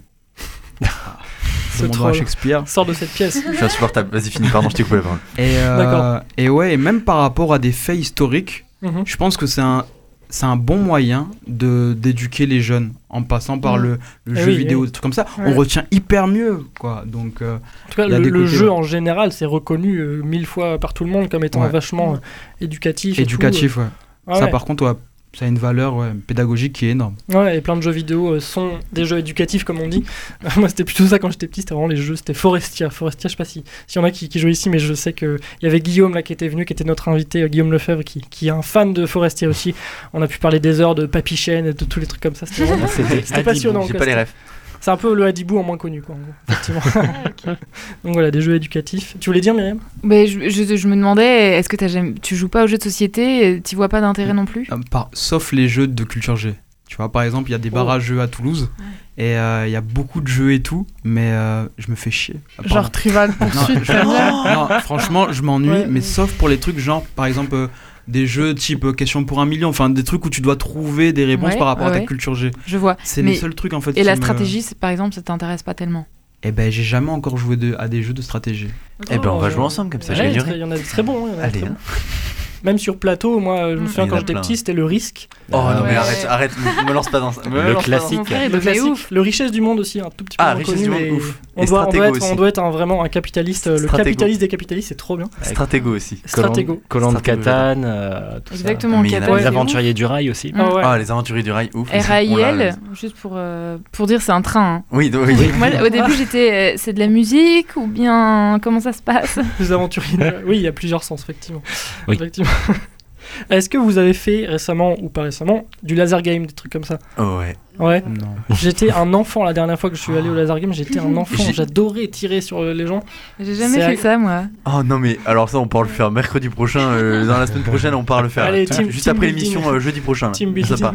Ce 1.74 1.82
Demandons 1.84 2.06
à. 2.06 2.12
Shakespeare. 2.12 2.62
Sors 2.66 2.84
de 2.86 2.92
cette 2.92 3.10
pièce. 3.10 3.42
Je 3.50 3.56
suis 3.56 3.64
insupportable. 3.64 4.08
Vas-y, 4.12 4.30
finis, 4.30 4.48
pardon, 4.48 4.68
je 4.70 4.76
t'ai 4.76 4.82
coupé 4.82 4.96
la 4.96 5.02
parole. 5.02 5.18
Et, 5.38 5.56
euh, 5.56 5.78
D'accord. 5.78 6.20
et 6.36 6.48
ouais, 6.48 6.74
et 6.74 6.76
même 6.76 7.00
par 7.00 7.18
rapport 7.18 7.52
à 7.54 7.58
des 7.58 7.72
faits 7.72 7.98
historiques, 7.98 8.64
Mhm. 8.82 9.02
je 9.06 9.16
pense 9.16 9.36
que 9.36 9.46
c'est 9.46 9.60
un, 9.62 9.84
c'est 10.32 10.46
un 10.46 10.56
bon 10.56 10.78
moyen 10.78 11.28
de 11.46 11.94
d'éduquer 11.96 12.46
les 12.46 12.60
jeunes 12.62 12.92
en 13.10 13.22
passant 13.22 13.58
par 13.58 13.76
Mhm. 13.76 13.82
le, 13.82 13.98
le 14.24 14.38
Eh 14.38 14.42
jeu 14.42 14.50
oui, 14.52 14.56
vidéo, 14.56 14.80
oui. 14.80 14.86
des 14.86 14.92
trucs 14.92 15.02
comme 15.02 15.12
ça. 15.12 15.26
Ouais. 15.38 15.44
On 15.46 15.54
retient 15.54 15.84
hyper 15.90 16.26
mieux, 16.26 16.64
quoi. 16.80 17.04
Donc, 17.06 17.42
euh, 17.42 17.56
En 17.56 17.90
tout 17.90 17.96
cas, 17.96 18.08
le, 18.08 18.46
jeu 18.46 18.70
en 18.70 18.82
général, 18.82 19.30
c'est 19.32 19.44
reconnu 19.44 19.98
euh, 19.98 20.22
mille 20.22 20.46
fois 20.46 20.78
par 20.78 20.94
tout 20.94 21.04
le 21.04 21.10
monde 21.10 21.28
comme 21.28 21.44
étant 21.44 21.60
Ouais. 21.62 21.68
vachement 21.68 22.14
euh, 22.14 22.16
éducatif. 22.62 23.18
éducatif, 23.18 23.74
tout, 23.74 23.80
ouais. 23.80 23.86
euh. 23.86 23.88
Ah 24.26 24.36
ça, 24.36 24.46
par 24.48 24.64
contre, 24.64 24.96
ça 25.38 25.46
a 25.46 25.48
une 25.48 25.58
valeur 25.58 25.96
ouais, 25.96 26.08
pédagogique 26.26 26.74
qui 26.74 26.86
est 26.86 26.90
énorme. 26.90 27.14
Ouais, 27.28 27.56
et 27.56 27.60
plein 27.60 27.76
de 27.76 27.82
jeux 27.82 27.90
vidéo 27.90 28.34
euh, 28.34 28.40
sont 28.40 28.72
des 28.92 29.04
jeux 29.06 29.18
éducatifs, 29.18 29.64
comme 29.64 29.80
on 29.80 29.88
dit. 29.88 30.04
Moi, 30.56 30.68
c'était 30.68 30.84
plutôt 30.84 31.06
ça 31.06 31.18
quand 31.18 31.30
j'étais 31.30 31.46
petit, 31.46 31.62
c'était 31.62 31.74
vraiment 31.74 31.88
les 31.88 31.96
jeux, 31.96 32.16
c'était 32.16 32.34
Forestia. 32.34 32.90
Forestia, 32.90 33.28
je 33.28 33.32
sais 33.32 33.36
pas 33.36 33.44
si- 33.44 33.64
s'il 33.86 34.00
y 34.00 34.04
en 34.04 34.06
a 34.06 34.10
qui, 34.10 34.28
qui 34.28 34.38
jouent 34.38 34.48
ici, 34.48 34.68
mais 34.68 34.78
je 34.78 34.92
sais 34.94 35.12
qu'il 35.14 35.38
y 35.62 35.66
avait 35.66 35.80
Guillaume 35.80 36.14
là 36.14 36.22
qui 36.22 36.32
était 36.32 36.48
venu, 36.48 36.64
qui 36.66 36.72
était 36.74 36.84
notre 36.84 37.08
invité, 37.08 37.42
euh, 37.42 37.48
Guillaume 37.48 37.72
Lefebvre, 37.72 38.04
qui, 38.04 38.20
qui 38.20 38.48
est 38.48 38.50
un 38.50 38.62
fan 38.62 38.92
de 38.92 39.06
Forestia 39.06 39.48
aussi. 39.48 39.74
On 40.12 40.20
a 40.22 40.26
pu 40.26 40.38
parler 40.38 40.60
des 40.60 40.80
heures 40.80 40.94
de 40.94 41.06
Papy 41.06 41.36
Chêne 41.36 41.66
et 41.66 41.72
de 41.72 41.84
tous 41.84 41.98
les 42.00 42.06
trucs 42.06 42.20
comme 42.22 42.34
ça. 42.34 42.44
C'était 42.46 42.64
vraiment- 42.66 42.86
Adibou, 42.86 43.42
passionnant. 43.44 43.86
j'ai 43.86 43.94
pas 43.94 44.04
les 44.04 44.14
refs. 44.14 44.34
C'est 44.82 44.90
un 44.90 44.96
peu 44.96 45.14
le 45.14 45.24
Hadibou 45.24 45.58
en 45.58 45.62
moins 45.62 45.76
connu, 45.78 46.02
quoi, 46.02 46.16
en 46.16 46.18
gros, 46.18 46.32
effectivement. 46.48 47.02
Donc 48.04 48.12
voilà, 48.14 48.32
des 48.32 48.40
jeux 48.40 48.56
éducatifs. 48.56 49.14
Tu 49.20 49.30
voulais 49.30 49.40
dire, 49.40 49.54
Myriam? 49.54 49.78
Mais 50.02 50.26
je, 50.26 50.48
je- 50.48 50.76
je 50.76 50.88
me 50.88 50.96
demandais, 50.96 51.56
est-ce 51.56 51.68
que 51.68 51.76
t'as 51.76 51.86
jamais- 51.86 52.14
tu 52.20 52.34
joues 52.34 52.48
pas 52.48 52.64
aux 52.64 52.66
jeux 52.66 52.78
de 52.78 52.82
société 52.82 53.60
Tu 53.64 53.76
vois 53.76 53.88
pas 53.88 54.00
d'intérêt 54.00 54.34
non 54.34 54.44
plus? 54.44 54.66
Euh, 54.72 54.76
par- 54.90 55.08
sauf 55.12 55.52
les 55.52 55.68
jeux 55.68 55.86
de 55.86 56.02
culture 56.04 56.34
G. 56.36 56.54
Tu 56.88 56.96
vois, 56.96 57.10
par 57.12 57.22
exemple, 57.22 57.48
il 57.48 57.52
y 57.52 57.54
a 57.54 57.58
des 57.58 57.70
Oh. 57.72 57.78
à 57.88 58.00
jeux 58.00 58.20
à 58.20 58.26
Toulouse 58.28 58.70
et 59.16 59.36
euh, 59.38 59.66
il 59.68 59.70
y 59.72 59.76
a 59.76 59.80
beaucoup 59.80 60.20
de 60.20 60.26
jeux 60.28 60.52
et 60.52 60.60
tout, 60.62 60.84
mais 61.04 61.30
euh, 61.32 61.64
je 61.78 61.88
me 61.90 61.94
fais 61.96 62.10
chier. 62.10 62.34
Part- 62.56 62.66
Genre 62.68 62.90
Trivial 62.90 63.32
Pursuit, 63.38 63.74
non, 63.76 63.82
je- 63.84 64.54
non, 64.74 64.80
franchement, 64.80 65.32
je 65.32 65.42
m'ennuie, 65.42 65.70
Ouais. 65.70 65.86
mais 65.88 66.00
sauf 66.00 66.32
pour 66.32 66.48
les 66.48 66.58
trucs 66.58 66.78
genre, 66.78 67.02
par 67.14 67.26
exemple, 67.26 67.54
euh, 67.54 67.68
des 68.08 68.26
jeux 68.26 68.54
type 68.54 68.84
euh, 68.84 68.92
question 68.92 69.24
pour 69.24 69.40
un 69.40 69.46
million, 69.46 69.68
enfin 69.68 69.88
des 69.90 70.04
trucs 70.04 70.24
où 70.24 70.30
tu 70.30 70.40
dois 70.40 70.56
trouver 70.56 71.12
des 71.12 71.24
réponses 71.24 71.52
Ouais, 71.52 71.58
par 71.58 71.68
rapport 71.68 71.86
à 71.86 71.90
ta 71.92 72.00
culture 72.00 72.34
G. 72.34 72.50
Je 72.66 72.76
vois. 72.76 72.96
C'est 73.04 73.22
les 73.22 73.36
seuls 73.36 73.54
trucs 73.54 73.72
en 73.74 73.80
fait. 73.80 73.96
Et 73.96 74.02
la 74.04 74.12
me- 74.12 74.16
stratégie, 74.20 74.62
c'est- 74.62 74.78
par 74.78 74.90
exemple, 74.90 75.14
ça 75.14 75.22
t'intéresse 75.22 75.62
pas 75.62 75.74
tellement 75.74 76.06
Eh 76.42 76.50
ben, 76.52 76.70
j'ai 76.72 76.82
jamais 76.82 77.10
encore 77.12 77.36
joué 77.38 77.56
de- 77.56 77.76
à 77.78 77.86
des 77.88 78.02
jeux 78.02 78.14
de 78.14 78.22
stratégie. 78.22 78.68
Eh 79.10 79.18
ben, 79.18 79.28
on 79.30 79.38
va 79.38 79.46
Oh, 79.48 79.50
jouer 79.50 79.62
ensemble, 79.62 79.90
comme 79.90 80.02
ça, 80.02 80.12
il 80.14 80.18
y 80.18 80.20
en 80.20 80.24
a 80.24 80.26
gagnerai. 80.28 80.44
très- 80.48 80.56
Il 80.56 80.60
y 80.60 80.64
en 80.64 80.70
a 80.72 80.76
des 80.76 80.82
très 80.82 81.02
bons. 81.04 81.26
hein, 81.26 81.30
Allez, 81.40 81.60
très 81.60 81.68
hein. 81.68 81.76
bons. 81.78 82.41
Même 82.64 82.78
sur 82.78 82.96
plateau, 82.98 83.38
moi, 83.40 83.70
je 83.70 83.76
me 83.76 83.86
souviens 83.86 84.04
y 84.04 84.06
en 84.06 84.10
quand 84.10 84.18
j'étais 84.18 84.34
petit, 84.34 84.56
c'était 84.56 84.72
le 84.72 84.84
risque. 84.84 85.28
Oh 85.50 85.56
non, 85.56 85.82
mais 85.84 85.96
arrête, 85.96 86.26
arrête, 86.28 86.52
me 86.58 86.88
me 86.88 86.92
lance 86.94 87.08
pas 87.10 87.20
dans 87.20 87.32
ça. 87.32 87.42
Le 87.50 87.74
classique. 87.74 88.20
Le 88.30 88.48
devenait 88.48 88.60
classique, 88.72 88.92
ouf. 88.92 89.10
le 89.10 89.20
richesse 89.20 89.50
du 89.52 89.60
monde 89.60 89.80
aussi, 89.80 90.00
un 90.00 90.10
tout 90.16 90.24
petit 90.24 90.36
peu 90.36 90.44
Ah, 90.44 90.54
richesse 90.54 90.74
connu, 90.74 90.84
du 90.84 90.90
monde, 90.90 91.18
ouf. 91.18 91.38
On 91.56 91.64
doit, 91.64 91.80
on 91.80 91.90
Stratego 91.90 91.98
doit 91.98 92.16
être, 92.16 92.32
on 92.32 92.34
doit 92.34 92.48
être 92.48 92.58
un, 92.60 92.70
vraiment 92.70 93.02
un 93.04 93.08
capitaliste, 93.08 93.66
euh, 93.66 93.72
le 93.72 93.78
Stratego. 93.88 94.04
capitaliste 94.04 94.40
des 94.40 94.48
capitalistes, 94.48 94.88
c'est 94.88 94.94
trop 94.94 95.16
bien. 95.16 95.28
Stratego 95.42 95.94
aussi. 95.94 96.22
Stratego. 96.24 96.80
Collant 96.88 97.12
de 97.12 97.18
Catane, 97.18 97.84
euh, 97.84 98.38
tout 98.44 98.54
ça. 98.54 98.60
Exactement, 98.60 99.02
Les 99.02 99.46
aventuriers 99.46 99.92
du 99.94 100.04
rail 100.06 100.30
aussi. 100.30 100.52
Mm. 100.52 100.60
Ah 100.60 100.74
ouais. 100.74 100.82
Ah, 100.84 100.98
les 100.98 101.10
aventuriers 101.10 101.42
du 101.42 101.50
rail, 101.52 101.68
ouf. 101.74 101.88
RAIL, 101.90 102.30
là. 102.58 102.70
juste 102.94 103.16
pour, 103.16 103.32
euh, 103.36 103.76
pour 103.92 104.06
dire, 104.06 104.22
c'est 104.22 104.32
un 104.32 104.40
train. 104.42 104.76
hein. 104.76 104.84
Oui. 104.92 105.10
Moi, 105.58 105.68
au 105.84 105.88
début, 105.88 106.12
j'étais. 106.16 106.52
euh, 106.52 106.74
c'est 106.76 106.92
de 106.92 107.00
la 107.00 107.08
musique 107.08 107.76
ou 107.76 107.86
bien. 107.86 108.58
Comment 108.62 108.80
ça 108.80 108.92
se 108.92 109.02
passe? 109.02 109.38
Les 109.60 109.72
aventuriers. 109.72 110.18
oui, 110.46 110.56
il 110.56 110.62
y 110.62 110.68
a 110.68 110.72
plusieurs 110.72 111.02
sens, 111.02 111.22
effectivement. 111.22 111.62
Oui. 112.08 112.14
Effectivement. 112.16 112.50
Est-ce 113.50 113.68
que 113.70 113.78
vous 113.78 113.96
avez 113.98 114.12
fait 114.12 114.44
récemment, 114.46 114.94
ou 115.00 115.08
pas 115.08 115.22
récemment, 115.22 115.66
du 115.82 115.94
laser 115.94 116.20
game, 116.22 116.44
des 116.46 116.52
trucs 116.52 116.70
comme 116.72 116.84
ça 116.84 116.98
Oh 117.18 117.38
ouais. 117.38 117.56
Ouais. 117.78 118.02
Non. 118.06 118.34
J'étais 118.60 118.90
un 118.92 119.14
enfant 119.14 119.42
la 119.44 119.54
dernière 119.54 119.80
fois 119.80 119.88
que 119.88 119.96
je 119.96 120.02
suis 120.02 120.14
allé 120.16 120.28
au 120.28 120.34
laser 120.34 120.60
game, 120.60 120.72
j'étais 120.74 120.98
un 120.98 121.16
enfant, 121.16 121.42
j'adorais 121.52 122.08
tirer 122.08 122.40
sur 122.42 122.62
les 122.62 122.86
gens. 122.86 123.02
J'ai 123.40 123.54
jamais 123.54 123.80
fait 123.80 123.96
ça, 123.96 124.18
moi. 124.18 124.44
Oh 124.66 124.82
non, 124.84 124.98
mais 124.98 125.18
alors 125.24 125.48
ça, 125.48 125.58
on 125.58 125.66
pourra 125.66 125.84
le 125.84 125.88
faire 125.88 126.10
mercredi 126.10 126.50
prochain. 126.50 126.80
euh, 126.80 127.26
dans 127.26 127.38
la 127.38 127.46
semaine 127.46 127.62
prochaine, 127.62 127.94
on 127.94 128.04
pourra 128.04 128.20
le 128.22 128.28
faire. 128.28 128.44
Allez, 128.44 128.66
Tout- 128.66 128.74
team- 128.74 128.90
juste 128.90 129.04
team 129.04 129.12
après 129.16 129.28
l'émission, 129.28 129.62
euh, 129.72 129.80
jeudi 129.80 130.00
prochain. 130.00 130.26
là. 130.26 130.32
Team 130.32 130.52
building. 130.52 130.78
part. 130.78 130.94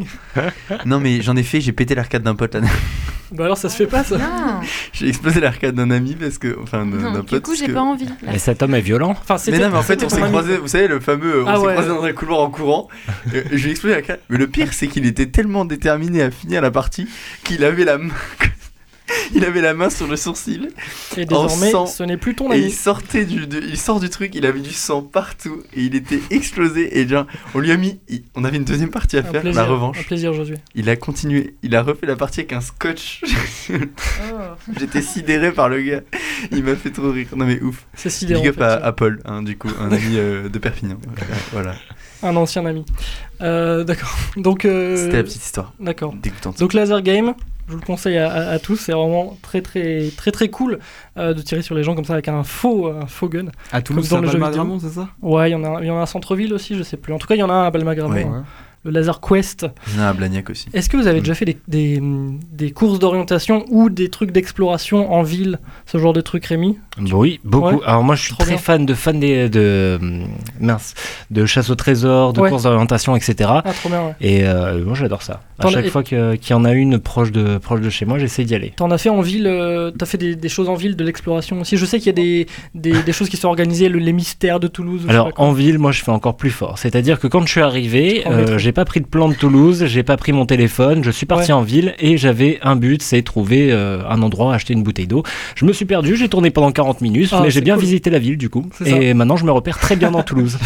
Non, 0.86 1.00
mais 1.00 1.22
j'en 1.22 1.36
ai 1.36 1.43
fait, 1.43 1.60
j'ai 1.60 1.72
pété 1.72 1.96
l'arcade 1.96 2.22
d'un 2.22 2.36
pote. 2.36 2.54
là. 2.56 2.62
Bah 3.32 3.46
alors 3.46 3.58
ça 3.58 3.68
se 3.70 3.76
fait 3.76 3.88
pas 3.88 4.04
ça. 4.04 4.18
Non, 4.18 4.62
j'ai 4.94 5.10
explosé 5.10 5.40
l'arcade 5.42 5.76
d'un 5.76 5.92
ami 5.92 6.16
parce 6.16 6.38
que. 6.38 6.58
Enfin, 6.62 6.86
d'un 6.86 6.98
d'un 7.13 7.20
du 7.20 7.26
pote. 7.26 7.44
coup, 7.44 7.52
parce 7.52 7.60
j'ai 7.60 7.68
que- 7.68 7.72
pas 7.74 7.82
envie. 7.82 8.08
Et 8.34 8.40
cet 8.40 8.63
homme 8.63 8.74
est 8.76 8.82
violent. 8.82 9.12
Enfin, 9.12 9.34
Mais 9.34 9.38
c'était- 9.40 9.60
non, 9.60 9.70
mais 9.72 9.78
en 9.78 9.82
fait, 9.82 9.94
c'était 9.94 10.06
on 10.06 10.10
ton 10.10 10.16
s'est 10.16 10.22
ami. 10.22 10.32
croisé, 10.32 10.58
vous 10.58 10.68
savez, 10.68 10.88
le 10.88 11.00
fameux, 11.00 11.44
on 11.44 11.48
Ah 11.48 11.56
s'est 11.56 11.62
ouais. 11.62 11.74
croisé 11.74 11.90
dans 11.90 12.04
un 12.04 12.13
couloir 12.13 12.40
en 12.40 12.50
courant. 12.50 12.88
et 13.34 13.44
J'ai 13.58 13.72
explosé 13.72 13.96
l'arcade. 13.96 14.20
Mais 14.30 14.38
le 14.38 14.48
pire, 14.48 14.72
c'est 14.72 14.88
qu'il 14.88 15.06
était 15.06 15.26
tellement 15.28 15.66
déterminé 15.66 16.22
à 16.24 16.32
finir 16.32 16.62
la 16.62 16.72
partie 16.72 17.08
qu'il 17.44 17.63
avait 17.66 17.84
la 17.86 17.98
main. 17.98 18.13
Il 19.36 19.44
avait 19.46 19.62
la 19.62 19.74
main 19.74 19.90
sur 19.90 20.08
le 20.08 20.16
sourcil 20.16 20.70
Et 21.18 21.26
désormais, 21.26 21.72
sang. 21.72 21.86
ce 21.86 22.04
n'est 22.04 22.18
plus 22.18 22.36
ton 22.36 22.52
et 22.52 22.58
il 22.58 22.64
ami. 22.66 22.72
sortait 22.72 23.26
du, 23.26 23.46
de- 23.48 23.62
il 23.62 23.78
sort 23.78 24.00
du 24.00 24.10
truc, 24.10 24.34
il 24.36 24.46
avait 24.46 24.60
du 24.60 24.72
sang 24.74 25.02
partout 25.02 25.62
et 25.76 25.82
il 25.84 25.96
était 25.96 26.20
explosé 26.30 27.00
et 27.00 27.08
genre, 27.08 27.26
on 27.54 27.60
lui 27.60 27.72
a 27.72 27.78
mis, 27.78 28.00
il- 28.10 28.24
on 28.36 28.44
avait 28.44 28.58
une 28.58 28.64
deuxième 28.66 28.90
partie 28.90 29.18
à 29.18 29.20
Un 29.20 29.24
faire, 29.24 29.42
plaisir, 29.42 29.62
la 29.62 29.68
revanche. 29.68 30.00
Un 30.00 30.04
plaisir, 30.04 30.34
Josué. 30.34 30.56
Il 30.76 30.90
a 30.90 30.96
continué, 30.96 31.56
il 31.64 31.76
a 31.76 31.84
refait 31.84 32.06
la 32.06 32.16
partie 32.16 32.40
avec 32.42 32.54
un 32.54 32.62
scotch. 32.62 33.22
Oh. 33.70 33.74
J'étais 34.80 35.02
sidéré 35.02 35.52
par 35.52 35.70
le 35.70 35.82
gars, 35.82 36.02
il 36.52 36.64
m'a 36.64 36.76
fait 36.76 36.92
trop 36.92 37.12
rire. 37.12 37.28
Non 37.36 37.46
mais 37.46 37.62
ouf. 37.62 37.86
C'est 37.94 38.10
sidérant. 38.10 38.42
Big 38.42 38.50
up 38.52 38.62
à, 38.62 38.92
Paul, 38.94 39.20
hein, 39.26 39.42
du 39.44 39.58
coup, 39.58 39.70
un 39.80 39.92
ami 39.92 40.18
euh, 40.18 40.50
de 40.50 40.58
Perpignan. 40.60 40.98
Voilà, 41.52 41.76
Un 42.24 42.36
ancien 42.36 42.66
ami. 42.66 42.84
Euh, 43.42 43.84
D'accord. 43.84 44.16
Donc. 44.36 44.66
euh, 44.66 44.96
c'était 44.98 45.18
la 45.18 45.24
petite 45.24 45.44
histoire. 45.44 45.74
D'accord. 45.80 46.14
Dégoûtante. 46.22 46.60
Donc 46.60 46.74
laser 46.74 47.02
game, 47.02 47.34
je 47.68 47.74
vous 47.74 47.80
le 47.80 47.86
conseille 47.86 48.18
à, 48.18 48.32
à- 48.32 48.50
à 48.52 48.60
tous, 48.60 48.78
c'est 48.78 48.94
vraiment 48.94 49.38
très 49.42 49.62
très 49.62 50.10
très 50.16 50.32
très 50.32 50.50
cool 50.50 50.80
euh, 51.18 51.34
de 51.34 51.42
tirer 51.42 51.62
sur 51.62 51.76
les 51.76 51.84
gens 51.84 51.96
comme 51.96 52.06
ça 52.06 52.14
avec 52.14 52.28
un 52.28 52.44
faux 52.44 52.88
un 52.88 53.06
faux 53.08 53.30
gun. 53.30 53.48
À 53.72 53.82
Toulouse, 53.82 54.10
dans 54.10 54.22
le 54.22 54.28
jeu 54.30 54.40
vidéo. 54.44 54.78
C'est 54.82 54.90
ça 54.90 55.10
Ouais, 55.22 55.50
il 55.50 55.54
y 55.54 55.56
en 55.56 55.64
a 55.64 55.82
il 55.82 55.88
y 55.88 55.92
en 55.92 56.00
a 56.00 56.04
à 56.04 56.06
centre-ville 56.06 56.54
aussi, 56.54 56.76
je 56.78 56.84
sais 56.84 56.98
plus. 56.98 57.14
En 57.14 57.18
tout 57.18 57.28
cas, 57.28 57.36
il 57.36 57.40
y 57.40 57.44
en 57.44 57.50
a 57.50 57.54
un 57.54 57.66
à 57.68 57.72
Balmagramont, 57.72 58.14
Ouais. 58.14 58.24
hein. 58.24 58.46
le 58.84 58.92
laser 58.92 59.20
quest. 59.20 59.66
Il 59.88 59.98
y 59.98 60.00
en 60.00 60.04
a 60.04 60.08
à 60.10 60.14
Blagnac 60.14 60.50
aussi. 60.50 60.68
Est-ce 60.74 60.90
que 60.90 60.96
vous 60.98 61.08
avez 61.08 61.20
déjà 61.20 61.34
fait 61.36 61.46
des, 61.46 61.58
des, 61.68 62.02
des 62.54 62.72
courses 62.72 63.00
d'orientation 63.00 63.66
ou 63.70 63.90
des 63.90 64.10
trucs 64.10 64.32
d'exploration 64.32 65.12
en 65.12 65.24
ville, 65.24 65.60
ce 65.86 65.98
genre 65.98 66.14
de 66.14 66.22
trucs 66.22 66.46
Rémi? 66.46 66.78
Oui, 67.12 67.40
beaucoup. 67.44 67.76
Ouais. 67.78 67.82
Alors 67.86 68.04
moi, 68.04 68.16
je 68.16 68.22
suis 68.24 68.34
Trop 68.34 68.44
très 68.44 68.52
bien. 68.54 68.58
fan 68.60 68.86
de 68.86 68.94
fan 68.94 69.20
des, 69.20 69.50
de 69.50 70.00
mince, 70.60 70.94
de 71.32 71.46
chasse 71.46 71.70
au 71.70 71.76
trésor, 71.76 72.34
de 72.34 72.42
Ouais. 72.42 72.50
courses 72.50 72.64
d'orientation, 72.64 73.16
etc. 73.16 73.36
Ah, 73.64 73.64
trop 73.74 73.90
bien, 73.90 74.02
ouais. 74.08 74.16
Et 74.22 74.44
euh, 74.46 74.84
moi, 74.84 74.96
j'adore 74.96 75.22
ça. 75.22 75.42
À 75.60 75.70
chaque 75.70 75.88
fois 75.90 76.04
qu'il 76.04 76.38
y 76.50 76.54
en 76.54 76.66
a 76.66 76.74
une 76.74 77.00
proche 77.00 77.32
de 77.32 77.58
proche 77.58 77.82
de 77.82 77.90
chez 77.90 78.06
moi, 78.06 78.20
j'essaie 78.20 78.44
d'y 78.46 78.54
aller. 78.56 78.74
T'en 78.76 78.92
as 78.92 78.98
fait 78.98 79.10
en 79.10 79.22
ville, 79.22 79.48
euh, 79.48 79.92
t'as 79.92 80.06
fait 80.06 80.18
des, 80.18 80.36
des 80.36 80.50
choses 80.50 80.70
en 80.70 80.76
ville, 80.76 80.96
de 80.96 81.04
l'exploration 81.04 81.60
aussi? 81.62 81.78
Je 81.78 81.86
sais 81.86 81.98
qu'il 81.98 82.08
y 82.08 82.10
a 82.10 82.14
des, 82.14 82.48
des, 82.76 83.02
des 83.04 83.12
choses 83.12 83.30
qui 83.30 83.38
sont 83.38 83.48
organisées, 83.48 83.90
le- 83.90 84.00
les 84.00 84.14
mystères 84.14 84.60
de 84.60 84.68
Toulouse. 84.68 85.06
Alors 85.10 85.32
en 85.38 85.52
ville, 85.54 85.80
moi 85.80 85.92
je 85.92 86.04
fais 86.04 86.12
encore 86.12 86.38
plus 86.38 86.52
fort. 86.52 86.78
C'est-à-dire 86.78 87.20
que 87.20 87.28
quand 87.28 87.42
je 87.46 87.52
suis 87.52 87.62
arrivé, 87.62 88.24
euh, 88.28 88.58
j'ai 88.60 88.72
pas 88.72 88.86
pris 88.86 89.02
de 89.02 89.08
plan 89.08 89.28
de 89.30 89.34
Toulouse, 89.34 89.86
j'ai 89.88 90.04
pas 90.04 90.16
pris 90.18 90.32
mon 90.32 90.46
téléphone, 90.46 91.04
je 91.04 91.12
suis 91.12 91.26
parti 91.26 91.52
en 91.52 91.62
ville 91.62 91.96
et 92.00 92.18
j'avais 92.18 92.60
un 92.62 92.76
but, 92.76 93.02
c'est 93.02 93.22
trouver 93.24 93.72
euh, 93.72 94.02
un 94.08 94.22
endroit, 94.22 94.54
acheter 94.54 94.74
une 94.74 94.84
bouteille 94.84 95.08
d'eau. 95.08 95.24
Je 95.56 95.66
me 95.66 95.74
suis 95.74 95.86
perdu, 95.86 96.16
j'ai 96.16 96.30
tourné 96.30 96.52
pendant 96.52 96.72
40 96.72 96.87
minutes, 97.02 97.30
Ah, 97.32 97.41
mais 97.43 97.50
j'ai 97.52 97.62
bien 97.62 97.76
cool. 97.76 97.84
visité 97.84 98.10
la 98.10 98.19
ville 98.19 98.38
du 98.38 98.50
coup. 98.50 98.65
Ça. 98.78 98.86
Et 98.88 99.13
maintenant 99.13 99.38
je 99.38 99.45
me 99.45 99.52
repère 99.52 99.78
très 99.80 99.95
bien 99.95 100.12
dans 100.12 100.23
Toulouse. 100.23 100.58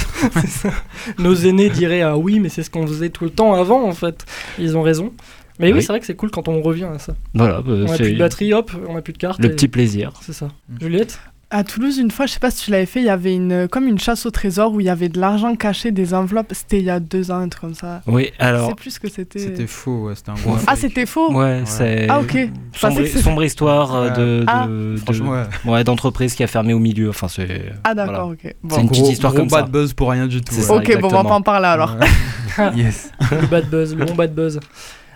Nos 1.19 1.35
aînés 1.35 1.69
diraient 1.69 2.01
ah 2.01 2.17
oui, 2.17 2.39
mais 2.39 2.49
c'est 2.49 2.63
ce 2.63 2.69
qu'on 2.69 2.85
faisait 2.87 3.09
tout 3.09 3.23
le 3.23 3.29
temps 3.29 3.53
avant 3.53 3.83
en 3.87 3.93
fait. 3.93 4.25
Ils 4.59 4.77
ont 4.77 4.81
raison. 4.81 5.11
Mais 5.59 5.67
oui, 5.67 5.73
Oui. 5.73 5.81
c'est 5.81 5.89
vrai 5.89 5.99
que 5.99 6.05
c'est 6.05 6.15
cool 6.15 6.31
quand 6.31 6.47
on 6.47 6.61
revient 6.61 6.87
à 6.95 6.97
ça. 6.97 7.13
Voilà, 7.35 7.61
bah, 7.61 7.71
On 7.73 7.83
a 7.91 7.95
c'est 7.97 8.03
plus 8.03 8.13
de 8.13 8.19
batterie, 8.19 8.53
hop, 8.53 8.71
on 8.89 8.95
a 8.95 9.01
plus 9.01 9.13
de 9.13 9.17
carte. 9.19 9.39
le 9.39 9.47
et- 9.47 9.51
petit 9.51 9.67
plaisir. 9.67 10.11
C'est 10.21 10.33
ça. 10.33 10.47
Juliette? 10.79 11.19
À 11.53 11.65
Toulouse, 11.65 11.97
une 11.97 12.11
fois, 12.11 12.27
je 12.27 12.31
sais 12.31 12.39
pas 12.39 12.49
si 12.49 12.63
tu 12.63 12.71
l'avais 12.71 12.85
fait, 12.85 13.01
il 13.01 13.05
y 13.05 13.09
avait 13.09 13.35
une, 13.35 13.67
comme 13.67 13.85
une 13.85 13.99
chasse 13.99 14.25
au 14.25 14.31
trésor 14.31 14.71
où 14.73 14.79
il 14.79 14.85
y 14.85 14.89
avait 14.89 15.09
de 15.09 15.19
l'argent 15.19 15.53
caché, 15.55 15.91
des 15.91 16.13
enveloppes. 16.13 16.53
C'était 16.53 16.79
il 16.79 16.85
y 16.85 16.89
a 16.89 17.01
deux 17.01 17.29
ans, 17.29 17.39
un 17.39 17.49
truc 17.49 17.61
comme 17.61 17.73
ça. 17.73 18.01
Oui, 18.07 18.31
Je 18.39 18.45
alors 18.45 18.69
sais 18.69 18.75
plus 18.75 18.91
ce 18.91 18.99
que 19.01 19.09
c'était. 19.09 19.39
C'était 19.39 19.67
faux, 19.67 20.05
ouais, 20.07 20.15
c'était 20.15 20.31
un 20.31 20.35
gros. 20.35 20.55
Ah, 20.65 20.75
c'était 20.77 21.05
faux 21.05 21.33
Ouais, 21.33 21.63
c'est 21.65 22.07
Ah, 22.09 22.21
ok. 22.21 22.37
Je 22.73 23.19
sombre, 23.19 23.43
histoire 23.43 23.93
euh, 23.95 24.09
de, 24.11 24.43
Ah. 24.47 24.65
de- 24.65 24.93
de- 24.93 24.97
Franchement, 24.97 25.31
ouais. 25.31 25.71
ouais, 25.71 25.83
d'entreprise 25.83 26.35
qui 26.35 26.43
a 26.43 26.47
fermé 26.47 26.73
au 26.73 26.79
milieu. 26.79 27.09
Enfin, 27.09 27.27
c'est. 27.27 27.73
Ah, 27.83 27.93
d'accord, 27.93 28.27
voilà. 28.27 28.31
ok. 28.45 28.55
C'est 28.69 28.81
une 28.81 28.89
petite 28.89 29.09
histoire 29.09 29.33
gros 29.33 29.41
comme 29.41 29.49
bad 29.49 29.65
ça. 29.65 29.71
buzz 29.71 29.93
pour 29.93 30.09
rien 30.09 30.27
du 30.27 30.41
tout. 30.41 30.55
Ouais. 30.55 30.61
ça, 30.61 30.73
Ok, 30.73 30.99
bon, 31.01 31.09
on 31.09 31.11
va 31.11 31.23
pas 31.23 31.33
en 31.35 31.41
parler 31.41 31.67
alors. 31.67 31.97
Yes. 32.75 33.11
le 33.31 33.47
bad 33.47 33.69
buzz, 33.69 33.95
le 33.95 34.05
bon 34.05 34.13
bad 34.15 34.33
buzz. 34.33 34.59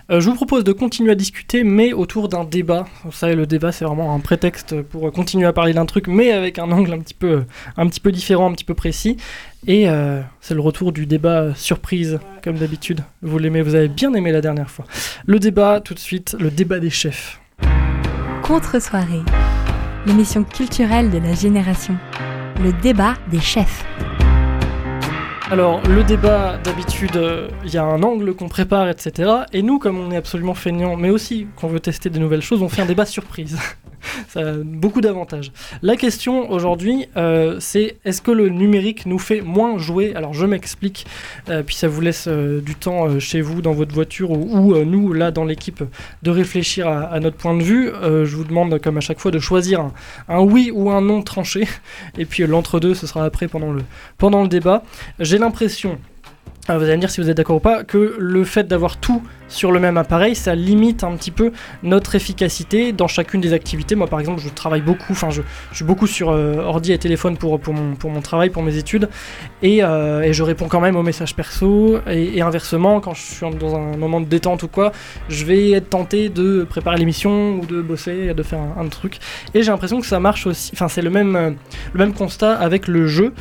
Euh, 0.08 0.20
je 0.20 0.30
vous 0.30 0.36
propose 0.36 0.62
de 0.62 0.72
continuer 0.72 1.10
à 1.10 1.14
discuter, 1.16 1.64
mais 1.64 1.92
autour 1.92 2.28
d'un 2.28 2.44
débat. 2.44 2.86
Vous 3.04 3.10
savez, 3.10 3.34
le 3.34 3.46
débat, 3.46 3.72
c'est 3.72 3.84
vraiment 3.84 4.14
un 4.14 4.20
prétexte 4.20 4.80
pour 4.82 5.10
continuer 5.12 5.46
à 5.46 5.52
parler 5.52 5.72
d'un 5.72 5.86
truc, 5.86 6.06
mais 6.06 6.30
avec 6.30 6.60
un 6.60 6.70
angle 6.70 6.92
un 6.92 7.00
petit 7.00 7.14
peu, 7.14 7.44
un 7.76 7.88
petit 7.88 7.98
peu 7.98 8.12
différent, 8.12 8.48
un 8.48 8.52
petit 8.52 8.64
peu 8.64 8.74
précis. 8.74 9.16
Et 9.66 9.88
euh, 9.88 10.20
c'est 10.40 10.54
le 10.54 10.60
retour 10.60 10.92
du 10.92 11.06
débat 11.06 11.40
euh, 11.40 11.54
surprise, 11.54 12.20
comme 12.44 12.56
d'habitude. 12.56 13.00
Vous 13.20 13.38
l'aimez, 13.38 13.62
vous 13.62 13.74
avez 13.74 13.88
bien 13.88 14.14
aimé 14.14 14.30
la 14.30 14.40
dernière 14.40 14.70
fois. 14.70 14.84
Le 15.26 15.40
débat, 15.40 15.80
tout 15.80 15.94
de 15.94 15.98
suite, 15.98 16.36
le 16.38 16.50
débat 16.50 16.78
des 16.78 16.90
chefs. 16.90 17.40
Contre-soirée, 18.42 19.22
l'émission 20.06 20.44
culturelle 20.44 21.10
de 21.10 21.18
la 21.18 21.34
génération. 21.34 21.96
Le 22.62 22.72
débat 22.72 23.14
des 23.32 23.40
chefs. 23.40 23.84
Alors, 25.48 25.80
le 25.86 26.02
débat, 26.02 26.58
d'habitude, 26.64 27.16
euh, 27.16 27.48
il 27.64 27.72
y 27.72 27.76
a 27.76 27.84
un 27.84 28.02
angle 28.02 28.34
qu'on 28.34 28.48
prépare, 28.48 28.88
etc. 28.88 29.30
Et 29.52 29.62
nous, 29.62 29.78
comme 29.78 29.96
on 29.96 30.10
est 30.10 30.16
absolument 30.16 30.54
feignants, 30.54 30.96
mais 30.96 31.08
aussi 31.08 31.46
qu'on 31.54 31.68
veut 31.68 31.78
tester 31.78 32.10
des 32.10 32.18
nouvelles 32.18 32.42
choses, 32.42 32.62
on 32.62 32.68
fait 32.68 32.82
un 32.82 32.86
débat 32.86 33.06
surprise. 33.06 33.56
Beaucoup 34.64 35.00
d'avantages. 35.00 35.52
La 35.82 35.96
question 35.96 36.50
aujourd'hui, 36.50 37.06
euh, 37.16 37.56
c'est 37.60 37.96
est-ce 38.04 38.22
que 38.22 38.30
le 38.30 38.48
numérique 38.48 39.06
nous 39.06 39.18
fait 39.18 39.40
moins 39.40 39.78
jouer? 39.78 40.14
Alors, 40.14 40.34
je 40.34 40.46
m'explique, 40.46 41.06
euh, 41.48 41.62
puis 41.62 41.74
ça 41.74 41.88
vous 41.88 42.00
laisse 42.00 42.26
euh, 42.28 42.60
du 42.60 42.74
temps 42.74 43.18
chez 43.20 43.40
vous, 43.40 43.62
dans 43.62 43.72
votre 43.72 43.94
voiture, 43.94 44.30
ou, 44.30 44.74
ou, 44.74 44.84
nous, 44.84 45.12
là, 45.12 45.30
dans 45.30 45.44
l'équipe, 45.44 45.82
de 46.22 46.30
réfléchir 46.30 46.88
à, 46.88 47.18
notre 47.20 47.36
point 47.36 47.56
de 47.56 47.62
vue. 47.62 47.90
Je 48.02 48.36
vous 48.36 48.44
demande, 48.44 48.80
comme 48.80 48.98
à 48.98 49.00
chaque 49.00 49.18
fois, 49.18 49.30
de 49.30 49.38
choisir 49.38 49.80
un, 49.80 49.92
un 50.28 50.40
oui 50.40 50.70
ou 50.72 50.90
un 50.90 51.00
non 51.00 51.22
tranché. 51.22 51.66
Et 52.18 52.24
puis, 52.24 52.46
l'entre-deux, 52.46 52.94
ce 52.94 53.06
sera 53.06 53.24
après 53.24 53.48
pendant 53.48 53.72
le, 53.72 53.82
pendant 54.18 54.42
le 54.42 54.48
débat. 54.48 54.82
J'ai 55.18 55.38
l'impression 55.38 55.98
vous 56.74 56.84
allez 56.84 56.96
me 56.96 57.00
dire 57.00 57.10
si 57.10 57.20
vous 57.20 57.30
êtes 57.30 57.36
d'accord 57.36 57.56
ou 57.56 57.60
pas, 57.60 57.84
que 57.84 58.16
le 58.18 58.44
fait 58.44 58.66
d'avoir 58.66 58.96
tout 58.96 59.22
sur 59.48 59.70
le 59.70 59.78
même 59.78 59.96
appareil, 59.96 60.34
ça 60.34 60.54
limite 60.54 61.04
un 61.04 61.14
petit 61.16 61.30
peu 61.30 61.52
notre 61.82 62.14
efficacité 62.14 62.92
dans 62.92 63.06
chacune 63.06 63.40
des 63.40 63.52
activités. 63.52 63.94
Moi, 63.94 64.08
par 64.08 64.20
exemple, 64.20 64.40
je 64.42 64.48
travaille 64.48 64.80
beaucoup, 64.80 65.12
enfin, 65.12 65.30
je, 65.30 65.42
suis 65.72 65.84
beaucoup 65.84 66.06
sur 66.06 66.30
euh, 66.30 66.56
ordi 66.56 66.92
et 66.92 66.98
téléphone 66.98 67.36
pour, 67.36 67.60
pour, 67.60 67.74
mon, 67.74 67.94
pour 67.94 68.10
mon 68.10 68.20
travail, 68.20 68.50
pour 68.50 68.62
mes 68.62 68.76
études, 68.76 69.08
et, 69.62 69.82
euh, 69.82 70.22
et 70.22 70.32
je 70.32 70.42
réponds 70.42 70.68
quand 70.68 70.80
même 70.80 70.96
aux 70.96 71.02
messages 71.02 71.34
perso, 71.36 71.98
et, 72.10 72.38
et 72.38 72.42
inversement, 72.42 73.00
quand 73.00 73.14
je 73.14 73.22
suis 73.22 73.46
dans 73.58 73.76
un 73.76 73.96
moment 73.96 74.20
de 74.20 74.26
détente 74.26 74.64
ou 74.64 74.68
quoi, 74.68 74.92
je 75.28 75.44
vais 75.44 75.70
être 75.72 75.90
tenté 75.90 76.28
de 76.28 76.64
préparer 76.64 76.96
l'émission 76.96 77.60
ou 77.60 77.66
de 77.66 77.80
bosser, 77.80 78.34
de 78.34 78.42
faire 78.42 78.58
un, 78.58 78.80
un 78.80 78.88
truc. 78.88 79.18
Et 79.54 79.62
j'ai 79.62 79.70
l'impression 79.70 80.00
que 80.00 80.06
ça 80.06 80.20
marche 80.20 80.46
aussi, 80.46 80.70
enfin, 80.74 80.88
c'est 80.88 81.02
le 81.02 81.10
même, 81.10 81.36
euh, 81.36 81.50
le 81.92 81.98
même 81.98 82.14
constat 82.14 82.54
avec 82.54 82.88
le 82.88 83.06
jeu. 83.06 83.32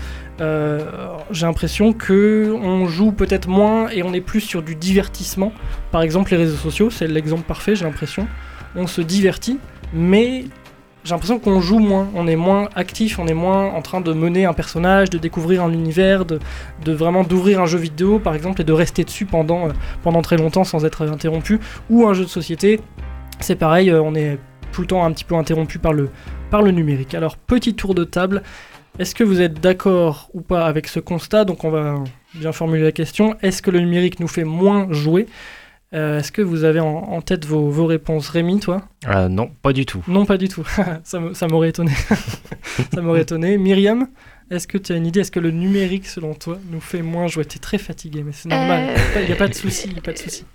Euh, 0.41 1.15
j'ai 1.31 1.45
l'impression 1.45 1.93
que 1.93 2.53
on 2.61 2.87
joue 2.87 3.11
peut-être 3.11 3.47
moins 3.47 3.89
et 3.89 4.03
on 4.03 4.13
est 4.13 4.21
plus 4.21 4.41
sur 4.41 4.61
du 4.61 4.75
divertissement. 4.75 5.53
Par 5.91 6.01
exemple, 6.01 6.31
les 6.31 6.37
réseaux 6.37 6.57
sociaux, 6.57 6.89
c'est 6.89 7.07
l'exemple 7.07 7.43
parfait, 7.43 7.75
j'ai 7.75 7.85
l'impression. 7.85 8.27
On 8.75 8.87
se 8.87 9.01
divertit, 9.01 9.59
mais 9.93 10.45
j'ai 11.05 11.11
l'impression 11.11 11.39
qu'on 11.39 11.61
joue 11.61 11.79
moins. 11.79 12.09
On 12.15 12.27
est 12.27 12.35
moins 12.35 12.67
actif, 12.75 13.19
on 13.19 13.27
est 13.27 13.33
moins 13.33 13.65
en 13.65 13.81
train 13.81 14.01
de 14.01 14.11
mener 14.11 14.45
un 14.45 14.53
personnage, 14.53 15.09
de 15.09 15.17
découvrir 15.17 15.63
un 15.63 15.71
univers, 15.71 16.25
de, 16.25 16.39
de 16.83 16.91
vraiment 16.91 17.23
d'ouvrir 17.23 17.61
un 17.61 17.65
jeu 17.67 17.77
vidéo, 17.77 18.19
par 18.19 18.35
exemple, 18.35 18.59
et 18.61 18.63
de 18.65 18.73
rester 18.73 19.03
dessus 19.03 19.25
pendant, 19.25 19.67
euh, 19.67 19.71
pendant 20.03 20.21
très 20.21 20.35
longtemps 20.35 20.63
sans 20.63 20.83
être 20.83 21.07
interrompu. 21.07 21.59
Ou 21.89 22.07
un 22.07 22.13
jeu 22.13 22.25
de 22.25 22.29
société, 22.29 22.81
c'est 23.39 23.55
pareil, 23.55 23.89
euh, 23.89 24.01
on 24.01 24.15
est 24.15 24.37
tout 24.71 24.81
le 24.81 24.87
temps 24.87 25.05
un 25.05 25.11
petit 25.11 25.23
peu 25.23 25.35
interrompu 25.35 25.79
par 25.79 25.93
le, 25.93 26.09
par 26.49 26.61
le 26.61 26.71
numérique. 26.71 27.13
Alors, 27.13 27.37
petit 27.37 27.75
tour 27.75 27.95
de 27.95 28.03
table. 28.03 28.43
Est-ce 28.97 29.13
que 29.13 29.23
vous 29.25 29.41
êtes 29.41 29.59
d'accord 29.59 30.29
ou 30.33 30.41
pas 30.41 30.65
avec 30.65 30.87
ce 30.87 30.99
constat? 31.01 31.43
Donc 31.43 31.63
on 31.65 31.69
va 31.69 32.03
bien 32.33 32.51
formuler 32.53 32.83
la 32.83 32.91
question. 32.93 33.35
Est-ce 33.41 33.61
que 33.61 33.69
le 33.71 33.79
numérique 33.81 34.19
nous 34.21 34.27
fait 34.27 34.45
moins 34.45 34.87
jouer? 34.91 35.27
Euh, 35.93 36.19
Est-ce 36.19 36.31
que 36.31 36.41
vous 36.41 36.63
avez 36.63 36.79
en, 36.79 36.87
en 36.87 37.21
tête 37.21 37.45
vos, 37.45 37.69
vos 37.69 37.85
réponses? 37.85 38.29
Rémi, 38.29 38.59
toi? 38.59 38.83
Euh, 39.07 39.27
non, 39.27 39.49
pas 39.61 39.73
du 39.73 39.85
tout. 39.85 40.01
Non, 40.07 40.25
pas 40.25 40.37
du 40.37 40.47
tout. 40.47 40.65
ça 41.03 41.47
m'aurait 41.47 41.69
étonné. 41.69 41.91
ça 42.93 43.01
m'aurait 43.01 43.21
étonné. 43.21 43.57
Myriam, 43.57 44.07
est-ce 44.49 44.67
que 44.67 44.77
tu 44.77 44.93
as 44.93 44.95
une 44.95 45.05
idée? 45.05 45.21
Est-ce 45.21 45.31
que 45.31 45.39
le 45.41 45.51
numérique, 45.51 46.07
selon 46.07 46.33
toi, 46.33 46.57
nous 46.71 46.79
fait 46.81 47.01
moins 47.01 47.27
jouer? 47.27 47.43
T'es 47.45 47.59
très 47.59 47.77
fatigué, 47.77 48.23
mais 48.25 48.31
c'est 48.31 48.49
normal. 48.49 48.89
Euh. 48.91 49.21
Il 49.21 49.25
n'y 49.27 49.33
a 49.33 49.35
pas 49.37 49.47
de 49.47 49.53
souci. 49.53 49.89
pas 50.03 50.13
de 50.13 50.17
souci. 50.17 50.45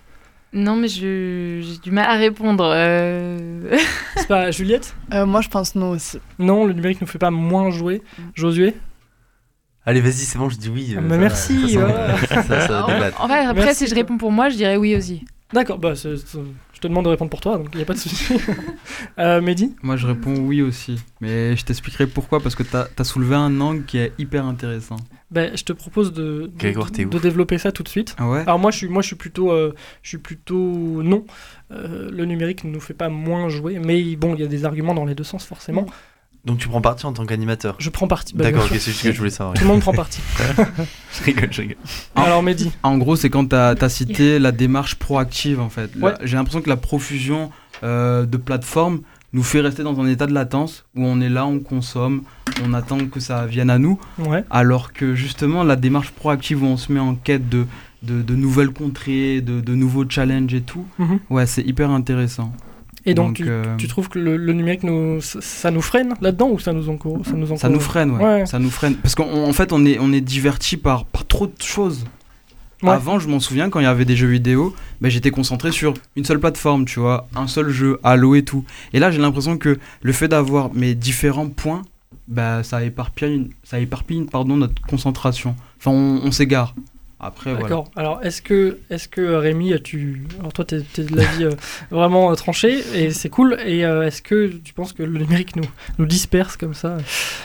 Non, 0.53 0.75
mais 0.77 0.89
je- 0.89 1.61
j'ai 1.63 1.79
du 1.79 1.91
mal 1.93 2.07
à 2.11 2.15
répondre. 2.17 2.65
euh. 2.75 3.77
C'est 4.17 4.27
pas 4.29 4.51
Juliette? 4.51 4.95
Euh, 5.15 5.25
Moi, 5.27 5.41
je 5.43 5.49
pense 5.49 5.75
non 5.77 5.91
aussi. 5.91 6.19
Non, 6.39 6.65
le 6.67 6.73
numérique 6.73 7.01
nous 7.01 7.07
fait 7.07 7.19
pas 7.19 7.31
moins 7.31 7.71
jouer. 7.71 8.03
Josué? 8.35 8.75
Allez, 9.87 10.01
vas-y, 10.01 10.13
c'est 10.13 10.39
bon, 10.39 10.49
je 10.51 10.57
dis 10.59 10.69
oui. 10.69 10.95
Ah, 10.97 10.99
euh, 10.99 11.03
bah, 11.03 11.11
ça- 11.15 11.17
merci, 11.19 11.69
ça, 11.71 12.85
En- 12.85 12.89
fait, 12.89 13.15
après, 13.19 13.55
Merci, 13.55 13.75
si 13.85 13.87
je 13.91 13.95
réponds 13.95 14.19
pour 14.19 14.31
moi, 14.33 14.49
je 14.51 14.57
dirais 14.57 14.77
oui 14.77 14.95
aussi. 14.97 15.25
D'accord, 15.53 15.79
bah, 15.79 15.97
c'est- 15.97 16.17
c'est- 16.17 16.39
je 16.73 16.81
te 16.81 16.87
demande 16.87 17.05
de 17.07 17.11
répondre 17.11 17.31
pour 17.31 17.41
toi, 17.41 17.59
donc 17.59 17.69
il 17.73 17.77
n'y 17.79 17.83
a 17.83 17.87
pas 17.87 17.95
de 17.95 17.99
souci. 17.99 18.35
euh, 19.19 19.41
Mehdi? 19.41 19.75
Moi, 19.83 19.97
je 19.97 20.07
réponds 20.07 20.37
oui 20.39 20.63
aussi. 20.63 21.01
Mais 21.21 21.57
je 21.57 21.65
t'expliquerai 21.65 22.07
pourquoi, 22.07 22.41
parce 22.41 22.55
que 22.55 22.63
t'as 22.63 22.87
as 22.97 23.05
soulevé 23.05 23.35
un 23.35 23.61
angle 23.61 23.85
qui 23.85 23.99
est 23.99 24.13
hyper 24.19 24.45
intéressant. 24.47 24.97
Ben, 25.33 25.57
je 25.57 25.63
te 25.65 25.73
propose 25.73 26.13
de, 26.13 26.51
de, 26.53 26.59
Grégoire, 26.59 26.91
t'es 26.91 27.05
de 27.05 27.17
ouf. 27.17 27.23
développer 27.23 27.59
ça 27.59 27.71
tout 27.73 27.83
de 27.83 27.89
suite. 27.89 28.15
Ah 28.19 28.29
ouais? 28.29 28.41
Alors 28.41 28.59
moi 28.59 28.71
je 28.73 28.79
suis, 28.79 28.89
moi, 28.89 29.01
je 29.03 29.09
suis 29.09 29.17
plutôt, 29.17 29.53
euh, 29.53 29.75
je 30.03 30.09
suis 30.09 30.19
plutôt 30.19 31.03
non. 31.03 31.25
Euh, 31.73 32.11
le 32.11 32.25
numérique 32.25 32.65
ne 32.65 32.71
nous 32.71 32.81
fait 32.81 32.95
pas 32.95 33.09
moins 33.09 33.49
jouer, 33.49 33.79
mais 33.79 34.17
bon, 34.17 34.35
il 34.35 34.41
y 34.41 34.45
a 34.45 34.49
des 34.49 34.65
arguments 34.65 34.95
dans 34.95 35.05
les 35.05 35.15
deux 35.15 35.23
sens 35.25 35.45
forcément. 35.45 35.87
Donc 36.45 36.59
tu 36.59 36.69
prends 36.69 36.81
parti 36.81 37.05
en 37.07 37.13
tant 37.13 37.27
qu'animateur 37.27 37.77
Je 37.79 37.91
prends 37.91 38.09
parti. 38.09 38.35
bah, 38.35 38.45
D'accord, 38.45 38.63
ok, 38.65 38.71
c'est 38.73 38.79
juste 38.81 39.01
ce 39.01 39.09
que 39.09 39.13
je 39.13 39.19
voulais 39.19 39.31
savoir. 39.31 39.55
Tout 39.55 39.63
le 39.63 39.69
monde 39.69 39.81
prend 39.81 39.93
parti. 39.93 40.21
je 41.19 41.25
rigole, 41.25 41.49
je 41.53 41.61
rigole. 41.61 41.77
Alors 42.17 42.43
Mehdi, 42.43 42.71
En 42.83 42.97
gros, 42.99 43.17
c'est 43.17 43.29
quand 43.31 43.47
tu 43.49 43.57
as, 43.57 43.89
cité 43.89 44.39
la 44.39 44.51
démarche 44.53 44.95
proactive, 44.95 45.61
en 45.61 45.69
fait. 45.69 45.91
Ouais. 46.01 46.15
J'ai 46.23 46.37
l'impression 46.37 46.63
que 46.63 46.69
la 46.71 46.77
profusion 46.79 47.51
euh, 47.83 48.25
de 48.27 48.37
plateformes 48.37 49.01
nous 49.33 49.43
fait 49.43 49.61
rester 49.61 49.83
dans 49.83 50.01
un 50.01 50.09
état 50.09 50.27
de 50.27 50.33
latence 50.33 50.87
où 50.97 51.05
on 51.05 51.21
est 51.21 51.29
là, 51.29 51.47
on 51.47 51.61
consomme, 51.61 52.23
on 52.65 52.73
attend 52.75 52.99
que 53.07 53.21
ça 53.21 53.47
vienne 53.47 53.71
à 53.71 53.79
nous. 53.79 54.01
ouais. 54.19 54.43
Alors 54.51 54.93
que 54.93 55.15
justement, 55.15 55.63
la 55.63 55.77
démarche 55.77 56.11
proactive 56.11 56.63
où 56.63 56.67
on 56.67 56.77
se 56.77 56.91
met 56.93 57.01
en 57.01 57.15
quête 57.15 57.49
de, 57.49 57.67
de, 58.03 58.23
de 58.23 58.35
nouvelles 58.35 58.71
contrées, 58.71 59.41
de, 59.41 59.61
de 59.61 59.75
nouveaux 59.75 60.09
challenges 60.09 60.55
et 60.55 60.63
tout, 60.63 60.85
Mhm. 60.99 61.21
ouais, 61.31 61.47
c'est 61.47 61.63
hyper 61.63 61.91
intéressant. 61.91 62.51
Et 63.07 63.15
donc, 63.15 63.29
Donc, 63.29 63.37
tu, 63.37 63.49
euh, 63.49 63.77
tu 63.77 63.89
trouves 63.89 64.09
que 64.09 64.19
le, 64.19 64.37
le 64.37 64.53
numérique 64.53 64.83
nous, 64.83 65.21
ça, 65.21 65.41
ça 65.41 65.71
nous 65.71 65.81
freine 65.81 66.15
là-dedans 66.21 66.51
ou 66.51 66.59
ça 66.59 66.73
nous 66.73 66.89
encourage 66.89 67.27
ça 67.27 67.33
nous, 67.33 67.57
Ça 67.57 67.69
nous 67.69 67.81
freine, 67.81 68.11
ouais. 68.11 68.23
Ouais. 68.23 68.47
Ça 68.47 68.59
nous 68.59 68.71
freine. 68.71 68.97
Parce 68.97 69.15
qu'en 69.15 69.45
en 69.45 69.53
fait, 69.53 69.73
on 69.73 69.85
est, 69.85 69.99
on 69.99 70.13
est 70.13 70.21
diverti 70.21 70.77
par, 70.77 71.05
par 71.07 71.27
trop 71.27 71.47
de 71.47 71.63
choses. 71.63 72.05
Ouais. 72.83 72.91
Avant, 72.91 73.19
je 73.19 73.29
m'en 73.29 73.41
souviens, 73.41 73.69
quand 73.69 73.81
il 73.81 73.85
y 73.85 73.87
avait 73.87 74.05
des 74.07 74.17
jeux 74.17 74.29
vidéo, 74.29 74.75
ben, 75.01 75.11
j'étais 75.11 75.31
concentré 75.31 75.71
sur 75.71 75.95
une 76.17 76.25
seule 76.25 76.41
plateforme, 76.41 76.87
tu 76.87 76.99
vois, 77.01 77.29
un 77.35 77.47
seul 77.47 77.71
jeu, 77.71 77.99
Halo 78.03 78.35
et 78.35 78.43
tout. 78.43 78.65
Et 78.93 78.99
là, 78.99 79.11
j'ai 79.11 79.21
l'impression 79.21 79.59
que 79.59 79.79
le 80.03 80.13
fait 80.13 80.29
d'avoir 80.29 80.73
mes 80.73 80.95
différents 80.95 81.49
points, 81.49 81.83
bah, 82.29 82.63
ça 82.63 82.83
éparpille, 82.83 83.51
ça 83.65 83.81
éparpille 83.81 84.23
pardon, 84.31 84.57
notre 84.57 84.81
concentration. 84.83 85.57
Enfin, 85.79 85.91
on, 85.91 86.21
on 86.25 86.31
s'égare. 86.31 86.75
Après, 87.23 87.51
voilà. 87.53 87.69
D'accord. 87.69 87.91
Alors, 87.97 88.21
est-ce 88.25 88.41
que, 88.41 88.79
est-ce 88.89 89.07
que 89.07 89.21
euh, 89.21 89.39
Rémi, 89.41 89.75
tu, 89.83 90.23
alors 90.39 90.55
toi, 90.55 90.65
t'es, 90.65 90.81
t'es 90.81 91.03
de 91.05 91.15
l'avis 91.15 91.45
euh, 91.45 91.51
vraiment 91.91 92.31
euh, 92.31 92.35
tranché 92.35 92.83
et 92.95 93.11
c'est 93.11 93.29
cool. 93.29 93.59
Et 93.67 93.85
euh, 93.85 94.07
est-ce 94.07 94.23
que 94.23 94.47
tu 94.65 94.73
penses 94.73 94.95
que 94.95 95.03
le 95.03 95.19
numérique 95.19 95.55
nous, 95.57 95.65
nous 95.99 96.07
disperse 96.07 96.57
comme 96.57 96.73
ça 96.73 96.97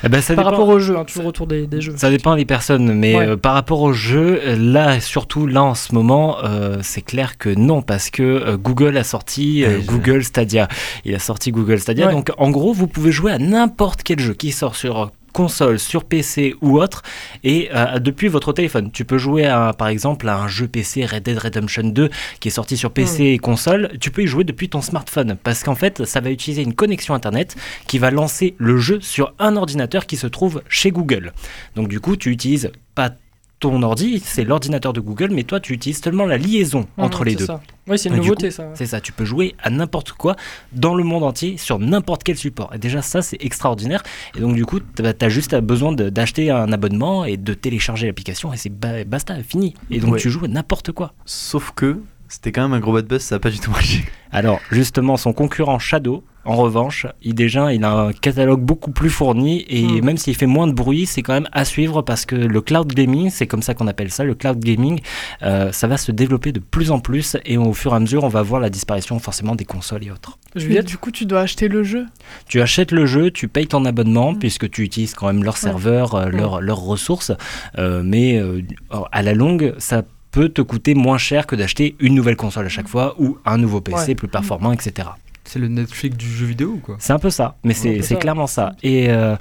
Eh 0.06 0.08
ben, 0.10 0.22
ça 0.22 0.34
par 0.34 0.46
dépend. 0.46 0.52
rapport 0.58 0.70
aux 0.70 0.80
jeux, 0.80 0.98
hein, 0.98 1.04
toujours 1.04 1.26
autour 1.26 1.46
des, 1.48 1.68
des 1.68 1.82
jeux. 1.82 1.94
Ça 1.98 2.10
dépend 2.10 2.36
des 2.38 2.46
personnes, 2.46 2.94
mais 2.94 3.16
Ouais. 3.18 3.28
euh, 3.28 3.36
par 3.38 3.54
rapport 3.54 3.82
au 3.82 3.92
jeu, 3.92 4.40
euh, 4.46 4.56
là, 4.56 5.00
surtout 5.02 5.46
là 5.46 5.62
en 5.64 5.76
ce 5.76 5.94
moment, 5.94 6.38
euh, 6.46 6.78
c'est 6.82 7.02
clair 7.02 7.38
que 7.38 7.50
non, 7.50 7.82
parce 7.82 8.10
que 8.10 8.24
euh, 8.24 8.58
Google 8.58 8.96
a 8.98 9.04
sorti 9.04 9.66
euh, 9.66 9.80
Ouais, 9.80 9.84
Google 9.84 10.24
Stadia. 10.24 10.70
Il 11.04 11.14
a 11.16 11.20
sorti 11.20 11.52
Google 11.52 11.80
Stadia, 11.80 12.08
Ouais. 12.08 12.14
donc 12.14 12.32
en 12.38 12.50
gros, 12.50 12.72
vous 12.72 12.88
pouvez 12.88 13.12
jouer 13.12 13.34
à 13.34 13.40
n'importe 13.40 14.04
quel 14.04 14.20
jeu 14.20 14.34
qui 14.34 14.52
sort 14.54 14.76
sur 14.78 15.12
console, 15.36 15.78
sur 15.80 16.06
PC 16.06 16.56
ou 16.62 16.80
autre, 16.80 17.04
et 17.44 17.70
euh, 17.76 18.00
depuis 18.00 18.30
votre 18.30 18.54
téléphone. 18.54 18.90
Tu 18.92 19.04
peux 19.04 19.18
jouer 19.18 19.46
à, 19.46 19.74
par 19.78 19.90
exemple 19.90 20.28
à 20.30 20.38
un 20.38 20.48
jeu 20.48 20.68
PC 20.68 21.06
Red 21.06 21.24
Dead 21.24 21.38
Redemption 21.38 21.84
2 21.84 22.10
qui 22.40 22.48
est 22.48 22.52
sorti 22.52 22.78
sur 22.78 22.92
PC 22.92 23.24
Hmm. 23.24 23.34
et 23.36 23.38
console. 23.38 23.92
Tu 24.00 24.10
peux 24.12 24.24
y 24.24 24.28
jouer 24.28 24.46
depuis 24.46 24.70
ton 24.70 24.82
smartphone, 24.82 25.38
parce 25.44 25.64
qu'en 25.64 25.76
fait, 25.76 26.06
ça 26.06 26.22
va 26.22 26.32
utiliser 26.32 26.64
une 26.64 26.74
connexion 26.74 27.14
internet 27.14 27.56
qui 27.88 28.00
va 28.00 28.10
lancer 28.12 28.56
le 28.58 28.78
jeu 28.78 29.00
sur 29.02 29.34
un 29.38 29.58
ordinateur 29.58 30.06
qui 30.06 30.16
se 30.18 30.28
trouve 30.28 30.62
chez 30.70 30.92
Google. 30.92 31.34
Donc 31.76 31.90
du 31.90 32.00
coup, 32.00 32.16
tu 32.16 32.32
utilises 32.32 32.72
pas 32.96 33.12
ton 33.60 33.82
ordi, 33.84 34.22
c'est 34.24 34.44
l'ordinateur 34.44 34.92
de 34.94 35.00
Google, 35.00 35.30
mais 35.32 35.44
toi, 35.44 35.60
tu 35.60 35.74
utilises 35.74 36.02
seulement 36.02 36.26
la 36.26 36.38
liaison 36.38 36.86
entre 36.98 37.20
Mhm, 37.22 37.26
les 37.26 37.32
c'est 37.32 37.38
deux. 37.38 37.46
ça. 37.46 37.62
Oui, 37.88 37.98
c'est 37.98 38.10
une 38.10 38.18
nouveauté 38.18 38.50
coup, 38.50 38.54
ça. 38.56 38.70
C'est 38.74 38.86
ça, 38.86 39.00
tu 39.00 39.12
peux 39.12 39.26
jouer 39.26 39.56
à 39.64 39.70
n'importe 39.70 40.12
quoi 40.12 40.36
dans 40.74 40.94
le 40.94 41.04
monde 41.04 41.24
entier, 41.24 41.58
sur 41.58 41.80
n'importe 41.80 42.24
quel 42.24 42.36
support. 42.38 42.72
Et 42.76 42.78
déjà, 42.80 43.02
ça, 43.02 43.22
c'est 43.22 43.38
extraordinaire. 43.44 44.04
Et 44.36 44.40
donc, 44.42 44.56
du 44.56 44.66
coup, 44.66 44.80
tu 44.80 45.04
as 45.04 45.30
juste 45.30 45.56
besoin 45.56 45.94
de- 45.94 46.10
d'acheter 46.10 46.52
un 46.52 46.72
abonnement 46.74 47.26
et 47.26 47.38
de 47.38 47.54
télécharger 47.54 48.08
l'application, 48.08 48.52
et 48.54 48.58
c'est 48.58 48.70
ba- 48.70 49.04
basta, 49.06 49.36
fini. 49.44 49.74
Et 49.90 50.00
donc, 50.00 50.14
Ouais. 50.14 50.20
tu 50.20 50.30
joues 50.30 50.46
à 50.46 50.48
n'importe 50.50 50.92
quoi. 50.92 51.14
Sauf 51.26 51.72
que 51.76 52.00
c'était 52.28 52.52
quand 52.52 52.64
même 52.64 52.74
un 52.74 52.80
gros 52.80 52.94
bad 52.94 53.06
buzz, 53.08 53.22
ça 53.22 53.36
a 53.36 53.40
pas 53.40 53.52
du 53.52 53.60
tout 53.60 53.72
marché. 53.72 54.04
Alors, 54.32 54.60
justement, 54.72 55.16
son 55.16 55.32
concurrent 55.34 55.80
Shadow, 55.80 56.24
en 56.46 56.56
revanche, 56.56 57.08
il 57.24 57.34
déjà, 57.36 57.74
il 57.74 57.84
a 57.84 57.92
un 57.92 58.12
catalogue 58.14 58.62
beaucoup 58.62 58.92
plus 58.92 59.10
fourni 59.10 59.66
et 59.68 59.84
Hmm. 60.02 60.06
même 60.06 60.18
s'il 60.18 60.36
fait 60.36 60.46
moins 60.46 60.68
de 60.68 60.74
bruit, 60.74 61.06
c'est 61.06 61.22
quand 61.22 61.34
même 61.34 61.50
à 61.52 61.66
suivre 61.66 62.02
parce 62.02 62.26
que 62.26 62.36
le 62.36 62.62
cloud 62.62 62.88
gaming, 62.94 63.30
c'est 63.30 63.48
comme 63.48 63.62
ça 63.62 63.74
qu'on 63.74 63.88
appelle 63.88 64.12
ça, 64.12 64.24
le 64.24 64.36
cloud 64.36 64.60
gaming, 64.60 65.00
euh, 65.44 65.72
ça 65.72 65.88
va 65.88 65.98
se 65.98 66.12
développer 66.12 66.52
de 66.52 66.60
plus 66.60 66.92
en 66.92 67.00
plus 67.00 67.36
et 67.46 67.58
au 67.58 67.74
fur 67.74 67.94
et 67.94 67.96
à 67.96 68.00
mesure, 68.00 68.24
on 68.24 68.28
va 68.30 68.42
voir 68.42 68.62
la 68.62 68.70
disparition 68.70 69.18
forcément 69.20 69.56
des 69.56 69.66
consoles 69.66 70.04
et 70.06 70.12
autres. 70.12 70.38
Juliette 70.56 70.86
du 70.88 70.98
coup, 70.98 71.12
tu 71.12 71.26
dois 71.26 71.42
acheter 71.42 71.68
le 71.68 71.84
jeu? 71.84 72.06
Tu 72.48 72.62
achètes 72.62 72.92
le 72.92 73.06
jeu, 73.06 73.32
tu 73.32 73.48
payes 73.48 73.68
ton 73.68 73.84
abonnement 73.86 74.36
puisque 74.36 74.70
tu 74.70 74.84
utilises 74.84 75.14
quand 75.14 75.28
même 75.28 75.44
leur 75.44 75.58
serveur, 75.58 76.16
euh, 76.16 76.28
leurs 76.30 76.62
leurs 76.62 76.80
ressources, 76.82 77.32
euh, 77.78 78.02
mais 78.04 78.38
euh, 78.38 78.62
à 79.12 79.22
la 79.22 79.34
longue, 79.34 79.74
ça 79.78 80.04
peut 80.32 80.50
te 80.50 80.62
coûter 80.62 80.96
moins 80.96 81.18
cher 81.18 81.48
que 81.48 81.56
d'acheter 81.56 81.96
une 82.00 82.14
nouvelle 82.14 82.36
console 82.36 82.66
à 82.66 82.70
chaque 82.70 82.88
fois 82.90 83.16
ou 83.20 83.38
un 83.46 83.58
nouveau 83.58 83.80
PC 83.82 84.10
Ouais. 84.10 84.16
plus 84.16 84.28
performant, 84.28 84.72
etc. 84.74 85.08
C'est 85.48 85.60
le 85.60 85.68
Netflix 85.68 86.18
du 86.18 86.28
jeu 86.28 86.46
vidéo 86.46 86.70
ou 86.76 86.78
quoi? 86.80 86.98
C'est 87.00 87.14
un 87.14 87.20
peu 87.20 87.30
ça, 87.30 87.56
mais 87.64 87.74
c'est 87.74 87.98
peu 87.98 88.02
c'est 88.02 88.16
ça. 88.16 88.20
clairement 88.20 88.48
ça. 88.48 88.74
Et, 88.84 89.10
euh, 89.10 89.36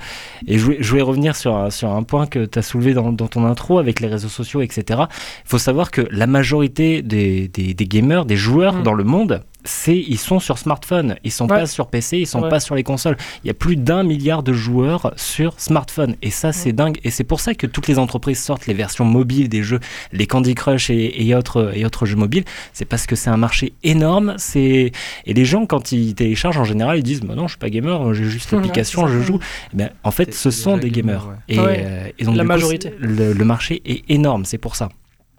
et 0.47 0.59
je, 0.59 0.65
voulais, 0.65 0.77
je 0.81 0.89
voulais 0.91 1.03
revenir 1.03 1.35
sur 1.37 1.57
un, 1.57 1.71
sur 1.71 1.91
un 1.91 2.03
point 2.03 2.27
que 2.27 2.45
tu 2.45 2.59
as 2.59 2.63
soulevé 2.63 2.93
dans, 2.95 3.11
dans 3.13 3.27
ton 3.29 3.45
intro 3.47 3.79
avec 3.79 4.01
les 4.01 4.09
réseaux 4.09 4.29
sociaux, 4.29 4.61
etc. 4.61 5.01
Il 5.11 5.49
faut 5.49 5.59
savoir 5.59 5.91
que 5.91 6.03
la 6.11 6.27
majorité 6.27 7.03
des, 7.03 7.49
des, 7.49 7.75
des 7.75 7.87
gamers, 7.87 8.25
des 8.27 8.37
joueurs 8.37 8.75
Mm. 8.75 8.83
dans 8.83 8.95
le 8.95 9.05
monde, 9.05 9.43
c'est 9.67 9.97
ils 9.97 10.19
sont 10.19 10.41
sur 10.41 10.59
smartphone, 10.59 11.17
ils 11.25 11.31
sont 11.33 11.45
Ouais. 11.51 11.61
pas 11.61 11.67
sur 11.67 11.87
PC, 11.87 12.19
ils 12.19 12.27
sont 12.27 12.43
Ouais. 12.43 12.49
pas 12.51 12.61
sur 12.61 12.75
les 12.75 12.83
consoles. 12.83 13.17
Il 13.43 13.47
y 13.47 13.51
a 13.51 13.55
plus 13.55 13.77
d'un 13.77 14.03
milliard 14.03 14.43
de 14.43 14.53
joueurs 14.53 15.15
sur 15.17 15.55
smartphone 15.59 16.17
et 16.21 16.31
ça 16.31 16.53
c'est 16.53 16.73
dingue 16.73 16.99
et 17.03 17.11
c'est 17.11 17.25
pour 17.25 17.41
ça 17.41 17.55
que 17.55 17.67
toutes 17.67 17.89
les 17.89 17.99
entreprises 17.99 18.43
sortent 18.43 18.67
les 18.67 18.75
versions 18.75 19.07
mobiles 19.07 19.49
des 19.49 19.63
jeux, 19.63 19.81
les 20.13 20.27
Candy 20.27 20.55
Crush 20.55 20.91
et, 20.91 21.27
et 21.27 21.35
autres 21.35 21.73
et 21.75 21.87
autres 21.87 22.05
jeux 22.05 22.17
mobiles. 22.17 22.45
C'est 22.75 22.85
parce 22.85 23.07
que 23.07 23.17
c'est 23.17 23.31
un 23.31 23.39
marché 23.39 23.73
énorme. 23.85 24.35
C'est 24.37 24.93
et 25.25 25.33
les 25.33 25.45
gens 25.47 25.65
quand 25.65 25.93
ils 25.93 25.94
téléchargent 26.15 26.59
en 26.59 26.65
général 26.65 26.99
ils 26.99 27.03
disent 27.03 27.21
bah 27.23 27.35
non 27.35 27.47
je 27.47 27.53
suis 27.53 27.59
pas 27.59 27.71
gamer, 27.71 28.15
j'ai 28.15 28.25
juste 28.25 28.51
l'application, 28.53 29.07
je 29.09 29.21
joue. 29.21 29.39
Eh 29.73 29.77
ben, 29.77 29.91
en 30.03 30.11
fait 30.11 30.33
ce 30.35 30.51
sont 30.51 30.77
des 30.77 30.91
gamer, 30.91 31.21
gamers 31.21 31.29
ouais. 31.29 31.55
et, 31.55 31.59
Ouais. 31.61 31.85
euh, 31.87 32.09
et 32.19 32.25
donc 32.25 32.37
La 32.37 32.43
coup, 32.43 32.49
majorité. 32.49 32.93
le, 32.99 33.33
le 33.33 33.45
marché 33.45 33.81
est 33.85 34.05
énorme, 34.11 34.45
c'est 34.45 34.59
pour 34.59 34.77
ça. 34.77 34.89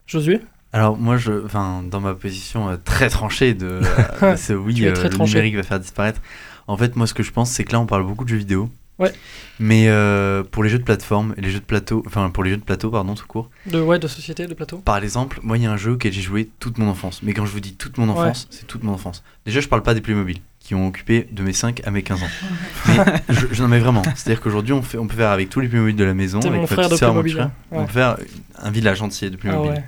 Josué? 0.08 0.40
Alors 0.74 0.98
moi, 0.98 1.16
je, 1.16 1.32
enfin, 1.46 1.84
dans 1.90 2.02
ma 2.02 2.14
position 2.14 2.68
euh, 2.70 2.76
très 2.84 3.10
tranchée 3.10 3.54
de, 3.54 3.80
euh, 4.22 4.32
de 4.34 4.36
ce 4.38 4.52
oui, 4.54 4.86
euh, 4.86 4.94
le 4.94 5.18
numérique 5.26 5.56
va 5.56 5.64
faire 5.64 5.80
disparaître. 5.80 6.22
En 6.68 6.76
fait, 6.78 6.96
moi, 6.98 7.08
ce 7.08 7.14
que 7.14 7.24
je 7.24 7.32
pense, 7.32 7.50
c'est 7.52 7.64
que 7.64 7.72
là, 7.72 7.80
on 7.80 7.86
parle 7.86 8.06
beaucoup 8.06 8.24
de 8.26 8.30
jeux 8.30 8.36
vidéo. 8.38 8.70
Ouais. 8.98 9.12
Mais 9.60 9.88
euh, 9.90 10.44
pour 10.44 10.64
les 10.64 10.70
jeux 10.70 10.80
de 10.80 10.84
plateforme 10.84 11.34
les 11.38 11.50
jeux 11.50 11.60
de 11.60 11.66
plateau, 11.66 12.04
enfin 12.08 12.30
pour 12.30 12.44
les 12.44 12.52
jeux 12.52 12.58
de 12.58 12.64
plateau, 12.64 12.90
pardon, 12.90 13.14
tout 13.14 13.28
court. 13.28 13.50
De, 13.66 13.82
ouais, 13.82 14.00
de 14.00 14.08
société, 14.08 14.48
de 14.48 14.54
plateau. 14.54 14.78
Par 14.78 14.98
exemple, 15.04 15.40
moi, 15.44 15.58
il 15.58 15.64
y 15.64 15.66
a 15.66 15.72
un 15.72 15.78
jeu 15.78 15.92
auquel 15.94 16.14
j'ai 16.14 16.22
joué 16.22 16.50
toute 16.60 16.78
mon 16.78 16.88
enfance. 16.90 17.22
Mais 17.24 17.34
quand 17.34 17.46
je 17.46 17.52
vous 17.52 17.60
dis 17.60 17.74
toute 17.76 17.98
mon 17.98 18.08
enfance, 18.10 18.48
c'est 18.52 18.66
toute 18.68 18.84
mon 18.84 18.94
enfance. 18.94 19.24
Déjà, 19.46 19.60
je 19.60 19.68
parle 19.68 19.84
pas 19.84 19.94
des 19.94 20.02
Playmobil 20.02 20.38
qui 20.60 20.74
ont 20.76 20.88
occupé 20.88 21.28
de 21.32 21.44
mes 21.44 21.54
5 21.54 21.82
à 21.86 21.92
mes 21.92 22.02
15 22.02 22.24
ans. 22.24 22.28
mais 22.88 22.96
je, 23.30 23.46
je 23.52 23.62
n'en 23.62 23.68
mets 23.68 23.80
vraiment. 23.80 24.02
C'est-à-dire 24.16 24.42
qu'aujourd'hui, 24.42 24.74
on, 24.74 24.82
fait, 24.82 24.98
on 24.98 25.06
peut 25.08 25.16
faire 25.16 25.30
avec 25.30 25.50
tous 25.50 25.60
les 25.60 25.68
Playmobil 25.68 25.96
de 25.96 26.04
la 26.04 26.14
maison, 26.16 26.40
avec 26.40 26.62
mon 26.62 26.66
frère 26.68 26.90
sœur, 26.96 27.14
mon 27.14 27.22
frère. 27.24 27.46
hein. 27.46 27.52
On 27.72 27.86
peut 27.86 27.94
faire 27.94 28.18
un 28.58 28.72
village 28.72 29.02
entier 29.02 29.30
de 29.30 29.36
Playmobil. 29.36 29.72
Ah 29.76 29.80
ouais. 29.80 29.84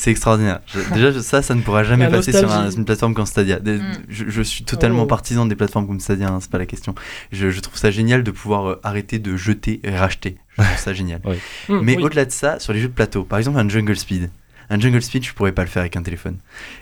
C'est 0.00 0.12
extraordinaire. 0.12 0.60
Je- 0.66 0.94
déjà, 0.94 1.10
je- 1.10 1.18
ça, 1.18 1.42
ça 1.42 1.54
ne 1.56 1.60
pourra 1.60 1.82
jamais 1.82 2.04
La 2.04 2.10
passer 2.10 2.30
sur 2.32 2.50
un- 2.52 2.70
une 2.70 2.84
plateforme 2.84 3.14
comme 3.14 3.26
Stadia. 3.26 3.58
Des- 3.58 3.78
Mm. 3.78 3.92
Je, 4.08 4.24
je 4.28 4.42
suis 4.42 4.64
totalement 4.64 5.02
Oh. 5.02 5.06
partisan 5.06 5.44
des 5.44 5.56
plateformes 5.56 5.86
comme 5.88 5.98
Stadia, 5.98 6.28
hein, 6.28 6.38
c'est 6.40 6.50
pas 6.50 6.58
la 6.58 6.66
question. 6.66 6.94
Je, 7.32 7.50
je 7.50 7.60
trouve 7.60 7.76
ça 7.76 7.90
génial 7.90 8.22
de 8.22 8.30
pouvoir 8.30 8.66
euh, 8.70 8.80
arrêter 8.84 9.18
de 9.18 9.36
jeter 9.36 9.80
et 9.82 9.90
racheter. 9.90 10.36
Je 10.56 10.62
trouve 10.64 10.78
ça 10.78 10.92
génial. 10.94 11.20
Oui. 11.24 11.36
Mm, 11.68 11.80
Mais 11.82 11.96
oui. 11.96 12.02
au-delà 12.04 12.24
de 12.24 12.30
ça, 12.30 12.58
sur 12.60 12.72
les 12.72 12.80
jeux 12.80 12.88
de 12.88 12.92
plateau, 12.94 13.24
par 13.24 13.38
exemple 13.40 13.58
un 13.58 13.68
Jungle 13.68 13.96
Speed. 13.96 14.30
Un 14.70 14.78
Jungle 14.78 15.00
Speed, 15.00 15.24
je 15.24 15.32
pourrais 15.32 15.52
pas 15.52 15.62
le 15.62 15.68
faire 15.68 15.80
avec 15.80 15.96
un 15.96 16.02
téléphone. 16.02 16.36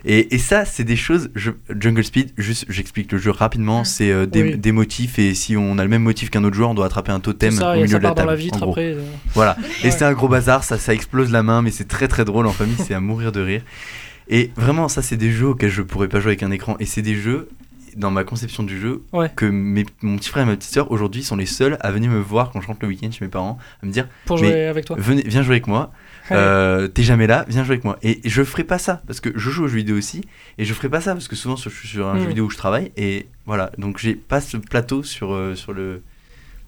Et, 0.05 0.35
et 0.35 0.39
ça, 0.39 0.65
c'est 0.65 0.83
des 0.85 0.97
choses. 0.97 1.31
je- 1.37 1.53
Jungle 1.79 2.03
Speed, 2.03 2.33
juste, 2.37 2.65
j'explique 2.69 3.13
le 3.13 3.19
jeu 3.19 3.31
rapidement. 3.31 3.85
C'est 3.85 4.11
euh, 4.11 4.27
des, 4.27 4.43
Oui. 4.43 4.57
des 4.59 4.73
motifs 4.73 5.19
et 5.21 5.35
si 5.35 5.57
on 5.57 5.79
a 5.79 5.83
le 5.85 5.89
même 5.89 6.03
motif 6.03 6.31
qu'un 6.31 6.43
autre 6.45 6.57
joueur, 6.57 6.71
on 6.71 6.75
doit 6.75 6.87
attraper 6.87 7.13
un 7.13 7.21
totem 7.21 7.53
ça, 7.53 7.73
au 7.73 7.75
milieu 7.77 7.87
ça 7.87 7.99
de 7.99 8.03
la 8.03 8.09
part 8.09 8.15
dans 8.17 8.23
table. 8.23 8.31
la 8.31 8.37
vitre 8.37 8.57
en 8.57 8.61
gros. 8.63 8.71
après. 8.73 8.93
euh. 8.95 9.03
Voilà. 9.35 9.57
Et 9.83 9.87
Ouais. 9.87 9.91
c'est 9.93 10.05
un 10.05 10.13
gros 10.15 10.29
bazar, 10.29 10.65
ça, 10.65 10.79
ça 10.79 10.93
explose 10.95 11.31
la 11.31 11.43
main, 11.45 11.63
mais 11.63 11.71
c'est 11.71 11.87
très 11.89 12.09
très 12.09 12.25
drôle 12.25 12.47
en 12.47 12.53
famille, 12.53 12.77
c'est 12.85 12.95
à 12.95 13.01
mourir 13.01 13.31
de 13.31 13.41
rire. 13.41 13.63
Et 14.29 14.51
vraiment, 14.57 14.89
ça, 14.89 15.03
c'est 15.03 15.17
des 15.17 15.31
jeux 15.31 15.49
auxquels 15.49 15.71
je 15.71 15.83
pourrais 15.83 16.09
pas 16.09 16.19
jouer 16.19 16.31
avec 16.31 16.43
un 16.43 16.51
écran. 16.51 16.77
Et 16.81 16.87
c'est 16.87 17.03
des 17.03 17.15
jeux, 17.15 17.49
dans 17.97 18.11
ma 18.11 18.25
conception 18.25 18.63
du 18.65 18.81
jeu, 18.81 19.03
Ouais. 19.13 19.31
que 19.37 19.47
mes- 19.47 19.87
mon 20.03 20.17
petit 20.17 20.29
frère 20.29 20.43
et 20.43 20.47
ma 20.47 20.57
petite 20.57 20.73
soeur 20.73 20.91
aujourd'hui 20.91 21.23
sont 21.23 21.37
les 21.37 21.47
seuls 21.47 21.79
à 21.81 21.93
venir 21.93 22.11
me 22.11 22.19
voir 22.21 22.51
quand 22.51 22.61
je 22.61 22.67
rentre 22.67 22.81
le 22.83 22.89
week-end 22.89 23.11
chez 23.13 23.25
mes 23.25 23.31
parents, 23.31 23.57
à 23.83 23.87
me 23.87 23.93
dire 23.93 24.09
Pour 24.27 24.37
jouer 24.37 24.65
avec 24.67 24.85
toi. 24.85 24.97
Venez, 24.99 25.23
viens 25.25 25.43
jouer 25.43 25.55
avec 25.55 25.67
moi. 25.69 25.93
Euh, 26.33 26.89
T'es 26.89 27.03
jamais 27.03 27.27
là, 27.27 27.45
viens 27.49 27.63
jouer 27.65 27.75
avec 27.75 27.85
moi. 27.85 27.99
Et, 28.03 28.21
je 28.25 28.43
ferai 28.43 28.65
pas 28.65 28.79
ça 28.79 29.03
parce 29.07 29.21
que 29.21 29.31
je 29.35 29.51
joue 29.51 29.65
aux 29.65 29.69
jeux 29.69 29.77
vidéo 29.79 29.97
aussi. 29.97 30.23
Et 30.59 30.65
je 30.65 30.75
ferai 30.75 30.89
pas 30.89 31.01
ça 31.01 31.13
parce 31.13 31.29
que 31.29 31.37
souvent 31.37 31.57
je 31.57 31.69
suis 31.69 31.89
sur 31.89 32.07
un 32.09 32.15
Mm. 32.15 32.21
jeu 32.21 32.27
vidéo 32.29 32.45
où 32.47 32.51
je 32.51 32.57
travaille. 32.57 32.91
Et 32.97 33.27
voilà, 33.47 33.71
donc 33.79 33.99
j'ai 33.99 34.15
pas 34.15 34.41
ce 34.41 34.57
plateau 34.57 35.03
sur, 35.03 35.33
euh, 35.33 35.55
sur 35.55 35.73
le. 35.73 36.03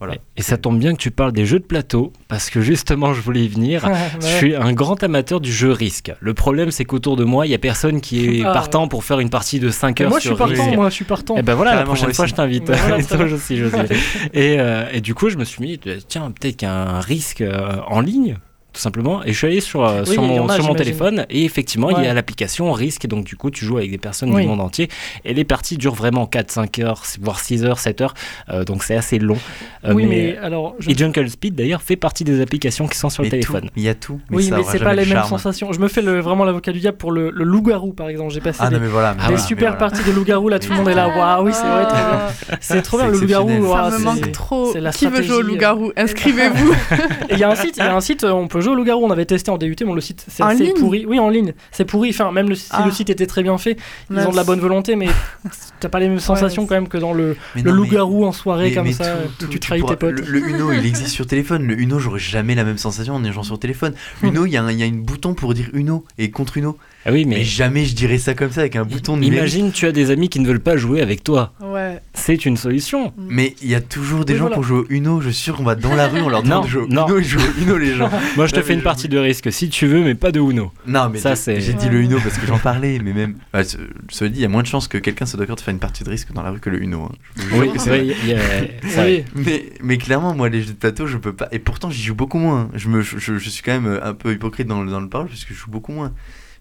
Voilà. 0.00 0.14
Et 0.36 0.42
ça 0.42 0.56
tombe 0.58 0.78
bien 0.78 0.92
que 0.92 0.98
tu 1.00 1.10
parles 1.10 1.32
des 1.32 1.44
jeux 1.44 1.58
de 1.58 1.64
plateau, 1.64 2.12
parce 2.28 2.50
que 2.50 2.60
justement, 2.60 3.14
je 3.14 3.20
voulais 3.20 3.44
y 3.44 3.48
venir. 3.48 3.84
Ouais. 3.88 3.96
Je 4.20 4.26
suis 4.26 4.54
un 4.54 4.72
grand 4.72 5.02
amateur 5.02 5.40
du 5.40 5.52
jeu 5.52 5.72
Risque. 5.72 6.12
Le 6.20 6.34
problème, 6.34 6.70
c'est 6.70 6.84
qu'autour 6.84 7.16
de 7.16 7.24
moi, 7.24 7.46
il 7.46 7.50
y 7.50 7.54
a 7.54 7.58
personne 7.58 8.00
qui 8.00 8.38
est 8.38 8.42
Ah. 8.46 8.52
partant 8.52 8.86
pour 8.86 9.02
faire 9.02 9.18
une 9.18 9.28
partie 9.30 9.58
de 9.58 9.70
5 9.70 10.00
Et 10.00 10.04
heures 10.04 10.10
moi, 10.10 10.20
je 10.20 10.28
suis 10.28 10.36
partant, 10.36 10.74
moi, 10.76 10.88
je 10.88 10.94
suis 10.94 11.04
partant. 11.04 11.36
Et 11.36 11.42
ben 11.42 11.54
voilà, 11.56 11.74
la 11.74 11.82
prochaine 11.82 12.14
fois, 12.14 12.26
je 12.26 12.34
t'invite. 12.34 12.70
Voilà, 12.70 12.98
et, 14.34 14.60
euh, 14.60 14.84
et 14.92 15.00
du 15.00 15.14
coup, 15.16 15.30
je 15.30 15.36
me 15.36 15.44
suis 15.44 15.66
dit, 15.66 15.80
tiens, 16.06 16.30
peut-être 16.30 16.56
qu'il 16.58 16.68
y 16.68 16.70
a 16.70 16.74
un 16.74 17.00
risque 17.00 17.40
euh, 17.40 17.78
en 17.88 18.00
ligne. 18.00 18.36
Tout 18.78 18.82
simplement, 18.82 19.24
et 19.24 19.32
je 19.32 19.36
suis 19.38 19.46
allé 19.48 19.60
sur, 19.60 19.84
euh, 19.84 20.04
Oui, 20.06 20.12
sur 20.12 20.22
mon, 20.22 20.42
en 20.42 20.48
a, 20.48 20.54
sur 20.54 20.62
mon 20.62 20.68
j'imagine. 20.68 20.76
téléphone, 20.76 21.26
et 21.30 21.44
effectivement, 21.44 21.90
il 21.90 22.04
y 22.04 22.06
a 22.06 22.14
l'application 22.14 22.70
Risque, 22.70 23.08
donc 23.08 23.24
du 23.24 23.34
coup, 23.34 23.50
tu 23.50 23.64
joues 23.64 23.76
avec 23.78 23.90
des 23.90 23.98
personnes 23.98 24.32
Oui. 24.32 24.42
du 24.42 24.46
monde 24.48 24.60
entier, 24.60 24.88
et 25.24 25.34
les 25.34 25.42
parties 25.42 25.76
durent 25.78 25.96
vraiment 25.96 26.26
4-5 26.26 26.80
heures, 26.84 27.02
voire 27.20 27.40
6 27.40 27.64
heures, 27.64 27.80
7 27.80 28.02
heures, 28.02 28.14
euh, 28.50 28.62
donc 28.62 28.84
c'est 28.84 28.94
assez 28.94 29.18
long. 29.18 29.36
Euh, 29.84 29.94
oui, 29.94 30.06
mais, 30.06 30.36
alors. 30.40 30.76
je- 30.78 30.90
Et 30.90 30.96
Jungle 30.96 31.28
Speed, 31.28 31.56
d'ailleurs, 31.56 31.82
fait 31.82 31.96
partie 31.96 32.22
des 32.22 32.40
applications 32.40 32.86
qui 32.86 32.96
sont 32.96 33.10
sur 33.10 33.24
Mais 33.24 33.26
le 33.26 33.30
téléphone. 33.32 33.68
il 33.74 33.82
y 33.82 33.88
a 33.88 33.96
tout. 33.96 34.20
Mais 34.30 34.36
oui, 34.36 34.44
ça 34.44 34.56
mais 34.58 34.62
c'est 34.62 34.78
pas 34.78 34.94
les 34.94 35.02
le 35.02 35.08
mêmes 35.08 35.18
charme. 35.18 35.28
sensations. 35.28 35.72
Je 35.72 35.80
me 35.80 35.88
fais 35.88 36.00
le, 36.02 36.20
vraiment 36.20 36.44
l'avocat 36.44 36.70
du 36.70 36.78
diable 36.78 36.98
pour 36.98 37.10
le, 37.10 37.30
le 37.30 37.42
loup-garou, 37.44 37.94
par 37.94 38.08
exemple. 38.08 38.32
J'ai 38.32 38.40
passé 38.40 38.60
Ah 38.62 38.68
des, 38.68 38.76
non, 38.76 38.82
mais 38.82 38.86
voilà. 38.86 39.14
mais 39.14 39.22
des 39.22 39.26
voilà, 39.30 39.38
super 39.42 39.72
mais 39.72 39.76
voilà. 39.76 39.90
parties 39.90 40.08
de 40.08 40.14
loup-garou, 40.14 40.48
là, 40.50 40.60
tout 40.60 40.70
le 40.70 40.76
monde 40.76 40.88
est 40.88 40.94
là. 40.94 41.08
Waouh, 41.08 41.46
oui, 41.46 41.52
c'est 41.52 41.66
vrai, 41.66 41.84
bien. 41.86 42.58
C'est 42.60 42.82
trop 42.82 42.98
bien, 42.98 43.08
le 43.08 43.18
loup-garou. 43.18 43.48
Ça 43.72 43.90
me 43.90 43.96
c'est- 43.98 44.04
manque 44.04 44.30
trop. 44.30 44.72
Qui 44.94 45.06
veut 45.08 45.22
jouer 45.22 45.36
au 45.38 45.42
loup-garou? 45.42 45.90
Inscrivez-vous. 45.96 46.72
Et 47.30 47.32
il 47.32 47.38
y 47.38 47.42
a 47.44 47.50
un 47.50 47.56
site, 47.56 47.76
il 47.76 47.80
y 47.82 47.82
a 47.82 47.92
un 47.96 48.00
site, 48.00 48.22
on 48.22 48.46
peut 48.46 48.60
jouer 48.60 48.67
au 48.70 48.74
loup-garou. 48.74 49.04
On 49.04 49.10
avait 49.10 49.24
testé 49.26 49.50
en 49.50 49.58
DUT, 49.58 49.76
mais 49.86 49.94
le 49.94 50.00
site 50.00 50.24
c'est 50.28 50.42
assez 50.42 50.72
pourri. 50.74 51.04
Oui, 51.06 51.18
en 51.18 51.28
ligne, 51.28 51.54
c'est 51.72 51.84
pourri. 51.84 52.10
Enfin, 52.10 52.30
même 52.32 52.48
le, 52.48 52.54
si 52.54 52.68
Ah. 52.70 52.84
le 52.86 52.90
site 52.92 53.10
était 53.10 53.26
très 53.26 53.42
bien 53.42 53.56
fait, 53.58 53.76
ils 54.10 54.18
ont 54.18 54.30
de 54.30 54.36
la 54.36 54.44
bonne 54.44 54.60
volonté, 54.60 54.96
mais 54.96 55.08
t'as 55.80 55.88
pas 55.88 56.00
les 56.00 56.08
mêmes 56.08 56.20
sensations 56.20 56.66
quand 56.66 56.74
même 56.74 56.88
que 56.88 56.98
dans 56.98 57.12
le, 57.12 57.36
Mais 57.54 57.62
loup-garou 57.62 58.24
en 58.24 58.32
soirée 58.32 58.68
mais- 58.70 58.74
comme 58.74 58.84
mais 58.86 58.92
ça, 58.92 59.04
tout- 59.16 59.18
où 59.22 59.28
tout, 59.38 59.46
tu 59.46 59.50
tu 59.50 59.60
trahis 59.60 59.80
tes 59.80 59.96
pourras- 59.96 59.96
potes. 59.96 60.26
Le, 60.26 60.40
le 60.40 60.48
Uno, 60.50 60.72
il 60.72 60.84
existe 60.86 61.10
sur 61.10 61.26
téléphone. 61.26 61.66
Le 61.66 61.78
Uno, 61.78 61.98
j'aurais 61.98 62.18
jamais 62.18 62.54
la 62.54 62.64
même 62.64 62.78
sensation 62.78 63.14
en 63.14 63.32
jouant 63.32 63.42
sur 63.42 63.58
téléphone. 63.58 63.94
Uno, 64.22 64.46
il 64.46 64.52
y, 64.52 64.56
un- 64.56 64.70
y 64.70 64.82
a 64.82 64.86
une 64.86 65.02
bouton 65.02 65.34
pour 65.34 65.54
dire 65.54 65.68
Uno 65.72 66.04
et 66.18 66.30
contre 66.30 66.56
Uno. 66.58 66.76
Ah 67.08 67.12
oui, 67.12 67.24
Mais 67.24 67.36
mais, 67.36 67.44
jamais 67.44 67.86
je 67.86 67.94
dirais 67.94 68.18
ça 68.18 68.34
comme 68.34 68.50
ça 68.50 68.60
avec 68.60 68.76
un 68.76 68.84
bouton 68.84 69.14
numérique. 69.16 69.38
imagine, 69.38 69.72
tu 69.72 69.86
as 69.86 69.92
des 69.92 70.10
amis 70.10 70.28
qui 70.28 70.40
ne 70.40 70.46
veulent 70.46 70.60
pas 70.60 70.76
jouer 70.76 71.00
avec 71.00 71.24
toi. 71.24 71.54
Ouais. 71.62 72.00
C'est 72.12 72.44
une 72.44 72.58
solution. 72.58 73.14
Mais 73.16 73.54
il 73.62 73.68
y 73.70 73.74
a 73.74 73.80
toujours 73.80 74.26
des 74.26 74.34
Oui, 74.34 74.38
gens 74.40 74.44
voilà. 74.48 74.56
qui 74.56 74.60
ont 74.60 74.62
joué 74.64 74.78
au 74.80 74.86
Uno. 74.90 75.20
Je 75.22 75.30
suis 75.30 75.44
sûr 75.44 75.56
qu'on 75.56 75.62
va 75.64 75.74
dans 75.74 75.94
la 75.94 76.06
rue, 76.08 76.20
on 76.20 76.28
leur 76.28 76.42
demande 76.44 76.58
Non, 76.58 76.64
de 76.64 76.68
jouer 76.68 76.82
au 76.82 76.86
non. 76.88 77.06
Uno. 77.08 77.18
Ils 77.18 77.24
jouent 77.24 77.40
au 77.40 77.62
Uno, 77.62 77.78
les 77.78 77.94
gens. 77.94 78.10
Moi, 78.36 78.46
je 78.46 78.52
te 78.54 78.60
fais 78.60 78.74
une 78.74 78.82
partie 78.82 79.08
de 79.08 79.16
risque 79.16 79.50
si 79.50 79.70
tu 79.70 79.86
veux, 79.86 80.04
mais 80.04 80.14
pas 80.14 80.32
de 80.32 80.38
Uno. 80.40 80.70
Non, 80.86 81.08
mais 81.08 81.18
Ça, 81.18 81.30
j'ai- 81.30 81.36
c'est- 81.36 81.60
j'ai 81.62 81.72
dit 81.72 81.88
le 81.88 82.00
Uno 82.02 82.18
parce 82.22 82.36
que 82.36 82.46
j'en 82.46 82.58
parlais, 82.58 82.98
mais 83.02 83.14
même. 83.14 83.36
Bah, 83.54 83.64
ce- 83.64 83.78
cela 84.10 84.28
dit, 84.28 84.40
il 84.40 84.42
y 84.42 84.44
a 84.44 84.48
moins 84.48 84.62
de 84.62 84.66
chances 84.66 84.86
que 84.86 84.98
quelqu'un 84.98 85.24
soit 85.24 85.38
d'accord 85.38 85.56
de 85.56 85.62
faire 85.62 85.72
une 85.72 85.80
partie 85.80 86.04
de 86.04 86.10
risque 86.10 86.32
dans 86.32 86.42
la 86.42 86.50
rue 86.50 86.60
que 86.60 86.68
le 86.68 86.82
Uno. 86.82 87.04
hein. 87.04 87.12
Oui, 87.54 87.70
c'est 87.78 87.88
vrai. 87.88 88.04
y 88.06 88.32
a-. 88.34 89.22
Mais, 89.34 89.64
mais 89.82 89.96
clairement, 89.96 90.34
moi, 90.34 90.50
les 90.50 90.60
jeux 90.60 90.72
de 90.72 90.78
plateau, 90.78 91.06
je 91.06 91.16
peux 91.16 91.32
pas. 91.32 91.48
Et 91.52 91.58
pourtant, 91.58 91.88
j'y 91.90 92.02
joue 92.02 92.14
beaucoup 92.14 92.38
moins. 92.38 92.68
Je, 92.74 92.88
me, 92.88 93.00
je, 93.00 93.16
je 93.38 93.48
suis 93.50 93.62
quand 93.62 93.72
même 93.80 93.98
un 94.02 94.12
peu 94.12 94.32
hypocrite 94.32 94.66
dans 94.66 94.82
le, 94.82 94.90
dans 94.90 95.00
le 95.00 95.08
parole 95.08 95.28
parce 95.28 95.44
que 95.46 95.54
je 95.54 95.58
joue 95.60 95.70
beaucoup 95.70 95.92
moins. 95.92 96.12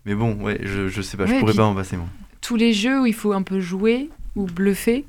Mais 0.08 0.16
bon, 0.16 0.34
ouais, 0.42 0.58
je, 0.64 0.88
je 0.88 1.02
sais 1.02 1.18
pas, 1.18 1.26
je 1.26 1.34
Ouais, 1.34 1.40
pourrais 1.40 1.52
puis- 1.52 1.58
pas 1.58 1.66
m'en 1.66 1.76
passer, 1.76 1.98
moi. 1.98 2.08
Tous 2.42 2.56
les 2.56 2.72
jeux 2.74 3.02
où 3.02 3.06
il 3.06 3.14
faut 3.14 3.34
un 3.34 3.42
peu 3.42 3.60
jouer 3.60 4.10
ou 4.38 4.46
bluffer, 4.46 5.06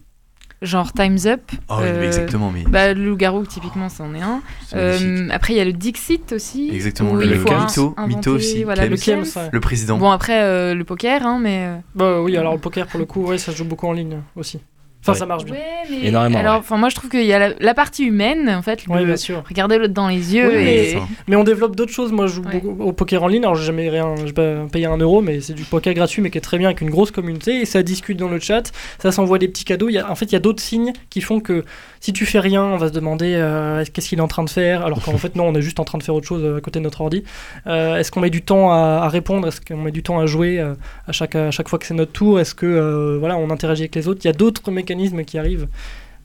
genre 0.60 0.92
Time's 0.92 1.24
Up. 1.26 1.40
Oh, 1.68 1.76
mais 1.80 1.84
euh, 1.86 2.02
exactement, 2.06 2.50
mais. 2.50 2.64
Bah, 2.64 2.92
le 2.94 3.04
loup-garou, 3.08 3.46
typiquement, 3.46 3.88
c'en 3.88 4.12
est 4.14 4.20
un. 4.22 4.42
Euh, 4.74 5.28
après, 5.30 5.52
il 5.52 5.56
y 5.56 5.60
a 5.60 5.64
le 5.64 5.72
Dixit 5.72 6.32
aussi. 6.32 6.70
Exactement, 6.72 7.14
le 7.14 7.24
un- 7.32 7.60
Mytho, 7.64 7.94
Mytho 8.08 8.32
aussi, 8.34 8.64
Voilà, 8.64 8.86
le 8.86 8.96
ouais. 8.96 9.48
Le 9.52 9.60
président. 9.60 9.98
Bon, 9.98 10.10
après, 10.10 10.42
euh, 10.42 10.74
le 10.74 10.82
poker, 10.82 11.24
hein, 11.24 11.38
mais. 11.40 11.68
Bah 11.94 12.20
oui, 12.20 12.36
alors 12.36 12.54
le 12.54 12.58
poker 12.60 12.88
pour 12.88 12.98
le 12.98 13.06
coup, 13.06 13.24
ouais, 13.24 13.38
ça 13.38 13.52
se 13.52 13.56
joue 13.58 13.64
beaucoup 13.66 13.86
en 13.86 13.92
ligne 13.92 14.18
aussi. 14.34 14.58
Enfin, 15.00 15.12
Ouais. 15.12 15.18
ça 15.18 15.26
marche 15.26 15.44
bien. 15.44 15.54
Ouais, 15.54 15.60
mais 15.90 16.08
Énormément, 16.08 16.38
Alors, 16.38 16.64
ouais. 16.70 16.76
moi, 16.76 16.88
je 16.88 16.96
trouve 16.96 17.08
qu'il 17.08 17.24
y 17.24 17.32
a 17.32 17.38
la, 17.38 17.54
la 17.60 17.72
partie 17.74 18.04
humaine, 18.04 18.48
en 18.50 18.62
fait. 18.62 18.84
Le- 18.86 19.04
bien 19.04 19.16
sûr. 19.16 19.44
Regarder 19.48 19.78
l'autre 19.78 19.94
dans 19.94 20.08
les 20.08 20.34
yeux 20.34 20.48
Oui, 20.48 20.62
et. 20.68 20.92
ça. 20.94 20.98
Mais 21.28 21.36
on 21.36 21.44
développe 21.44 21.76
d'autres 21.76 21.92
choses. 21.92 22.10
Moi, 22.12 22.26
je 22.26 22.34
joue 22.34 22.42
beaucoup 22.42 22.76
au 22.80 22.92
poker 22.92 23.22
en 23.22 23.28
ligne. 23.28 23.44
Alors, 23.44 23.54
j'ai 23.54 23.64
jamais 23.64 23.88
rien, 23.88 24.14
j'ai 24.26 24.32
pas 24.32 24.66
payé 24.70 24.86
un 24.86 24.96
euro, 24.98 25.22
mais 25.22 25.40
c'est 25.40 25.54
du 25.54 25.62
poker 25.62 25.94
gratuit, 25.94 26.20
mais 26.20 26.30
qui 26.30 26.38
est 26.38 26.42
très 26.42 26.58
bien 26.58 26.68
avec 26.68 26.80
une 26.80 26.90
grosse 26.90 27.12
communauté. 27.12 27.60
Et 27.60 27.64
ça 27.64 27.82
discute 27.84 28.18
dans 28.18 28.28
le 28.28 28.40
chat, 28.40 28.72
ça 28.98 29.12
s'envoie 29.12 29.38
des 29.38 29.48
petits 29.48 29.64
cadeaux. 29.64 29.88
Il 29.88 29.92
y 29.94 29.98
a, 29.98 30.10
en 30.10 30.14
fait, 30.16 30.26
il 30.26 30.32
y 30.32 30.36
a 30.36 30.40
d'autres 30.40 30.62
signes 30.62 30.92
qui 31.10 31.20
font 31.20 31.38
que 31.40 31.64
si 32.00 32.12
tu 32.12 32.26
fais 32.26 32.40
rien, 32.40 32.62
on 32.62 32.76
va 32.76 32.88
se 32.88 32.92
demander 32.92 33.34
euh, 33.34 33.84
qu'est-ce 33.92 34.08
qu'il 34.08 34.18
est 34.18 34.22
en 34.22 34.28
train 34.28 34.44
de 34.44 34.50
faire? 34.50 34.84
Alors 34.84 35.02
qu'en 35.02 35.16
fait, 35.18 35.34
non, 35.36 35.44
on 35.48 35.54
est 35.54 35.62
juste 35.62 35.80
en 35.80 35.84
train 35.84 35.98
de 35.98 36.02
faire 36.02 36.14
autre 36.14 36.26
chose 36.26 36.42
euh, 36.44 36.58
à 36.58 36.60
côté 36.60 36.78
de 36.78 36.84
notre 36.84 37.00
ordi. 37.00 37.24
Euh, 37.66 37.96
Est-ce 37.96 38.10
qu'on 38.10 38.20
met 38.20 38.30
du 38.30 38.42
temps 38.42 38.72
à, 38.72 39.00
à 39.02 39.08
répondre? 39.08 39.48
Est-ce 39.48 39.60
qu'on 39.60 39.76
met 39.82 39.92
du 39.92 40.02
temps 40.02 40.18
à 40.18 40.26
jouer 40.26 40.60
à, 40.60 41.12
chaque, 41.12 41.34
à 41.34 41.50
chaque 41.50 41.68
fois 41.68 41.78
que 41.78 41.86
c'est 41.86 41.94
notre 41.94 42.12
tour? 42.12 42.40
Est-ce 42.40 42.54
que 42.54 43.16
voilà, 43.18 43.36
on 43.36 43.50
interagit 43.50 43.82
avec 43.82 43.94
les 43.94 44.08
autres? 44.08 44.20
Il 44.24 44.26
y 44.26 44.30
a 44.30 44.34
d'autres 44.34 44.70
mécanismes 44.70 45.24
qui 45.24 45.38
arrivent. 45.38 45.68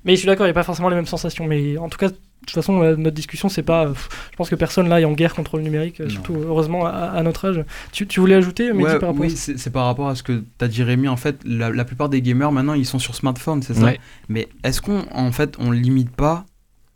Mais 0.05 0.13
je 0.13 0.19
suis 0.19 0.27
d'accord, 0.27 0.45
il 0.45 0.49
n'y 0.49 0.51
a 0.51 0.55
pas 0.55 0.63
forcément 0.63 0.89
les 0.89 0.95
mêmes 0.95 1.05
sensations. 1.05 1.45
Mais 1.45 1.77
en 1.77 1.89
tout 1.89 1.97
cas, 1.97 2.09
de 2.43 2.47
toute 2.47 2.55
façon, 2.55 2.81
euh, 2.81 2.95
notre 2.97 3.15
discussion, 3.15 3.47
c'est 3.49 3.63
pas. 3.63 3.85
euh, 3.87 3.93
Je 4.31 4.35
pense 4.37 4.49
que 4.49 4.55
personne 4.55 4.89
là 4.89 4.99
est 4.99 5.05
en 5.05 5.13
guerre 5.13 5.33
contre 5.33 5.57
le 5.57 5.63
numérique, 5.63 6.01
euh, 6.01 6.05
Non. 6.05 6.09
surtout 6.09 6.35
heureusement 6.35 6.85
à, 6.85 6.89
à 6.91 7.23
notre 7.23 7.45
âge. 7.49 7.63
Tu, 7.91 8.05
tu 8.05 8.19
voulais 8.19 8.35
ajouter, 8.35 8.71
mais 8.73 8.83
Ouais, 8.83 8.99
par 8.99 9.09
rapport 9.09 9.21
oui, 9.25 9.31
c'est 9.31 9.57
c'est 9.57 9.69
par 9.69 9.85
rapport 9.85 10.09
à 10.09 10.15
ce 10.15 10.23
que 10.23 10.43
tu 10.57 10.65
as 10.65 10.67
dit 10.67 10.83
Rémi. 10.83 11.07
En 11.07 11.15
fait, 11.17 11.39
la, 11.45 11.69
la 11.69 11.85
plupart 11.85 12.09
des 12.09 12.21
gamers 12.21 12.51
maintenant, 12.51 12.73
ils 12.73 12.85
sont 12.85 12.99
sur 12.99 13.15
smartphone, 13.15 13.61
c'est 13.63 13.73
ça 13.73 13.85
Ouais. 13.85 13.99
Mais 14.29 14.47
est-ce 14.63 14.81
qu'on 14.81 15.03
en 15.11 15.31
fait, 15.31 15.55
on 15.59 15.71
limite 15.71 16.11
pas 16.11 16.45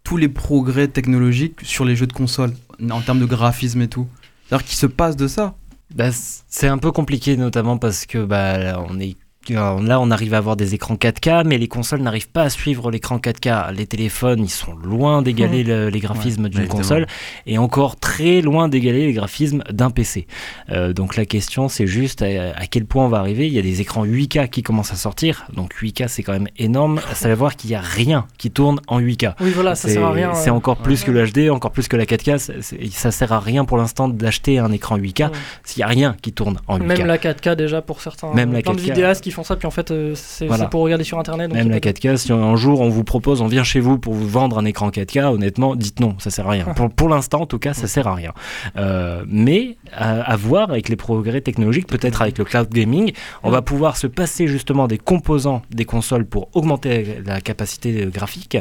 tous 0.03 0.17
les 0.17 0.29
progrès 0.29 0.87
technologiques 0.87 1.59
sur 1.63 1.85
les 1.85 1.95
jeux 1.95 2.07
de 2.07 2.13
console 2.13 2.51
en 2.91 3.01
termes 3.01 3.19
de 3.19 3.25
graphisme 3.25 3.81
et 3.81 3.87
tout? 3.87 4.07
C'est-à-dire 4.47 4.65
qu'ils 4.67 4.77
se 4.77 4.85
passent 4.85 5.17
de 5.17 5.27
ça 5.27 5.55
Bah, 5.95 6.09
c'est 6.11 6.67
un 6.67 6.77
peu 6.77 6.91
compliqué, 6.91 7.35
notamment 7.37 7.77
parce 7.77 8.05
que 8.05 8.19
bah, 8.25 8.57
là, 8.57 8.83
on 8.89 8.99
est 8.99 9.11
euh, 9.11 9.13
Là, 9.55 9.99
on 9.99 10.11
arrive 10.11 10.33
à 10.33 10.37
avoir 10.37 10.55
des 10.55 10.73
écrans 10.73 10.95
4K, 10.95 11.43
mais 11.45 11.57
les 11.57 11.67
consoles 11.67 12.01
n'arrivent 12.01 12.29
pas 12.29 12.43
à 12.43 12.49
suivre 12.49 12.91
l'écran 12.91 13.17
4K. 13.19 13.71
Les 13.73 13.85
téléphones, 13.85 14.43
ils 14.43 14.49
sont 14.49 14.73
loin 14.75 15.21
d'égaler 15.21 15.63
le- 15.63 15.89
les 15.89 15.99
graphismes 15.99 16.49
d'une 16.49 16.61
Ouais, 16.61 16.67
console 16.67 17.07
et 17.45 17.57
encore 17.57 17.95
très 17.97 18.41
loin 18.41 18.67
d'égaler 18.67 19.05
les 19.07 19.13
graphismes 19.13 19.63
d'un 19.71 19.89
PC. 19.89 20.27
Euh, 20.69 20.93
donc 20.93 21.15
la 21.15 21.25
question, 21.25 21.67
c'est 21.69 21.87
juste 21.87 22.21
à, 22.21 22.25
à 22.55 22.65
quel 22.67 22.85
point 22.85 23.05
on 23.05 23.09
va 23.09 23.19
arriver. 23.19 23.47
Il 23.47 23.53
y 23.53 23.59
a 23.59 23.61
des 23.61 23.81
écrans 23.81 24.05
8K 24.05 24.49
qui 24.49 24.63
commencent 24.63 24.93
à 24.93 24.97
sortir, 24.97 25.47
donc 25.53 25.73
8K, 25.81 26.07
c'est 26.07 26.23
quand 26.23 26.33
même 26.33 26.47
énorme. 26.57 26.99
Ça 27.13 27.29
veut 27.29 27.35
voir 27.35 27.55
qu'il 27.55 27.69
n'y 27.69 27.75
a 27.75 27.81
rien 27.81 28.25
qui 28.37 28.51
tourne 28.51 28.79
en 28.87 28.99
8K. 28.99 29.33
Oui, 29.41 29.51
voilà, 29.51 29.75
ça 29.75 29.87
C'est- 29.87 29.95
sert 29.95 30.05
à 30.05 30.11
rien. 30.11 30.33
C'est 30.33 30.49
euh, 30.49 30.53
encore 30.53 30.77
plus 30.77 31.03
que 31.03 31.11
le 31.11 31.25
HD, 31.25 31.49
encore 31.49 31.71
plus 31.71 31.87
que 31.87 31.95
la 31.95 32.05
4K. 32.05 32.37
c'est- 32.37 32.61
c'est- 32.61 32.91
ça 32.91 33.11
sert 33.11 33.31
à 33.31 33.39
rien 33.39 33.65
pour 33.65 33.77
l'instant 33.77 34.07
d'acheter 34.07 34.59
un 34.59 34.71
écran 34.71 34.97
8K 34.97 35.21
Ouais. 35.25 35.31
s'il 35.63 35.79
n'y 35.79 35.83
a 35.83 35.87
rien 35.87 36.15
qui 36.21 36.31
tourne 36.33 36.57
en 36.67 36.77
8K. 36.79 36.87
Même 36.97 37.07
la 37.07 37.17
4K 37.17 37.55
déjà 37.55 37.81
pour 37.81 38.01
certains. 38.01 38.33
Même 38.33 38.51
la 38.53 38.61
plein 38.61 38.73
de 38.73 38.77
4K. 38.79 38.83
vidéastes 38.93 39.23
qui 39.23 39.31
font 39.37 39.43
ça, 39.43 39.55
puis 39.55 39.67
en 39.67 39.71
fait, 39.71 39.91
euh, 39.91 40.13
c'est 40.15 40.47
Voilà. 40.47 40.65
pour 40.65 40.81
regarder 40.81 41.03
sur 41.03 41.17
internet. 41.19 41.49
donc 41.49 41.57
Même 41.57 41.69
la 41.69 41.75
pas- 41.79 41.91
4K, 41.91 42.17
si 42.17 42.31
un 42.33 42.55
jour 42.55 42.81
on 42.81 42.89
vous 42.89 43.03
propose, 43.03 43.41
on 43.41 43.47
vient 43.47 43.63
chez 43.63 43.79
vous 43.79 43.97
pour 43.99 44.13
vous 44.13 44.27
vendre 44.27 44.57
un 44.57 44.65
écran 44.65 44.89
4K, 44.89 45.31
honnêtement, 45.31 45.75
dites 45.75 45.99
non, 45.99 46.15
ça 46.19 46.29
sert 46.31 46.47
à 46.47 46.51
rien. 46.51 46.65
Pour, 46.75 46.89
pour 46.89 47.07
l'instant, 47.09 47.41
en 47.41 47.45
tout 47.45 47.59
cas, 47.59 47.73
ça 47.73 47.87
sert 47.87 48.07
à 48.07 48.15
rien. 48.15 48.33
Euh, 48.77 49.23
mais 49.27 49.77
à, 49.93 50.21
à 50.21 50.35
voir 50.35 50.69
avec 50.71 50.89
les 50.89 50.95
progrès 50.95 51.41
technologiques, 51.41 51.87
peut-être 51.87 52.21
avec 52.21 52.37
le 52.37 52.43
cloud 52.45 52.69
gaming, 52.69 53.11
on 53.43 53.49
va 53.51 53.61
pouvoir 53.61 53.95
se 53.97 54.07
passer 54.07 54.47
justement 54.47 54.87
des 54.87 54.97
composants 54.97 55.61
des 55.71 55.85
consoles 55.85 56.25
pour 56.25 56.49
augmenter 56.53 57.19
la 57.25 57.39
capacité 57.41 58.07
graphique 58.11 58.57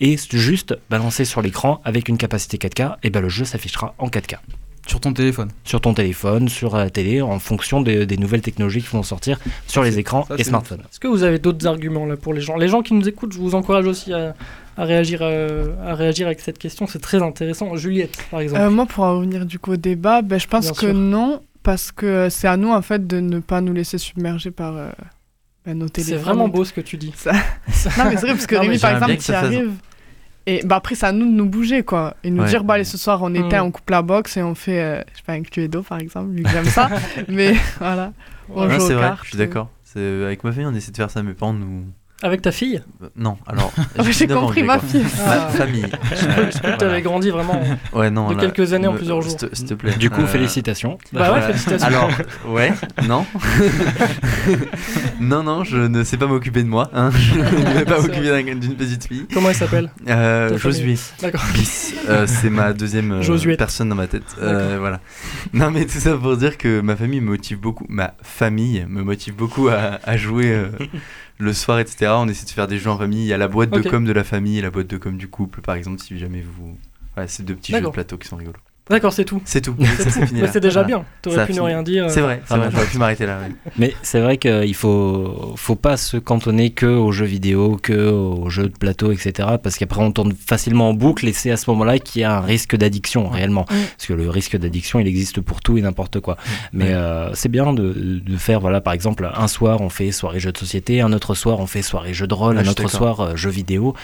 et 0.00 0.16
juste 0.30 0.76
balancer 0.88 1.24
sur 1.24 1.42
l'écran 1.42 1.80
avec 1.84 2.08
une 2.08 2.16
capacité 2.18 2.56
4K, 2.58 2.96
et 3.02 3.10
ben 3.10 3.20
le 3.20 3.28
jeu 3.28 3.44
s'affichera 3.44 3.94
en 3.98 4.08
4K. 4.08 4.36
Sur 4.86 4.98
ton 5.00 5.12
téléphone. 5.12 5.50
Sur 5.64 5.80
ton 5.80 5.94
téléphone, 5.94 6.48
sur 6.48 6.76
la 6.76 6.90
télé, 6.90 7.22
en 7.22 7.38
fonction 7.38 7.80
des, 7.80 8.06
des 8.06 8.16
nouvelles 8.16 8.40
technologies 8.42 8.80
qui 8.82 8.88
vont 8.88 9.02
sortir 9.02 9.38
sur 9.66 9.82
les 9.82 9.98
écrans 9.98 10.24
ça, 10.26 10.34
et 10.34 10.38
c'est- 10.38 10.44
smartphones. 10.44 10.80
Est-ce 10.80 10.98
que 11.00 11.06
vous 11.08 11.22
avez 11.22 11.38
d'autres 11.38 11.66
arguments 11.66 12.06
là 12.06 12.16
pour 12.16 12.34
les 12.34 12.40
gens? 12.40 12.56
Les 12.56 12.68
gens 12.68 12.82
qui 12.82 12.94
nous 12.94 13.08
écoutent, 13.08 13.32
je 13.32 13.38
vous 13.38 13.54
encourage 13.54 13.86
aussi 13.86 14.12
à, 14.12 14.34
à 14.76 14.84
réagir, 14.84 15.20
euh, 15.22 15.74
à 15.86 15.94
réagir 15.94 16.26
avec 16.26 16.40
cette 16.40 16.58
question. 16.58 16.86
C'est 16.86 16.98
très 17.00 17.22
intéressant. 17.22 17.76
Juliette, 17.76 18.16
par 18.30 18.40
exemple. 18.40 18.60
Euh, 18.62 18.70
moi, 18.70 18.86
pour 18.86 19.04
en 19.04 19.16
revenir 19.18 19.46
du 19.46 19.58
coup 19.58 19.72
au 19.72 19.76
débat, 19.76 20.22
ben, 20.22 20.40
je 20.40 20.46
pense 20.48 20.64
Bien 20.64 20.72
que 20.72 20.78
sûr. 20.90 20.94
non, 20.94 21.40
parce 21.62 21.92
que 21.92 22.28
c'est 22.30 22.48
à 22.48 22.56
nous 22.56 22.70
en 22.72 22.82
fait 22.82 23.06
de 23.06 23.20
ne 23.20 23.38
pas 23.38 23.60
nous 23.60 23.72
laisser 23.74 23.98
submerger 23.98 24.50
par 24.50 24.76
euh, 24.76 24.88
ben, 25.66 25.78
nos 25.78 25.86
c'est 25.86 26.02
téléphones. 26.04 26.18
vraiment 26.24 26.48
beau 26.48 26.64
ce 26.64 26.72
que 26.72 26.80
tu 26.80 26.96
dis. 26.96 27.12
Ça- 27.14 27.32
non, 27.98 28.04
mais 28.06 28.16
c'est 28.16 28.22
vrai, 28.22 28.28
parce 28.32 28.46
que 28.46 28.54
Non, 28.56 28.60
Rémi, 28.62 28.78
par 28.78 28.94
exemple, 28.94 29.16
fasse- 29.18 29.30
arrive. 29.44 29.70
Et 30.46 30.62
bah, 30.64 30.76
après, 30.76 30.94
c'est 30.94 31.06
à 31.06 31.12
nous 31.12 31.26
de 31.26 31.30
nous 31.32 31.46
bouger, 31.46 31.82
quoi. 31.82 32.14
Et 32.24 32.30
nous 32.30 32.42
Ouais. 32.42 32.48
dire, 32.48 32.64
bah, 32.64 32.74
allez, 32.74 32.84
ce 32.84 32.96
soir, 32.98 33.20
on 33.22 33.32
éteint, 33.34 33.62
Mm. 33.62 33.66
on 33.66 33.70
coupe 33.70 33.90
la 33.90 34.02
box 34.02 34.36
et 34.36 34.42
on 34.42 34.54
fait, 34.54 34.80
euh, 34.82 35.00
je 35.12 35.18
sais 35.18 35.22
pas, 35.26 35.32
un 35.34 35.42
Cluedo, 35.42 35.82
par 35.82 35.98
exemple, 35.98 36.30
vu 36.30 36.42
que 36.42 36.48
j'aime 36.48 36.64
ça. 36.64 36.88
mais 37.28 37.54
voilà. 37.78 38.12
On 38.48 38.66
Ouais, 38.66 38.74
joue 38.74 38.86
c'est 38.86 38.94
aux 38.94 38.98
vrai, 38.98 39.08
cartes. 39.08 39.20
je 39.24 39.28
suis 39.30 39.38
d'accord. 39.38 39.68
C'est- 39.84 40.24
Avec 40.24 40.42
ma 40.44 40.52
famille, 40.52 40.66
on 40.66 40.74
essaie 40.74 40.90
de 40.92 40.96
faire 40.96 41.10
ça, 41.10 41.22
mes 41.22 41.34
parents 41.34 41.52
nous. 41.52 41.84
Avec 42.22 42.42
ta 42.42 42.52
fille 42.52 42.82
Euh, 43.02 43.08
Non, 43.16 43.38
alors. 43.46 43.72
Ah, 43.98 44.02
j'ai 44.02 44.26
19 44.26 44.36
ans, 44.36 44.40
compris, 44.42 44.62
ma 44.62 44.78
fille. 44.78 45.04
Ah. 45.24 45.28
Ma 45.28 45.48
famille. 45.48 45.86
Je 46.14 46.58
peux 46.58 46.72
que 46.72 46.78
tu 46.78 46.84
avais 46.84 47.02
grandi 47.02 47.30
vraiment 47.30 47.60
Ouais, 47.92 48.10
non. 48.10 48.28
de 48.30 48.34
là, 48.34 48.40
quelques 48.40 48.72
années 48.72 48.86
en 48.88 48.92
plusieurs 48.94 49.22
jours. 49.22 49.36
S'il 49.52 49.66
te- 49.66 49.74
plaît. 49.74 49.96
Du 49.96 50.10
coup, 50.10 50.20
Euh, 50.22 50.26
félicitations. 50.26 50.98
Bah 51.12 51.32
ouais, 51.32 51.40
félicitations. 51.42 51.86
Alors, 51.86 52.10
ouais, 52.48 52.72
non. 53.08 53.24
non, 55.20 55.42
non, 55.42 55.64
je 55.64 55.76
ne 55.78 56.04
sais 56.04 56.16
pas 56.16 56.26
m'occuper 56.26 56.62
de 56.62 56.68
moi. 56.68 56.90
Hein. 56.94 57.10
Je 57.10 57.34
ne 57.38 57.74
vais 57.78 57.84
pas 57.84 58.00
m'occuper 58.00 58.28
d'un- 58.28 58.54
d'une 58.54 58.74
petite 58.76 59.06
fille. 59.06 59.26
Comment 59.32 59.48
elle 59.50 59.54
s'appelle 59.54 59.90
Euh, 60.08 60.58
Josué. 60.58 60.96
D'accord. 61.20 61.42
Bis. 61.54 61.94
Euh, 62.08 62.26
c'est 62.26 62.50
ma 62.50 62.72
deuxième 62.72 63.12
euh, 63.12 63.56
personne 63.56 63.88
dans 63.88 63.94
ma 63.94 64.06
tête. 64.06 64.22
Euh, 64.40 64.76
voilà. 64.78 65.00
Non, 65.52 65.70
mais 65.70 65.84
tout 65.86 65.98
ça 65.98 66.16
pour 66.16 66.36
dire 66.36 66.58
que 66.58 66.80
ma 66.80 66.96
famille 66.96 67.20
me 67.20 67.30
motive 67.30 67.58
beaucoup. 67.60 67.86
Ma 67.88 68.14
famille 68.22 68.84
me 68.88 69.02
motive 69.02 69.34
beaucoup 69.34 69.68
à, 69.68 69.98
à 70.04 70.16
jouer 70.16 70.50
euh, 70.52 70.68
le 71.40 71.52
soir, 71.52 71.78
etc. 71.78 72.12
On 72.16 72.28
essaie 72.28 72.46
de 72.46 72.50
faire 72.50 72.66
des 72.66 72.78
jeux 72.78 72.90
en 72.90 72.98
famille. 72.98 73.24
Il 73.24 73.28
y 73.28 73.32
a 73.32 73.38
la 73.38 73.48
boîte 73.48 73.70
de 73.70 73.88
com 73.88 74.04
de 74.04 74.12
la 74.12 74.24
famille 74.24 74.58
et 74.58 74.62
la 74.62 74.70
boîte 74.70 74.88
de 74.88 74.96
com 74.96 75.16
du 75.16 75.28
couple, 75.28 75.60
par 75.60 75.74
exemple, 75.74 76.00
si 76.00 76.18
jamais 76.18 76.40
vous. 76.40 76.78
Voilà, 77.14 77.28
c'est 77.28 77.42
deux 77.42 77.54
petits 77.54 77.72
jeux 77.72 77.80
de 77.80 77.88
plateau 77.88 78.18
qui 78.18 78.28
sont 78.28 78.36
rigolos. 78.36 78.58
D'accord, 78.90 79.12
c'est 79.12 79.24
tout. 79.24 79.40
C'est 79.44 79.60
tout. 79.60 79.74
C'est 80.52 80.60
déjà 80.60 80.82
Voilà. 80.82 80.86
bien. 80.98 81.04
T'aurais 81.22 81.46
pu 81.46 81.52
ne 81.54 81.60
rien 81.60 81.82
dire. 81.82 82.10
C'est 82.10 82.20
vrai, 82.20 82.42
c'est 82.46 82.54
Ah, 82.54 82.58
vrai, 82.58 82.68
j'aurais 82.72 82.86
pu 82.86 82.98
m'arrêter 82.98 83.24
là. 83.26 83.38
ouais. 83.38 83.54
Mais 83.78 83.94
c'est 84.02 84.20
vrai 84.20 84.36
qu'il 84.36 84.74
faut, 84.74 85.54
faut 85.56 85.76
pas 85.76 85.96
se 85.96 86.16
cantonner 86.16 86.70
que 86.70 86.86
aux 86.86 87.12
jeux 87.12 87.24
vidéo, 87.26 87.78
que 87.80 88.10
aux 88.10 88.50
jeux 88.50 88.68
de 88.68 88.76
plateau, 88.76 89.12
etc. 89.12 89.48
Parce 89.62 89.76
qu'après 89.78 90.02
on 90.02 90.10
tourne 90.12 90.32
facilement 90.32 90.88
en 90.90 90.94
boucle 90.94 91.26
et 91.28 91.32
c'est 91.32 91.50
à 91.50 91.56
ce 91.56 91.70
moment-là 91.70 91.98
qu'il 91.98 92.22
y 92.22 92.24
a 92.24 92.36
un 92.36 92.40
risque 92.40 92.76
d'addiction 92.76 93.28
réellement. 93.28 93.64
Parce 93.64 94.06
que 94.06 94.12
le 94.12 94.28
risque 94.28 94.56
d'addiction 94.56 94.98
il 94.98 95.06
existe 95.06 95.40
pour 95.40 95.60
tout 95.60 95.78
et 95.78 95.82
n'importe 95.82 96.18
quoi. 96.20 96.36
Mais 96.72 96.92
euh, 96.92 97.32
c'est 97.34 97.48
bien 97.48 97.72
de, 97.72 97.92
de 98.24 98.36
faire, 98.36 98.58
voilà, 98.60 98.80
par 98.80 98.92
exemple, 98.92 99.28
un 99.32 99.48
soir 99.48 99.80
on 99.80 99.88
fait 99.88 100.10
soirée 100.10 100.40
jeux 100.40 100.52
de 100.52 100.58
société, 100.58 101.00
un 101.00 101.12
autre 101.12 101.34
soir 101.34 101.60
on 101.60 101.66
fait 101.66 101.82
soirée 101.82 102.12
jeux 102.12 102.26
de 102.26 102.34
rôle, 102.34 102.58
un 102.58 102.66
autre 102.66 102.88
soir 102.90 103.20
euh, 103.20 103.36
jeux 103.36 103.50
vidéo. 103.50 103.94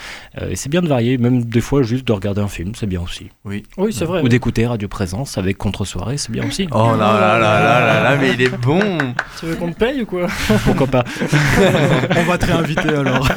Euh, 0.41 0.51
et 0.51 0.57
c'est 0.57 0.69
bien 0.69 0.83
de 0.83 0.89
varier, 0.89 1.19
même 1.19 1.45
des 1.45 1.61
fois 1.61 1.83
juste 1.83 2.07
de 2.07 2.13
regarder 2.13 2.41
un 2.41 2.49
film, 2.49 2.73
c'est 2.77 2.87
bien 2.87 3.01
aussi. 3.01 3.31
Oui. 3.45 3.65
Oui, 3.77 3.93
c'est 3.93 4.05
vrai. 4.05 4.23
Ou 4.23 4.29
d'écouter 4.29 4.65
Radio 4.77 4.89
Présence 4.89 5.39
avec 5.39 5.57
contre-soirée, 5.57 6.19
c'est 6.19 6.31
bien 6.31 6.47
aussi. 6.47 6.69
Oh 6.71 6.91
là 6.91 7.19
là 7.19 7.39
là 7.39 7.59
là 7.59 7.81
là 7.81 8.03
là, 8.03 8.17
mais 8.21 8.35
il 8.35 8.43
est 8.43 8.55
bon. 8.59 8.99
Tu 9.41 9.47
veux 9.47 9.57
qu'on 9.57 9.73
te 9.73 9.79
paye 9.79 10.03
ou 10.03 10.05
quoi 10.05 10.27
Pourquoi 10.67 10.87
pas 10.87 11.03
On 12.15 12.23
va 12.25 12.37
te 12.37 12.45
réinviter 12.45 12.91
alors. 12.91 13.27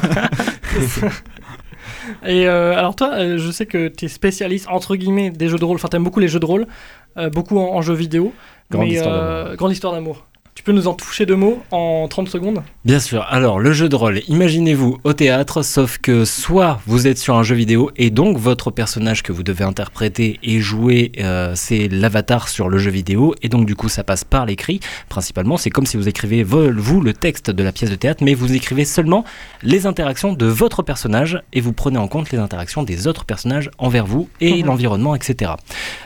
Et 2.26 2.46
euh, 2.46 2.76
alors 2.76 2.94
toi, 2.94 3.12
euh, 3.14 3.38
je 3.38 3.50
sais 3.50 3.64
que 3.64 3.88
tu 3.88 4.04
es 4.04 4.08
spécialiste 4.08 4.68
entre 4.68 4.96
guillemets 4.96 5.30
des 5.30 5.48
jeux 5.48 5.56
de 5.56 5.64
rôle. 5.64 5.76
Enfin, 5.76 5.88
t'aimes 5.88 6.04
beaucoup 6.04 6.20
les 6.20 6.28
jeux 6.28 6.40
de 6.40 6.44
rôle, 6.44 6.66
euh, 7.16 7.30
beaucoup 7.30 7.58
en, 7.58 7.74
en 7.74 7.80
jeux 7.80 7.94
vidéo. 7.94 8.34
Grande 8.70 8.84
mais, 8.84 8.90
histoire 8.90 9.94
euh, 9.94 9.96
d'amour. 9.96 10.26
Tu 10.60 10.64
peux 10.64 10.72
nous 10.72 10.88
en 10.88 10.92
toucher 10.92 11.24
deux 11.24 11.36
mots 11.36 11.62
en 11.70 12.06
30 12.06 12.28
secondes? 12.28 12.62
Bien 12.84 13.00
sûr. 13.00 13.24
Alors, 13.30 13.58
le 13.58 13.72
jeu 13.72 13.88
de 13.88 13.96
rôle, 13.96 14.20
imaginez-vous 14.28 14.98
au 15.04 15.14
théâtre, 15.14 15.62
sauf 15.62 15.96
que 15.96 16.26
soit 16.26 16.82
vous 16.86 17.06
êtes 17.06 17.16
sur 17.16 17.34
un 17.36 17.42
jeu 17.42 17.54
vidéo 17.54 17.90
et 17.96 18.10
donc 18.10 18.36
votre 18.36 18.70
personnage 18.70 19.22
que 19.22 19.32
vous 19.32 19.42
devez 19.42 19.64
interpréter 19.64 20.38
et 20.42 20.60
jouer, 20.60 21.12
euh, 21.18 21.52
c'est 21.56 21.88
l'avatar 21.88 22.48
sur 22.50 22.68
le 22.68 22.76
jeu 22.76 22.90
vidéo 22.90 23.34
et 23.40 23.48
donc 23.48 23.64
du 23.64 23.74
coup 23.74 23.88
ça 23.88 24.04
passe 24.04 24.22
par 24.22 24.44
l'écrit. 24.44 24.80
Principalement, 25.08 25.56
c'est 25.56 25.70
comme 25.70 25.86
si 25.86 25.96
vous 25.96 26.08
écrivez 26.10 26.42
vo- 26.42 26.70
vous 26.76 27.00
le 27.00 27.14
texte 27.14 27.50
de 27.50 27.62
la 27.62 27.72
pièce 27.72 27.88
de 27.88 27.94
théâtre, 27.96 28.22
mais 28.22 28.34
vous 28.34 28.52
écrivez 28.52 28.84
seulement 28.84 29.24
les 29.62 29.86
interactions 29.86 30.34
de 30.34 30.44
votre 30.44 30.82
personnage 30.82 31.40
et 31.54 31.62
vous 31.62 31.72
prenez 31.72 31.96
en 31.96 32.06
compte 32.06 32.32
les 32.32 32.38
interactions 32.38 32.82
des 32.82 33.06
autres 33.06 33.24
personnages 33.24 33.70
envers 33.78 34.04
vous 34.04 34.28
et 34.42 34.60
Mhm. 34.60 34.66
l'environnement, 34.66 35.14
etc. 35.14 35.52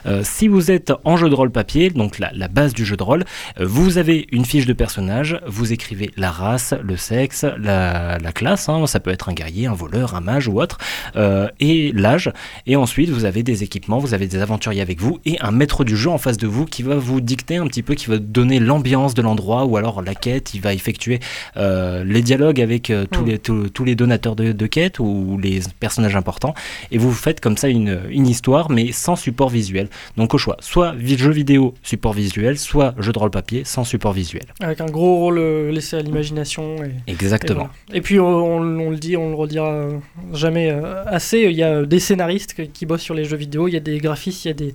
Euh, 0.05 0.21
si 0.23 0.47
vous 0.47 0.71
êtes 0.71 0.93
en 1.03 1.17
jeu 1.17 1.27
de 1.29 1.35
rôle 1.35 1.51
papier, 1.51 1.89
donc 1.89 2.19
la, 2.19 2.31
la 2.33 2.47
base 2.47 2.73
du 2.73 2.85
jeu 2.85 2.95
de 2.95 3.03
rôle, 3.03 3.25
euh, 3.59 3.65
vous 3.67 3.97
avez 3.97 4.27
une 4.31 4.44
fiche 4.45 4.65
de 4.65 4.73
personnage, 4.73 5.39
vous 5.45 5.73
écrivez 5.73 6.11
la 6.15 6.31
race, 6.31 6.73
le 6.81 6.95
sexe, 6.97 7.45
la, 7.59 8.17
la 8.17 8.31
classe, 8.31 8.69
hein, 8.69 8.87
ça 8.87 8.99
peut 8.99 9.11
être 9.11 9.29
un 9.29 9.33
guerrier, 9.33 9.67
un 9.67 9.73
voleur, 9.73 10.15
un 10.15 10.21
mage 10.21 10.47
ou 10.47 10.61
autre, 10.61 10.77
euh, 11.15 11.49
et 11.59 11.91
l'âge. 11.93 12.31
Et 12.65 12.75
ensuite, 12.75 13.09
vous 13.09 13.25
avez 13.25 13.43
des 13.43 13.63
équipements, 13.63 13.99
vous 13.99 14.13
avez 14.13 14.27
des 14.27 14.41
aventuriers 14.41 14.81
avec 14.81 15.01
vous 15.01 15.19
et 15.25 15.39
un 15.41 15.51
maître 15.51 15.83
du 15.83 15.97
jeu 15.97 16.09
en 16.09 16.17
face 16.17 16.37
de 16.37 16.47
vous 16.47 16.65
qui 16.65 16.83
va 16.83 16.95
vous 16.95 17.19
dicter 17.21 17.57
un 17.57 17.67
petit 17.67 17.83
peu, 17.83 17.95
qui 17.95 18.07
va 18.07 18.17
donner 18.17 18.59
l'ambiance 18.59 19.13
de 19.13 19.21
l'endroit 19.21 19.65
ou 19.65 19.77
alors 19.77 20.01
la 20.01 20.15
quête. 20.15 20.53
Il 20.53 20.61
va 20.61 20.73
effectuer 20.73 21.19
euh, 21.57 22.03
les 22.03 22.21
dialogues 22.21 22.61
avec 22.61 22.89
euh, 22.89 23.05
tous, 23.11 23.21
Mm. 23.21 23.27
les, 23.27 23.39
tous, 23.39 23.69
tous 23.69 23.83
les 23.83 23.95
donateurs 23.95 24.35
de, 24.35 24.51
de 24.51 24.67
quête 24.67 24.99
ou 24.99 25.39
les 25.41 25.61
personnages 25.79 26.15
importants. 26.15 26.53
Et 26.91 26.97
vous 26.97 27.11
faites 27.11 27.39
comme 27.41 27.57
ça 27.57 27.69
une, 27.69 27.99
une 28.09 28.27
histoire, 28.27 28.69
mais 28.69 28.91
sans 28.91 29.15
support 29.15 29.49
visuel. 29.49 29.89
Donc 30.17 30.33
au 30.33 30.37
choix, 30.37 30.57
soit 30.59 30.95
jeu 30.99 31.31
vidéo, 31.31 31.73
support 31.81 32.13
visuel, 32.13 32.57
soit 32.57 32.93
jeu 32.99 33.11
de 33.11 33.19
rôle 33.19 33.31
papier, 33.31 33.63
sans 33.65 33.83
support 33.83 34.13
visuel. 34.13 34.24
Avec 34.61 34.81
un 34.81 34.85
gros 34.85 35.17
rôle 35.17 35.37
euh, 35.39 35.71
laissé 35.71 35.97
à 35.97 36.01
l'imagination. 36.01 36.75
Et, 36.83 37.11
Exactement. 37.11 37.53
Et, 37.53 37.67
voilà. 37.87 37.97
Et 37.97 38.01
puis 38.01 38.19
on, 38.19 38.25
on- 38.27 38.89
le 38.89 38.97
dit, 38.97 39.17
on 39.17 39.29
le 39.29 39.35
redira 39.35 39.69
euh, 39.71 39.97
jamais 40.33 40.69
euh, 40.71 41.03
assez. 41.05 41.39
Il 41.41 41.51
y 41.55 41.63
a 41.63 41.83
des 41.85 41.99
scénaristes 41.99 42.55
qui, 42.71 42.85
bossent 42.85 43.01
sur 43.01 43.13
les 43.15 43.25
jeux 43.25 43.37
vidéo, 43.37 43.67
il 43.67 43.73
y 43.73 43.77
a 43.77 43.79
des 43.81 43.97
graphistes, 43.97 44.45
il 44.45 44.47
y 44.49 44.51
a 44.51 44.53
des, 44.53 44.73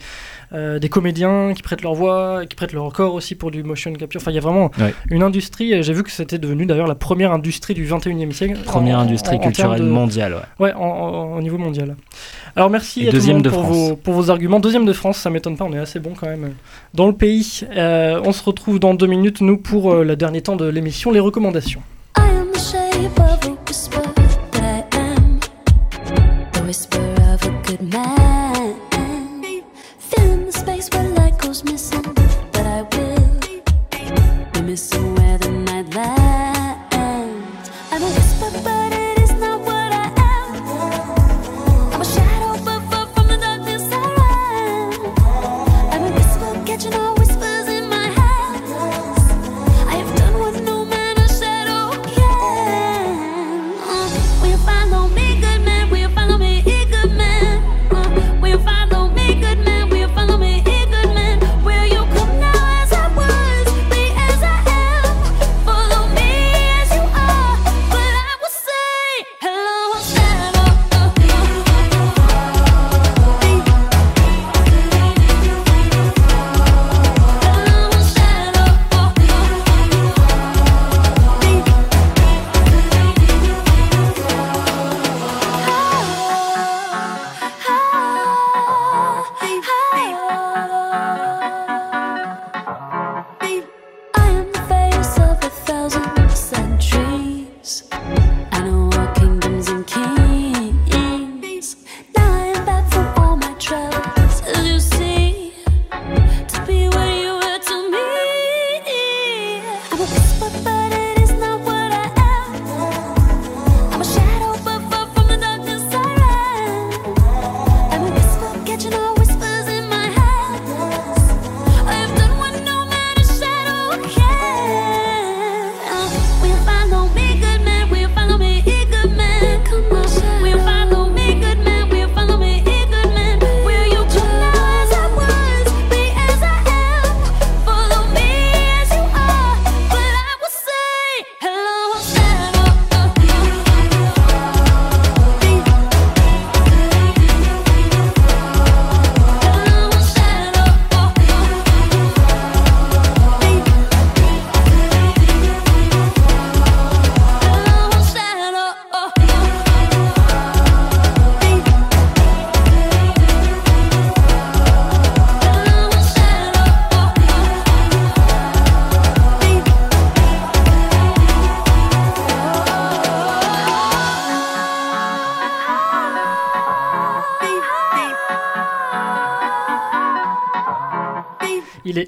euh, 0.53 0.79
des 0.79 0.89
comédiens 0.89 1.53
qui 1.55 1.63
prêtent 1.63 1.83
leur 1.83 1.95
voix, 1.95 2.45
qui 2.47 2.57
prêtent 2.57 2.73
leur 2.73 2.93
corps 2.93 3.15
aussi 3.15 3.35
pour 3.35 3.51
du 3.51 3.63
motion 3.63 3.93
capture. 3.93 4.21
Enfin, 4.21 4.31
il 4.31 4.35
y 4.35 4.39
a 4.39 4.43
vraiment 4.43 4.71
Ouais. 4.79 4.95
une 5.11 5.23
industrie. 5.23 5.83
J'ai 5.83 5.93
vu 5.93 6.03
que 6.03 6.11
c'était 6.11 6.39
devenu 6.39 6.67
d'ailleurs 6.67 6.87
la 6.87 6.95
première 6.95 7.33
industrie 7.33 7.75
du 7.75 7.87
21e 7.87 8.33
siècle. 8.33 8.59
Première 8.65 8.99
en- 8.99 9.03
industrie 9.03 9.37
en- 9.37 9.39
en 9.39 9.41
termes 9.43 9.53
culturelle 9.53 9.81
de- 9.83 9.87
mondiale. 9.87 10.35
ouais. 10.59 10.73
Ouais, 10.73 10.75
au 10.75 11.41
niveau 11.41 11.59
mondial. 11.59 11.97
Alors 12.57 12.71
merci 12.71 13.05
Et 13.05 13.09
à 13.09 13.11
tout 13.13 13.19
le 13.19 13.33
monde 13.33 13.43
de 13.43 13.51
pour 13.51 13.63
France. 13.65 13.77
vos, 13.77 13.97
pour 13.97 14.15
vos 14.15 14.31
arguments. 14.31 14.61
Deuxième 14.61 14.85
de 14.85 14.93
France, 14.93 15.19
ça 15.19 15.31
m'étonne 15.31 15.57
pas, 15.57 15.65
on 15.65 15.73
est 15.73 15.79
assez 15.79 16.01
bon 16.01 16.13
quand 16.19 16.27
même 16.27 16.45
euh, 16.45 16.49
dans 16.95 17.07
le 17.07 17.13
pays. 17.13 17.61
Euh, 17.77 18.21
on 18.25 18.33
se 18.33 18.43
retrouve 18.43 18.79
dans 18.79 18.95
deux 18.95 19.07
minutes, 19.07 19.41
nous, 19.41 19.57
pour 19.57 19.93
euh, 19.93 20.05
le 20.05 20.17
dernier 20.17 20.43
temps 20.43 20.57
de 20.57 20.67
l'émission, 20.67 21.11
les 21.11 21.21
recommandations. 21.21 21.83
I 34.73 35.10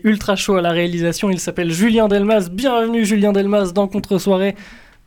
est 0.04 0.08
ultra 0.08 0.36
chaud 0.36 0.56
à 0.56 0.62
la 0.62 0.70
réalisation. 0.70 1.30
Il 1.30 1.40
s'appelle 1.40 1.70
Julien 1.70 2.08
Delmas. 2.08 2.48
Bienvenue, 2.50 3.04
Julien 3.04 3.32
Delmas, 3.32 3.72
dans 3.72 3.88
Contre-soirée. 3.88 4.54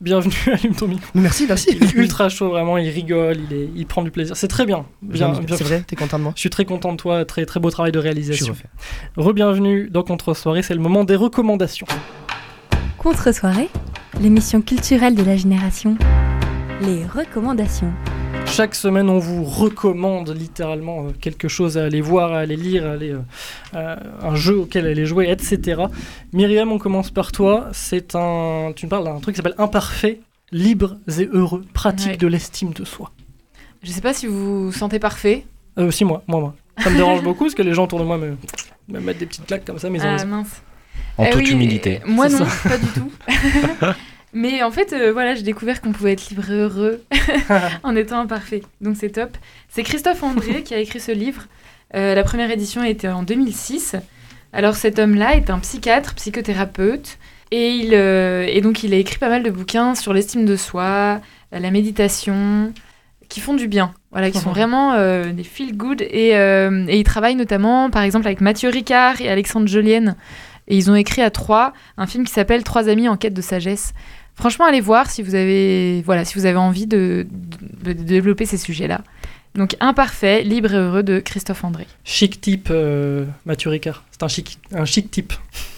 Bienvenue, 0.02 0.36
allume 0.52 0.76
ton 0.76 0.88
micro. 0.88 1.08
Merci, 1.16 1.46
merci. 1.48 1.70
Il 1.72 1.84
est 1.84 1.93
ultra 1.93 2.28
chaud, 2.30 2.50
vraiment. 2.50 2.78
Il 2.78 2.89
rigole, 2.89 3.38
il, 3.50 3.58
est, 3.58 3.70
il 3.76 3.86
prend 3.86 4.04
du 4.04 4.12
plaisir. 4.12 4.36
C'est 4.36 4.48
très 4.48 4.66
bien. 4.66 4.86
bien, 5.02 5.32
bien 5.32 5.56
C'est 5.58 5.64
vrai, 5.64 5.84
t'es 5.88 5.96
content 5.96 6.18
de 6.18 6.24
moi 6.24 6.34
Je 6.36 6.41
suis 6.41 6.50
très 6.50 6.66
content 6.66 6.91
de 6.91 6.98
toi. 6.98 7.24
Très, 7.26 7.46
très 7.46 7.60
beau 7.60 7.70
travail 7.72 7.91
de 7.91 8.00
réalisation. 8.00 8.56
Rebienvenue 9.16 9.89
dans 9.89 10.04
Contre-soirée. 10.04 10.62
C'est 10.64 10.74
le 10.74 10.82
moment 10.82 11.06
des 11.06 11.16
recommandations. 11.16 11.88
Contre-soirée, 12.98 13.70
l'émission 14.20 14.62
culturelle 14.62 15.16
de 15.16 15.24
la 15.24 15.38
génération. 15.38 15.98
Les 16.82 17.06
recommandations. 17.06 17.93
Chaque 18.46 18.76
semaine, 18.76 19.10
on 19.10 19.20
vous 19.20 19.43
recommande 19.43 20.30
littéralement 20.30 21.06
euh, 21.08 21.10
quelque 21.20 21.48
chose 21.50 21.78
à 21.78 21.84
aller 21.86 22.00
voir, 22.00 22.32
à 22.32 22.39
aller 22.39 22.56
lire, 22.56 22.86
à 22.86 22.91
aller, 22.91 23.12
euh, 23.12 23.20
euh, 23.74 23.96
un 24.22 24.36
jeu 24.36 24.60
auquel 24.60 24.88
aller 24.88 25.06
jouer, 25.06 25.30
etc. 25.30 25.84
Myriam, 26.32 26.72
on 26.72 26.78
commence 26.78 27.12
par 27.12 27.32
toi. 27.34 27.68
C'est 27.74 28.16
un, 28.16 28.72
tu 28.76 28.86
me 28.86 28.89
parles 28.89 29.04
d'un 29.06 29.20
truc 29.20 29.36
qui 29.36 29.38
s'appelle 29.38 29.56
Imparfait, 29.58 30.22
libre 30.52 30.98
et 31.20 31.28
heureux, 31.34 31.66
pratique 31.74 32.12
Ouais. 32.12 32.18
de 32.18 32.28
l'estime 32.28 32.72
de 32.72 32.86
soi. 32.86 33.12
Je 33.84 33.91
sais 33.91 34.02
pas 34.02 34.14
si 34.14 34.26
vous 34.28 34.66
vous 34.68 34.72
sentez 34.72 35.00
parfait. 35.00 35.46
Euh, 35.78 35.91
si 35.91 36.06
moi, 36.06 36.24
moi, 36.28 36.39
moi. 36.39 36.56
Ça 36.82 36.89
me 36.89 36.96
dérange 36.96 37.24
beaucoup 37.24 37.43
parce 37.46 37.56
que 37.56 37.62
les 37.64 37.74
gens 37.74 37.84
autour 37.86 38.00
de 38.00 38.06
moi 38.06 38.18
me, 38.18 38.38
me 38.88 39.00
mettent 39.00 39.18
des 39.18 39.26
petites 39.26 39.46
claques 39.48 39.66
comme 39.66 39.80
ça, 39.80 39.89
mais 39.89 40.00
ils 40.00 40.06
ont 40.06 40.16
Ah 40.18 40.26
mince. 40.26 40.62
En 41.18 41.26
Eh 41.26 41.30
toute 41.32 41.41
oui, 41.41 41.52
humilité. 41.52 42.00
Moi 42.06 42.30
non, 42.30 42.46
ça. 42.46 42.70
pas 42.70 42.78
du 42.78 42.88
tout. 42.88 43.12
Mais 44.38 44.62
en 44.64 44.70
fait, 44.70 44.92
euh, 44.94 45.12
voilà, 45.14 45.34
j'ai 45.34 45.44
découvert 45.44 45.80
qu'on 45.82 45.94
pouvait 45.94 46.12
être 46.12 46.30
libre 46.30 46.52
et 46.52 46.56
heureux 46.60 47.02
en 47.84 47.96
étant 47.96 48.20
imparfait. 48.20 48.62
Donc 48.82 48.98
c'est 49.00 49.10
top. 49.10 49.38
C'est 49.70 49.82
Christophe 49.84 50.22
André 50.24 50.62
qui 50.62 50.74
a 50.74 50.78
écrit 50.80 51.00
ce 51.00 51.12
livre. 51.14 51.44
Euh, 51.96 52.14
la 52.14 52.24
première 52.24 52.52
édition 52.52 52.82
a 52.82 52.90
été 52.90 53.08
en 53.08 53.24
2006. 53.24 53.96
Alors 54.54 54.76
cet 54.76 55.00
homme-là 55.00 55.36
est 55.36 55.50
un 55.50 55.60
psychiatre, 55.60 56.14
psychothérapeute. 56.16 57.18
Et, 57.52 57.70
il, 57.76 57.94
euh, 57.94 58.46
et 58.50 58.60
donc 58.60 58.84
il 58.84 58.94
a 58.94 58.98
écrit 58.98 59.20
pas 59.20 59.30
mal 59.30 59.42
de 59.44 59.50
bouquins 59.50 59.96
sur 59.96 60.14
l'estime 60.14 60.46
de 60.46 60.56
soi, 60.58 61.22
la 61.54 61.72
méditation, 61.72 62.74
qui 63.30 63.40
font 63.40 63.54
du 63.54 63.68
bien. 63.68 63.94
Voilà, 64.12 64.32
qui 64.32 64.40
sont 64.40 64.50
Mhm. 64.50 64.56
vraiment 64.56 64.94
euh, 64.94 65.32
des 65.32 65.44
feel 65.44 65.78
good. 65.78 66.02
Et, 66.02 66.36
euh, 66.36 66.86
et 66.90 66.98
il 66.98 67.04
travaille 67.04 67.36
notamment, 67.36 67.90
par 67.90 68.04
exemple, 68.04 68.28
avec 68.28 68.42
Mathieu 68.42 68.70
Ricard 68.70 69.22
et 69.22 69.30
Alexandre 69.30 69.68
Jolienne. 69.68 70.16
Et 70.68 70.76
ils 70.76 70.90
ont 70.90 70.96
écrit 70.96 71.22
à 71.22 71.30
trois 71.30 71.74
un 71.98 72.08
film 72.08 72.26
qui 72.26 72.34
s'appelle 72.34 72.64
Trois 72.64 72.90
amis 72.90 73.08
en 73.08 73.16
quête 73.18 73.34
de 73.36 73.42
sagesse. 73.42 73.94
Franchement, 74.36 74.66
allez 74.66 74.82
voir 74.82 75.10
si 75.10 75.24
vous 75.24 75.34
avez, 75.36 76.02
voilà, 76.04 76.26
si 76.26 76.38
vous 76.38 76.46
avez 76.46 76.58
envie 76.58 76.88
de, 76.88 77.26
de- 77.84 77.94
de 77.94 78.04
développer 78.04 78.46
ces 78.46 78.58
sujets-là. 78.58 79.02
Donc, 79.56 79.78
Imparfait, 79.80 80.44
libre 80.44 80.74
et 80.74 80.78
heureux 80.78 81.04
de 81.04 81.20
Christophe 81.20 81.64
André. 81.64 81.88
Chic 82.04 82.42
type, 82.42 82.68
euh, 82.72 83.26
Mathieu 83.46 83.70
Ricard. 83.70 84.04
C'est 84.12 84.24
un 84.24 84.28
chic, 84.28 84.60
un 84.74 84.84
chic 84.84 85.10
type. 85.10 85.32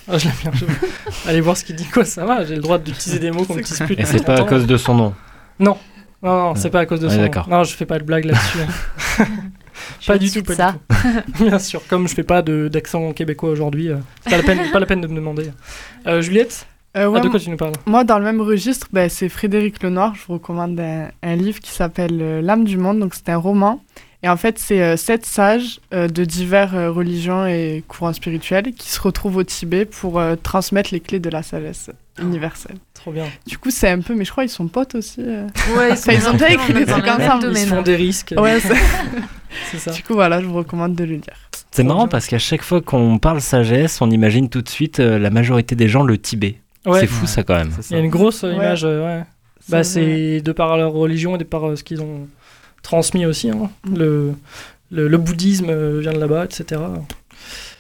Ah, 0.08 0.18
je 0.18 0.26
l'aime 0.26 0.34
bien. 0.41 0.51
je- 0.55 1.30
Allez 1.30 1.41
voir 1.41 1.55
ce 1.55 1.64
qu'il 1.64 1.76
dit. 1.76 1.86
Quoi, 1.86 2.03
ça 2.03 2.26
va 2.26 2.43
J'ai 2.43 2.55
le 2.55 2.62
droit 2.62 2.80
d'utiliser 2.80 3.20
des 3.20 3.30
mots 3.30 3.45
qu'on 3.45 3.58
utilise 3.58 3.80
plus. 3.82 3.93
Et 3.99 4.05
c'est 4.05 4.26
pas 4.26 4.39
à 4.39 4.43
cause 4.43 4.66
de 4.66 4.78
son 4.78 4.95
nom. 4.95 5.14
Non, 5.60 5.78
non, 6.24 6.36
non, 6.38 6.55
c'est 6.55 6.72
pas 6.72 6.80
à 6.80 6.86
cause 6.88 7.01
de 7.01 7.08
Ouais, 7.08 7.14
ça. 7.16 7.22
d'accord. 7.22 7.47
Non, 7.49 7.64
je 7.64 7.76
fais 7.76 7.86
pas 7.86 7.99
de 7.99 8.03
blague 8.03 8.26
là-dessus. 8.26 8.58
hein. 9.20 9.26
pas 10.08 10.18
du 10.18 10.32
tout, 10.32 10.41
pas 10.41 10.55
ça. 10.55 10.72
du 10.72 11.34
tout. 11.34 11.43
Bien 11.45 11.60
sûr, 11.60 11.82
comme 11.88 12.08
je 12.08 12.16
fais 12.16 12.24
pas 12.24 12.41
de- 12.41 12.70
d'accent 12.70 13.12
québécois 13.14 13.51
aujourd'hui, 13.51 13.89
euh, 13.89 13.97
c'est 14.24 14.32
pas 14.32 14.38
la 14.38 14.43
peine, 14.43 14.72
pas 14.72 14.80
la 14.80 14.86
peine 14.88 15.01
de 15.01 15.08
me 15.08 15.16
demander. 15.16 15.51
Euh, 16.08 16.22
Juliette, 16.22 16.66
Euh, 16.95 17.07
ouais, 17.07 17.19
ah, 17.19 17.23
de 17.23 17.29
quoi 17.29 17.39
tu 17.39 17.49
nous 17.49 17.57
parles? 17.57 17.73
Moi, 17.85 18.03
dans 18.03 18.17
le 18.17 18.23
même 18.25 18.41
registre, 18.41 18.88
ben, 18.91 19.09
c'est 19.09 19.29
Frédéric 19.29 19.83
Lenoir. 19.83 20.15
Je 20.15 20.21
vous 20.27 20.33
recommande 20.33 20.79
un, 20.79 21.09
un 21.21 21.35
livre 21.35 21.59
qui 21.59 21.71
s'appelle 21.71 22.17
euh, 22.21 22.41
L'âme 22.41 22.63
du 22.63 22.77
monde. 22.77 22.99
Donc, 22.99 23.13
c'est 23.13 23.29
un 23.29 23.38
roman. 23.38 23.81
Et 24.23 24.29
en 24.29 24.38
fait, 24.38 24.57
c'est 24.57 24.81
euh, 24.81 24.97
sept 24.97 25.27
sages 25.27 25.79
euh, 25.93 26.07
de 26.07 26.25
divers 26.25 26.75
euh, 26.75 26.89
religions 26.91 27.45
et 27.45 27.83
courants 27.88 28.13
spirituels 28.13 28.73
qui 28.73 28.89
se 28.89 28.99
retrouvent 28.99 29.38
au 29.38 29.43
Tibet 29.43 29.85
pour 29.85 30.19
euh, 30.19 30.35
transmettre 30.41 30.89
les 30.91 30.99
clés 30.99 31.19
de 31.19 31.29
la 31.29 31.43
sagesse 31.43 31.91
universelle. 32.19 32.77
Trop 32.95 33.11
bien. 33.11 33.25
Du 33.45 33.59
coup, 33.59 33.69
c'est 33.69 33.89
un 33.89 33.99
peu, 34.01 34.15
mais 34.15 34.25
je 34.25 34.31
crois 34.31 34.43
qu'ils 34.43 34.49
sont 34.51 34.67
potes 34.67 34.95
aussi. 34.95 35.21
euh. 35.21 35.45
Ouais, 35.77 35.89
ils 35.89 35.91
Enfin, 35.93 36.13
ils 36.13 36.27
ont 36.27 36.33
déjà 36.33 36.49
écrit 36.51 36.73
des 36.73 36.85
trucs 36.88 37.07
ensemble. 37.07 37.49
Ils 37.51 37.57
se 37.57 37.67
font 37.67 37.83
des 37.83 37.95
risques. 37.95 38.33
Ouais, 38.35 38.59
c'est- 38.59 38.73
c'est 39.71 39.77
ça. 39.77 39.91
Du 39.91 40.01
coup, 40.01 40.13
voilà, 40.13 40.41
je 40.41 40.47
vous 40.47 40.55
recommande 40.55 40.95
de 40.95 41.03
le 41.03 41.13
lire. 41.13 41.38
C'est 41.69 41.83
marrant 41.83 42.07
parce 42.07 42.25
qu'à 42.25 42.39
chaque 42.39 42.63
fois 42.63 42.81
qu'on 42.81 43.19
parle 43.19 43.39
sagesse, 43.39 44.01
on 44.01 44.09
imagine 44.09 44.49
tout 44.49 44.63
de 44.63 44.69
suite 44.69 44.99
euh, 44.99 45.19
la 45.19 45.29
majorité 45.29 45.75
des 45.75 45.88
gens 45.88 46.01
le 46.01 46.17
Tibet. 46.17 46.55
Ouais. 46.88 47.01
C'est 47.01 47.07
fou 47.07 47.27
ça 47.27 47.43
quand 47.43 47.55
même. 47.55 47.71
Il 47.89 47.93
y 47.93 47.99
a 47.99 48.03
une 48.03 48.09
grosse 48.09 48.43
Ouais. 48.43 48.53
image, 48.55 48.83
euh, 48.85 49.05
ouais. 49.05 49.23
Bah, 49.69 49.83
c'est 49.83 50.41
de 50.41 50.51
par 50.53 50.77
leur 50.77 50.91
religion 50.93 51.35
et 51.35 51.38
de 51.38 51.43
par 51.43 51.67
euh, 51.67 51.75
ce 51.75 51.83
qu'ils 51.83 52.01
ont 52.01 52.27
transmis 52.81 53.25
aussi. 53.25 53.49
hein. 53.49 53.69
Le, 53.95 54.31
le, 54.91 55.07
le 55.09 55.17
bouddhisme 55.17 55.67
euh, 55.69 55.99
vient 55.99 56.13
de 56.13 56.19
là-bas, 56.19 56.45
etc. 56.45 56.79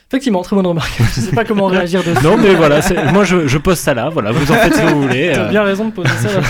Effectivement, 0.09 0.41
très 0.41 0.55
bonne 0.55 0.67
remarque. 0.67 0.91
Je 1.15 1.21
sais 1.21 1.31
pas 1.35 1.45
comment 1.45 1.67
réagir 1.67 2.03
dessus. 2.03 2.23
Non 2.23 2.37
mais 2.37 2.55
voilà, 2.55 2.79
moi 3.13 3.23
je, 3.25 3.47
je 3.47 3.57
pose 3.57 3.77
ça 3.77 3.93
là, 3.93 4.09
voilà, 4.09 4.31
vous 4.31 4.51
en 4.51 4.55
faites 4.55 4.73
ce 4.75 4.81
que 4.81 4.87
vous 4.93 5.01
voulez. 5.01 5.31
T'as 5.35 5.49
bien 5.49 5.63
raison 5.63 5.85
de 5.89 5.93
poser 5.93 6.09
ça. 6.09 6.39
là. 6.39 6.41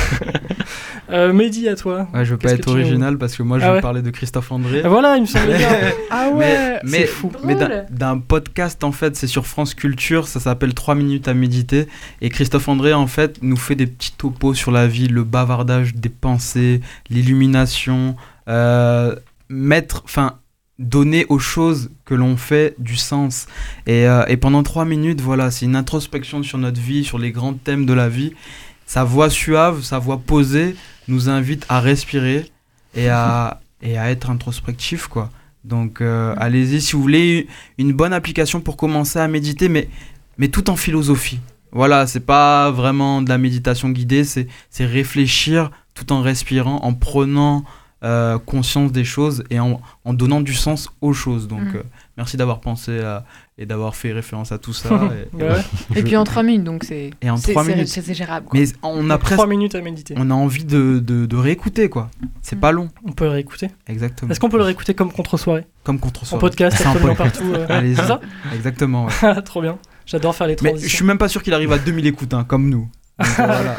euh, 1.09 1.31
Mehdi, 1.33 1.67
à 1.69 1.75
toi. 1.75 2.07
Ouais, 2.13 2.25
je 2.25 2.31
veux 2.31 2.37
pas 2.37 2.51
être 2.53 2.67
original 2.67 3.17
parce 3.17 3.35
que 3.35 3.43
moi 3.43 3.59
je 3.59 3.63
Ah 3.65 3.69
vais 3.69 3.75
ouais. 3.75 3.81
parler 3.81 4.01
de 4.01 4.09
Christophe 4.09 4.51
André. 4.51 4.81
Ah, 4.83 4.89
Voilà, 4.89 5.15
il 5.17 5.21
me 5.21 5.25
semblait 5.27 5.57
bien. 5.57 5.69
Ah 6.11 6.29
ouais, 6.33 6.79
mais, 6.83 6.99
c'est 7.01 7.05
fou. 7.07 7.31
mais 7.43 7.55
d'un 7.89 8.17
podcast 8.19 8.83
en 8.83 8.91
fait, 8.91 9.15
c'est 9.15 9.27
sur 9.27 9.45
France 9.45 9.73
Culture, 9.73 10.27
ça 10.27 10.39
s'appelle 10.39 10.73
3 10.73 10.95
minutes 10.95 11.27
à 11.27 11.33
méditer. 11.33 11.87
Et 12.21 12.29
Christophe 12.29 12.67
André 12.69 12.93
en 12.93 13.07
fait 13.07 13.39
nous 13.41 13.57
fait 13.57 13.75
des 13.75 13.87
petits 13.87 14.13
topos 14.17 14.53
sur 14.53 14.71
la 14.71 14.87
vie, 14.87 15.07
le 15.07 15.23
bavardage 15.23 15.95
des 15.95 16.09
pensées, 16.09 16.81
l'illumination, 17.09 18.15
euh, 18.47 19.15
mettre, 19.49 20.01
enfin, 20.05 20.37
donner 20.79 21.25
aux 21.29 21.39
choses 21.39 21.89
que 22.05 22.13
l'on 22.13 22.37
fait 22.37 22.75
du 22.79 22.95
sens. 22.95 23.47
Et, 23.85 24.07
euh, 24.07 24.25
et 24.27 24.37
pendant 24.37 24.63
3 24.63 24.85
minutes, 24.85 25.21
voilà, 25.21 25.51
c'est 25.51 25.65
une 25.65 25.75
introspection 25.75 26.43
sur 26.43 26.57
notre 26.57 26.79
vie, 26.79 27.03
sur 27.03 27.17
les 27.17 27.31
grands 27.31 27.53
thèmes 27.53 27.85
de 27.85 27.93
la 27.93 28.09
vie. 28.09 28.33
Sa 28.85 29.03
voix 29.03 29.29
suave, 29.29 29.81
sa 29.83 29.99
voix 29.99 30.17
posée 30.17 30.75
nous 31.07 31.29
invite 31.29 31.65
à 31.69 31.79
respirer 31.79 32.49
et 32.95 33.09
à, 33.09 33.61
et 33.81 33.97
à 33.97 34.09
être 34.09 34.29
introspectif, 34.29 35.07
quoi. 35.07 35.29
Donc 35.63 36.01
euh, 36.01 36.33
allez-y 36.37 36.81
si 36.81 36.93
vous 36.93 37.01
voulez 37.01 37.47
une 37.77 37.91
bonne 37.91 38.13
application 38.13 38.61
pour 38.61 38.77
commencer 38.77 39.19
à 39.19 39.27
méditer, 39.27 39.67
mais, 39.69 39.89
mais 40.37 40.47
tout 40.47 40.69
en 40.69 40.75
philosophie. 40.75 41.39
Voilà, 41.71 42.07
c'est 42.07 42.25
pas 42.25 42.71
vraiment 42.71 43.21
de 43.21 43.29
la 43.29 43.37
méditation 43.37 43.89
guidée, 43.89 44.23
c'est 44.23 44.47
c'est 44.69 44.85
réfléchir 44.85 45.71
tout 45.93 46.13
en 46.13 46.21
respirant, 46.21 46.77
en 46.83 46.93
prenant 46.93 47.65
euh, 48.03 48.37
conscience 48.37 48.91
des 48.91 49.03
choses 49.03 49.43
et 49.49 49.59
en, 49.59 49.81
en 50.05 50.13
donnant 50.13 50.41
du 50.41 50.53
sens 50.53 50.89
aux 51.01 51.13
choses. 51.13 51.47
Donc 51.47 51.61
Mhm. 51.61 51.75
euh, 51.77 51.83
merci 52.15 52.37
d'avoir 52.37 52.59
pensé 52.59 52.99
à- 52.99 53.25
et 53.57 53.65
d'avoir 53.65 53.95
fait 53.95 54.11
référence 54.13 54.51
à 54.51 54.59
tout 54.59 54.71
ça. 54.73 54.89
et- 54.89 54.93
et 54.95 54.97
Ouais. 55.41 55.47
voilà. 55.47 55.59
Et 55.95 55.99
Je- 55.99 56.01
puis 56.01 56.15
en 56.15 56.23
3 56.23 56.43
minutes, 56.43 56.63
donc 56.63 56.83
c'est. 56.83 57.09
Et 57.23 57.29
en 57.31 57.37
c'est- 57.37 57.53
trois 57.53 57.63
c'est- 57.65 57.71
minutes. 57.73 57.87
C'est 57.87 58.03
c'est 58.03 58.13
gérable. 58.13 58.45
quoi. 58.47 58.59
Mais 58.59 58.67
on 58.83 59.09
a 59.09 59.17
presque, 59.17 59.33
3 59.37 59.47
minutes 59.47 59.73
à 59.73 59.81
méditer. 59.81 60.13
on 60.17 60.29
a 60.29 60.33
envie 60.35 60.63
de, 60.63 60.99
de, 60.99 61.25
de 61.25 61.35
réécouter 61.35 61.89
quoi. 61.89 62.09
C'est 62.43 62.59
pas 62.59 62.71
long. 62.71 62.89
On 63.03 63.13
peut 63.13 63.23
le 63.25 63.31
réécouter. 63.31 63.69
Exactement. 63.87 64.29
Est-ce 64.31 64.39
qu'on 64.39 64.49
peut 64.49 64.57
le 64.57 64.63
réécouter 64.63 64.93
comme 64.93 65.11
contre-soirée 65.11 65.65
Comme 65.83 65.99
contre 65.99 66.21
En 66.33 66.37
podcast, 66.37 66.77
C'est 66.77 66.85
un 66.85 66.91
absolument 66.91 67.15
podcast. 67.15 67.39
partout. 67.39 67.53
euh, 67.55 67.65
Allez-y. 67.69 67.95
C'est 67.95 68.05
ça 68.05 68.21
Exactement. 68.53 69.07
ouais. 69.07 69.41
Trop 69.45 69.61
bien. 69.63 69.77
J'adore 70.05 70.35
faire 70.35 70.45
les 70.47 70.53
Mais 70.61 70.69
transitions. 70.69 70.87
je 70.89 70.95
suis 70.95 71.05
même 71.05 71.17
pas 71.17 71.27
sûr 71.27 71.41
qu'il 71.41 71.53
arrive 71.55 71.71
à 71.73 71.79
2000 71.79 72.05
écoutes, 72.05 72.33
hein, 72.35 72.43
comme 72.47 72.69
nous. 72.69 72.87
Donc, 73.19 73.27
voilà. 73.37 73.75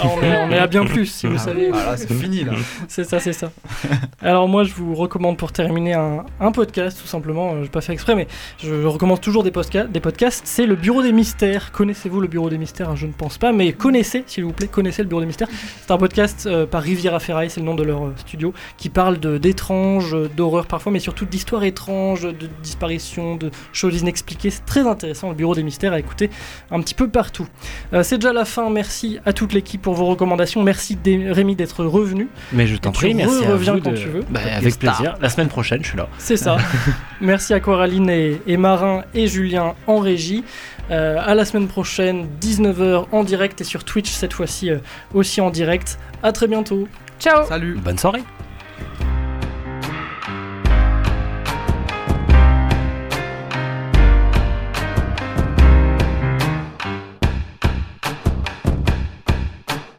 Ah, 0.00 0.04
on, 0.04 0.22
est, 0.22 0.36
on 0.44 0.50
est 0.50 0.58
à 0.58 0.66
bien 0.66 0.84
plus, 0.84 1.06
si 1.06 1.26
vous 1.26 1.36
Ah, 1.36 1.38
savez. 1.38 1.70
ah, 1.72 1.76
là, 1.92 1.96
c'est 1.96 2.12
fini, 2.12 2.44
là. 2.44 2.52
C'est 2.88 3.04
ça, 3.04 3.20
c'est 3.20 3.32
ça. 3.32 3.50
Alors 4.22 4.48
moi, 4.48 4.64
je 4.64 4.74
vous 4.74 4.94
recommande 4.94 5.38
pour 5.38 5.50
terminer 5.52 5.94
un, 5.94 6.24
un 6.40 6.52
podcast, 6.52 6.98
tout 7.00 7.06
simplement. 7.06 7.54
euh, 7.54 7.64
Je 7.64 7.70
pas 7.70 7.80
fait 7.80 7.92
exprès, 7.94 8.14
mais 8.14 8.26
je 8.62 8.84
recommande 8.84 9.20
toujours 9.20 9.44
des, 9.44 9.52
des 9.88 10.00
podcasts. 10.00 10.42
C'est 10.44 10.66
le 10.66 10.74
Bureau 10.76 11.02
des 11.02 11.12
Mystères. 11.12 11.72
Connaissez-vous 11.72 12.20
le 12.20 12.28
Bureau 12.28 12.50
des 12.50 12.58
Mystères? 12.58 12.94
Je 12.96 13.06
ne 13.06 13.12
pense 13.12 13.38
pas, 13.38 13.52
mais 13.52 13.72
connaissez, 13.72 14.24
s'il 14.26 14.44
vous 14.44 14.52
plaît, 14.52 14.66
connaissez 14.68 15.02
le 15.02 15.08
Bureau 15.08 15.20
des 15.22 15.26
Mystères. 15.26 15.48
C'est 15.80 15.90
un 15.90 15.96
podcast 15.98 16.46
euh, 16.46 16.66
par 16.66 16.82
Riviera 16.82 17.18
Ferraille, 17.18 17.48
c'est 17.50 17.60
le 17.60 17.66
nom 17.66 17.74
de 17.74 17.82
leur 17.84 18.04
euh, 18.06 18.14
studio, 18.16 18.52
qui 18.76 18.90
parle 18.90 19.18
de- 19.18 19.38
d'étranges, 19.38 20.14
euh, 20.14 20.28
d'horreur 20.36 20.66
parfois, 20.66 20.92
mais 20.92 20.98
surtout 21.00 21.24
d'histoires 21.24 21.64
étranges, 21.64 22.22
de 22.22 22.48
disparitions, 22.62 23.36
de 23.36 23.50
choses 23.72 24.00
inexpliquées. 24.00 24.50
C'est 24.50 24.66
très 24.66 24.86
intéressant, 24.86 25.30
le 25.30 25.34
Bureau 25.34 25.54
des 25.54 25.62
Mystères, 25.62 25.94
à 25.94 25.98
écouter 25.98 26.28
un 26.70 26.80
petit 26.82 26.94
peu 26.94 27.08
partout. 27.08 27.46
Euh, 27.94 28.02
c'est 28.02 28.18
déjà 28.18 28.32
la 28.34 28.44
fin. 28.44 28.68
Merci 28.82 29.20
à 29.24 29.32
toute 29.32 29.52
l'équipe 29.52 29.80
pour 29.80 29.94
vos 29.94 30.06
recommandations. 30.06 30.60
Merci 30.64 30.98
Rémi 31.04 31.54
d'être 31.54 31.84
revenu. 31.84 32.26
Mais 32.52 32.66
je 32.66 32.74
t'en 32.76 32.90
prie, 32.90 33.14
merci 33.14 33.44
à 33.44 33.50
reviens 33.52 33.74
vous. 33.74 33.80
quand 33.80 33.92
de- 33.92 33.96
tu 33.96 34.08
veux. 34.08 34.24
Bah, 34.28 34.40
avec 34.56 34.76
plaisir. 34.76 35.14
La 35.20 35.28
semaine 35.28 35.46
prochaine, 35.46 35.84
je 35.84 35.88
suis 35.90 35.96
là. 35.96 36.08
C'est 36.18 36.36
ça. 36.36 36.56
Merci 37.20 37.54
à 37.54 37.60
Coraline 37.60 38.10
et, 38.10 38.42
et 38.48 38.56
Marin 38.56 39.04
et 39.14 39.28
Julien 39.28 39.74
en 39.86 39.98
régie. 40.00 40.42
Euh, 40.90 41.16
à 41.24 41.36
la 41.36 41.44
semaine 41.44 41.68
prochaine, 41.68 42.26
19h 42.40 43.06
en 43.12 43.22
direct 43.22 43.60
et 43.60 43.64
sur 43.64 43.84
Twitch 43.84 44.10
cette 44.10 44.32
fois-ci 44.32 44.68
euh, 44.70 44.78
aussi 45.14 45.40
en 45.40 45.50
direct. 45.50 45.96
À 46.24 46.32
très 46.32 46.48
bientôt. 46.48 46.88
Ciao 47.20 47.46
Salut. 47.46 47.78
Bonne 47.84 47.98
soirée. 47.98 48.22